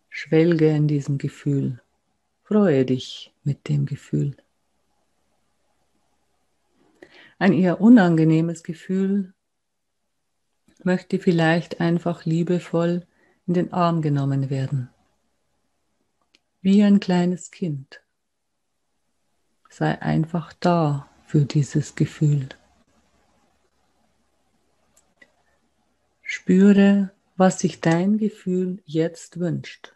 Schwelge 0.10 0.70
in 0.70 0.88
diesem 0.88 1.18
Gefühl. 1.18 1.82
Freue 2.44 2.86
dich 2.86 3.34
mit 3.44 3.68
dem 3.68 3.86
Gefühl. 3.86 4.38
Ein 7.38 7.52
eher 7.52 7.82
unangenehmes 7.82 8.64
Gefühl 8.64 9.34
möchte 10.82 11.20
vielleicht 11.20 11.82
einfach 11.82 12.24
liebevoll 12.24 13.06
in 13.48 13.54
den 13.54 13.74
Arm 13.74 14.02
genommen 14.02 14.50
werden. 14.50 14.90
Wie 16.62 16.82
ein 16.84 17.02
kleines 17.02 17.52
Kind. 17.52 18.02
Sei 19.80 20.02
einfach 20.02 20.54
da 20.54 21.08
für 21.28 21.46
dieses 21.46 21.94
Gefühl. 21.94 22.50
Spüre, 26.24 27.12
was 27.36 27.60
sich 27.60 27.80
dein 27.80 28.18
Gefühl 28.18 28.82
jetzt 28.86 29.40
wünscht. 29.40 29.94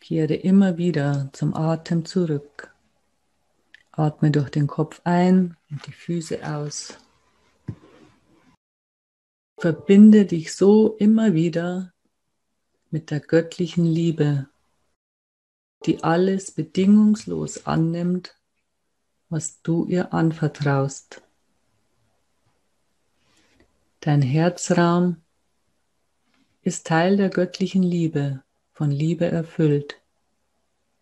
Kehre 0.00 0.32
immer 0.32 0.78
wieder 0.78 1.28
zum 1.34 1.52
Atem 1.52 2.06
zurück. 2.06 2.74
Atme 3.90 4.30
durch 4.30 4.48
den 4.48 4.66
Kopf 4.66 5.02
ein 5.04 5.54
und 5.68 5.86
die 5.86 5.92
Füße 5.92 6.50
aus. 6.50 6.96
Verbinde 9.60 10.24
dich 10.24 10.54
so 10.54 10.96
immer 10.96 11.34
wieder 11.34 11.92
mit 12.90 13.10
der 13.10 13.20
göttlichen 13.20 13.84
Liebe, 13.84 14.48
die 15.86 16.02
alles 16.02 16.50
bedingungslos 16.50 17.66
annimmt, 17.66 18.36
was 19.28 19.62
du 19.62 19.86
ihr 19.86 20.12
anvertraust. 20.12 21.22
Dein 24.00 24.22
Herzraum 24.22 25.16
ist 26.62 26.86
Teil 26.86 27.16
der 27.16 27.28
göttlichen 27.28 27.82
Liebe 27.82 28.42
von 28.72 28.90
Liebe 28.90 29.26
erfüllt. 29.26 30.00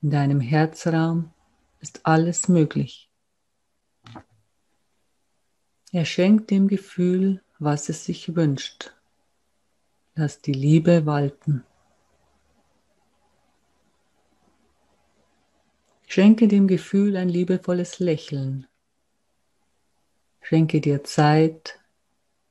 In 0.03 0.11
deinem 0.11 0.41
Herzraum 0.41 1.33
ist 1.81 2.05
alles 2.05 2.49
möglich. 2.49 3.11
Er 5.93 6.05
schenkt 6.05 6.51
dem 6.51 6.69
Gefühl, 6.69 7.43
was 7.59 7.89
es 7.89 8.05
sich 8.05 8.37
wünscht. 8.37 8.93
Lass 10.15 10.41
die 10.41 10.53
Liebe 10.53 11.05
walten. 11.05 11.65
Schenke 16.13 16.49
dem 16.49 16.67
Gefühl 16.67 17.17
ein 17.17 17.29
liebevolles 17.29 18.01
Lächeln. 18.01 18.67
Schenke 20.41 20.81
dir 20.81 21.05
Zeit, 21.05 21.79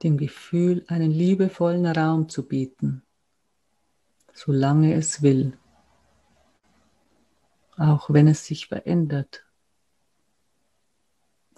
dem 0.01 0.16
Gefühl 0.18 0.86
einen 0.88 1.12
liebevollen 1.12 1.86
Raum 1.86 2.30
zu 2.30 2.47
bieten, 2.47 3.03
solange 4.32 4.93
es 4.93 5.24
will, 5.24 5.57
auch 7.76 8.10
wenn 8.10 8.30
es 8.30 8.45
sich 8.45 8.68
verändert. 8.68 9.45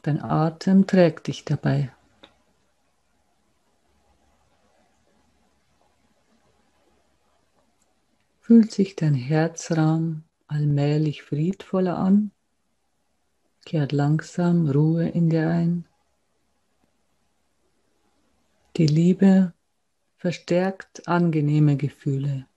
Dein 0.02 0.24
Atem 0.24 0.88
trägt 0.88 1.28
dich 1.28 1.46
dabei. 1.46 1.94
Fühlt 8.40 8.72
sich 8.72 8.96
dein 8.96 9.14
Herzraum 9.14 10.24
allmählich 10.52 11.24
friedvoller 11.24 11.98
an? 11.98 12.32
Kehrt 13.66 13.92
langsam 13.92 14.70
Ruhe 14.70 15.08
in 15.08 15.30
dir 15.30 15.50
ein? 15.50 15.86
Die 18.78 18.88
Liebe 18.88 19.54
verstärkt 20.18 21.08
angenehme 21.08 21.78
Gefühle. 21.78 22.48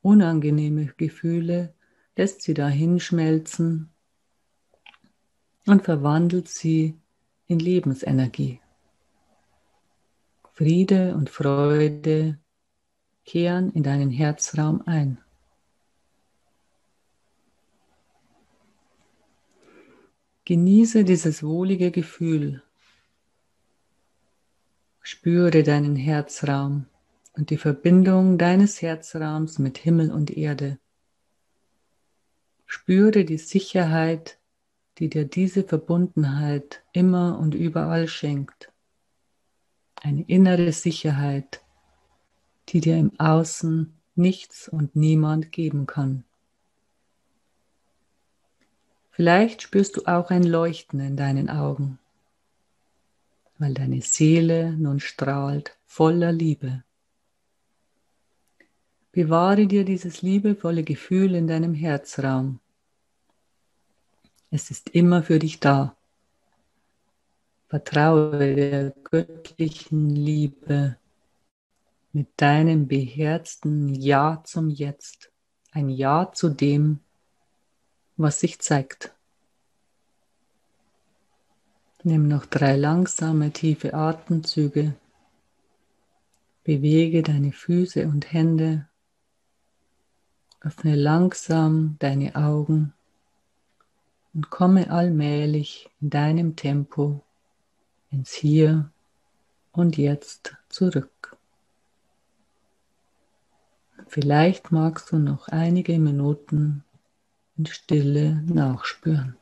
Unangenehme 0.00 0.86
Gefühle 0.96 1.74
lässt 2.16 2.42
sie 2.42 2.54
dahin 2.54 3.00
schmelzen 3.00 3.90
und 5.66 5.84
verwandelt 5.84 6.48
sie 6.48 6.98
in 7.46 7.58
Lebensenergie. 7.58 8.60
Friede 10.52 11.14
und 11.14 11.30
Freude 11.30 12.38
kehren 13.24 13.70
in 13.72 13.82
deinen 13.82 14.10
Herzraum 14.10 14.82
ein. 14.86 15.18
Genieße 20.48 21.04
dieses 21.04 21.42
wohlige 21.42 21.90
Gefühl 21.90 22.62
Spüre 25.02 25.62
deinen 25.62 25.94
Herzraum 25.94 26.86
und 27.34 27.50
die 27.50 27.58
Verbindung 27.58 28.38
deines 28.38 28.80
Herzraums 28.80 29.58
mit 29.58 29.76
Himmel 29.76 30.10
und 30.10 30.34
Erde. 30.34 30.78
Spüre 32.64 33.26
die 33.26 33.36
Sicherheit, 33.36 34.38
die 34.96 35.10
dir 35.10 35.26
diese 35.26 35.64
Verbundenheit 35.64 36.82
immer 36.94 37.38
und 37.38 37.54
überall 37.54 38.08
schenkt. 38.08 38.72
Eine 39.96 40.22
innere 40.22 40.72
Sicherheit, 40.72 41.62
die 42.70 42.80
dir 42.80 42.96
im 42.96 43.12
Außen 43.20 43.92
nichts 44.14 44.66
und 44.66 44.96
niemand 44.96 45.52
geben 45.52 45.84
kann. 45.84 46.24
Vielleicht 49.18 49.60
spürst 49.62 49.96
du 49.98 50.06
auch 50.06 50.30
ein 50.30 50.44
Leuchten 50.44 51.00
in 51.00 51.16
deinen 51.16 51.50
Augen 51.50 51.98
weil 53.58 53.74
deine 53.74 54.00
Seele 54.00 54.72
nun 54.72 55.00
strahlt 55.00 55.76
voller 55.84 56.32
Liebe. 56.32 56.84
Bewahre 59.12 59.66
dir 59.66 59.84
dieses 59.84 60.22
liebevolle 60.22 60.84
Gefühl 60.84 61.34
in 61.34 61.48
deinem 61.48 61.74
Herzraum. 61.74 62.60
Es 64.50 64.70
ist 64.70 64.90
immer 64.90 65.22
für 65.22 65.40
dich 65.40 65.58
da. 65.58 65.96
Vertraue 67.68 68.54
der 68.54 68.90
göttlichen 69.02 70.08
Liebe 70.08 70.96
mit 72.12 72.28
deinem 72.36 72.86
beherzten 72.86 73.94
Ja 73.94 74.42
zum 74.44 74.70
Jetzt, 74.70 75.30
ein 75.72 75.90
Ja 75.90 76.30
zu 76.32 76.48
dem, 76.48 77.00
was 78.18 78.40
sich 78.40 78.58
zeigt. 78.58 79.12
Nimm 82.02 82.28
noch 82.28 82.46
drei 82.46 82.76
langsame, 82.76 83.52
tiefe 83.52 83.94
Atemzüge. 83.94 84.94
Bewege 86.64 87.22
deine 87.22 87.52
Füße 87.52 88.06
und 88.06 88.32
Hände. 88.32 88.86
Öffne 90.60 90.96
langsam 90.96 91.96
deine 92.00 92.34
Augen 92.34 92.92
und 94.34 94.50
komme 94.50 94.90
allmählich 94.90 95.88
in 96.00 96.10
deinem 96.10 96.56
Tempo 96.56 97.22
ins 98.10 98.32
Hier 98.32 98.90
und 99.72 99.96
Jetzt 99.96 100.56
zurück. 100.68 101.36
Vielleicht 104.08 104.72
magst 104.72 105.12
du 105.12 105.18
noch 105.18 105.48
einige 105.48 105.98
Minuten 105.98 106.84
in 107.58 107.66
Stille 107.66 108.42
nachspüren. 108.46 109.36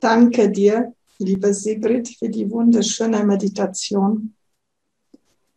Danke 0.00 0.50
dir, 0.50 0.94
liebe 1.18 1.52
Sigrid, 1.52 2.08
für 2.08 2.28
die 2.28 2.48
wunderschöne 2.50 3.24
Meditation. 3.24 4.34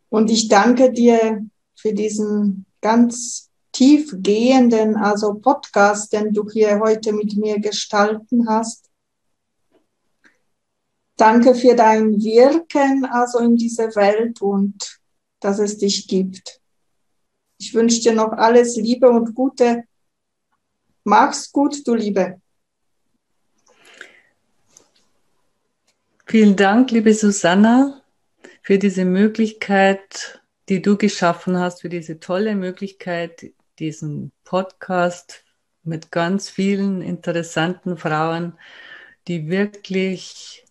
Und 0.09 0.32
ich 0.32 0.47
danke 0.47 0.91
dir 0.91 1.45
für 1.75 1.93
diesen 1.93 2.65
ganz 2.82 3.51
tiefgehenden, 3.82 4.95
also 4.95 5.34
Podcast, 5.34 6.13
den 6.13 6.32
du 6.32 6.47
hier 6.47 6.79
heute 6.79 7.13
mit 7.13 7.36
mir 7.36 7.59
gestalten 7.59 8.47
hast. 8.47 8.91
Danke 11.17 11.55
für 11.55 11.75
dein 11.75 12.21
Wirken, 12.21 13.05
also 13.05 13.39
in 13.39 13.55
dieser 13.55 13.95
Welt 13.95 14.39
und 14.39 14.99
dass 15.39 15.57
es 15.57 15.79
dich 15.79 16.07
gibt. 16.07 16.61
Ich 17.57 17.73
wünsche 17.73 18.01
dir 18.01 18.13
noch 18.13 18.34
alles 18.34 18.75
Liebe 18.75 19.09
und 19.09 19.34
Gute. 19.34 19.84
Mach's 21.03 21.51
gut, 21.51 21.88
du 21.88 21.95
Liebe. 21.95 22.39
Vielen 26.27 26.55
Dank, 26.55 26.91
liebe 26.91 27.15
Susanna, 27.15 28.03
für 28.61 28.77
diese 28.77 29.05
Möglichkeit, 29.05 30.43
die 30.69 30.84
du 30.84 30.97
geschaffen 30.97 31.57
hast, 31.57 31.82
für 31.82 31.89
diese 31.89 32.19
tolle 32.19 32.55
Möglichkeit, 32.55 33.51
diesen 33.82 34.32
Podcast 34.43 35.43
mit 35.84 36.11
ganz 36.11 36.51
vielen 36.51 37.01
interessanten 37.01 37.97
Frauen, 37.97 38.53
die 39.27 39.49
wirklich 39.49 40.67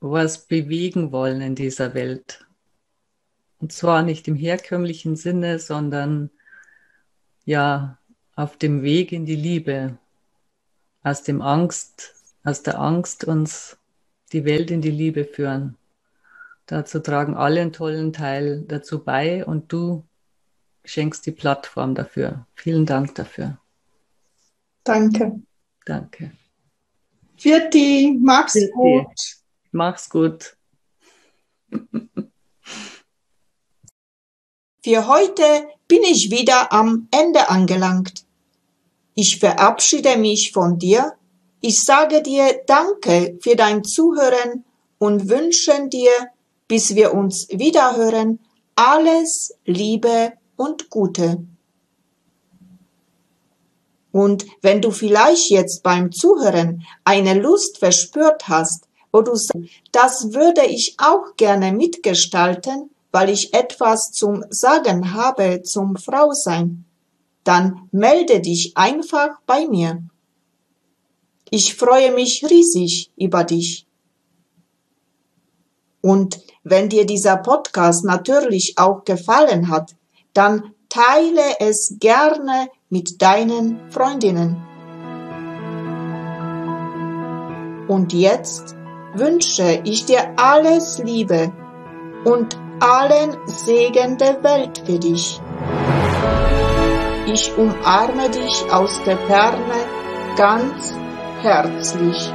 was 0.00 0.46
bewegen 0.46 1.12
wollen 1.12 1.42
in 1.42 1.54
dieser 1.54 1.92
Welt. 1.92 2.46
Und 3.58 3.72
zwar 3.72 4.02
nicht 4.02 4.28
im 4.28 4.34
herkömmlichen 4.34 5.14
Sinne, 5.14 5.58
sondern 5.58 6.30
ja, 7.44 7.98
auf 8.34 8.56
dem 8.56 8.82
Weg 8.82 9.12
in 9.12 9.26
die 9.26 9.36
Liebe, 9.36 9.98
aus 11.02 11.22
dem 11.22 11.42
Angst, 11.42 12.14
aus 12.44 12.62
der 12.62 12.78
Angst 12.78 13.24
uns 13.24 13.76
die 14.32 14.46
Welt 14.46 14.70
in 14.70 14.80
die 14.80 14.90
Liebe 14.90 15.26
führen. 15.26 15.76
Dazu 16.64 17.00
tragen 17.00 17.36
alle 17.36 17.60
einen 17.60 17.72
tollen 17.72 18.14
Teil 18.14 18.62
dazu 18.62 19.04
bei 19.04 19.44
und 19.44 19.70
du 19.70 20.02
schenkst 20.84 21.26
die 21.26 21.32
Plattform 21.32 21.94
dafür. 21.94 22.46
Vielen 22.54 22.86
Dank 22.86 23.14
dafür. 23.14 23.58
Danke. 24.84 25.40
Danke. 25.84 26.32
Virti, 27.38 28.18
mach's 28.20 28.54
Virti. 28.54 28.72
gut. 28.72 29.20
Mach's 29.72 30.08
gut. 30.08 30.56
Für 34.84 35.08
heute 35.08 35.68
bin 35.88 36.02
ich 36.02 36.30
wieder 36.30 36.72
am 36.72 37.08
Ende 37.10 37.48
angelangt. 37.48 38.24
Ich 39.14 39.38
verabschiede 39.38 40.16
mich 40.16 40.52
von 40.52 40.78
dir 40.78 41.16
ich 41.66 41.82
sage 41.82 42.20
dir 42.20 42.60
Danke 42.66 43.38
für 43.40 43.56
dein 43.56 43.84
Zuhören 43.84 44.66
und 44.98 45.30
wünschen 45.30 45.88
dir, 45.88 46.10
bis 46.68 46.94
wir 46.94 47.14
uns 47.14 47.48
wiederhören, 47.48 48.38
alles 48.74 49.54
Liebe 49.64 50.34
und 50.56 50.90
Gute. 50.90 51.44
Und 54.12 54.46
wenn 54.62 54.80
du 54.80 54.92
vielleicht 54.92 55.50
jetzt 55.50 55.82
beim 55.82 56.12
Zuhören 56.12 56.84
eine 57.04 57.34
Lust 57.34 57.78
verspürt 57.78 58.48
hast, 58.48 58.86
wo 59.10 59.22
du 59.22 59.34
sagst, 59.34 59.58
das 59.90 60.32
würde 60.32 60.64
ich 60.64 60.96
auch 60.98 61.36
gerne 61.36 61.72
mitgestalten, 61.72 62.90
weil 63.10 63.28
ich 63.28 63.54
etwas 63.54 64.12
zum 64.12 64.44
Sagen 64.50 65.14
habe 65.14 65.62
zum 65.62 65.96
Frausein, 65.96 66.84
dann 67.44 67.88
melde 67.92 68.40
dich 68.40 68.76
einfach 68.76 69.40
bei 69.46 69.66
mir. 69.66 70.02
Ich 71.50 71.74
freue 71.74 72.12
mich 72.12 72.44
riesig 72.48 73.10
über 73.16 73.44
dich. 73.44 73.86
Und 76.00 76.40
wenn 76.64 76.88
dir 76.88 77.06
dieser 77.06 77.36
Podcast 77.36 78.04
natürlich 78.04 78.74
auch 78.78 79.04
gefallen 79.04 79.68
hat, 79.68 79.94
dann 80.34 80.74
teile 80.88 81.58
es 81.60 81.96
gerne 81.98 82.68
mit 82.90 83.22
deinen 83.22 83.90
Freundinnen. 83.90 84.62
Und 87.88 88.12
jetzt 88.12 88.76
wünsche 89.14 89.80
ich 89.84 90.04
dir 90.04 90.34
alles 90.36 90.98
Liebe 90.98 91.52
und 92.24 92.58
allen 92.80 93.36
Segen 93.46 94.18
der 94.18 94.42
Welt 94.42 94.82
für 94.84 94.98
dich. 94.98 95.40
Ich 97.26 97.56
umarme 97.56 98.28
dich 98.30 98.64
aus 98.70 99.02
der 99.04 99.18
Ferne 99.18 99.74
ganz 100.36 100.94
herzlich. 101.40 102.32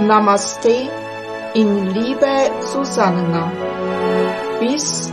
Namaste 0.00 0.90
in 1.54 1.86
Liebe 1.88 2.50
Susanna. 2.60 3.52
Bis 4.60 5.12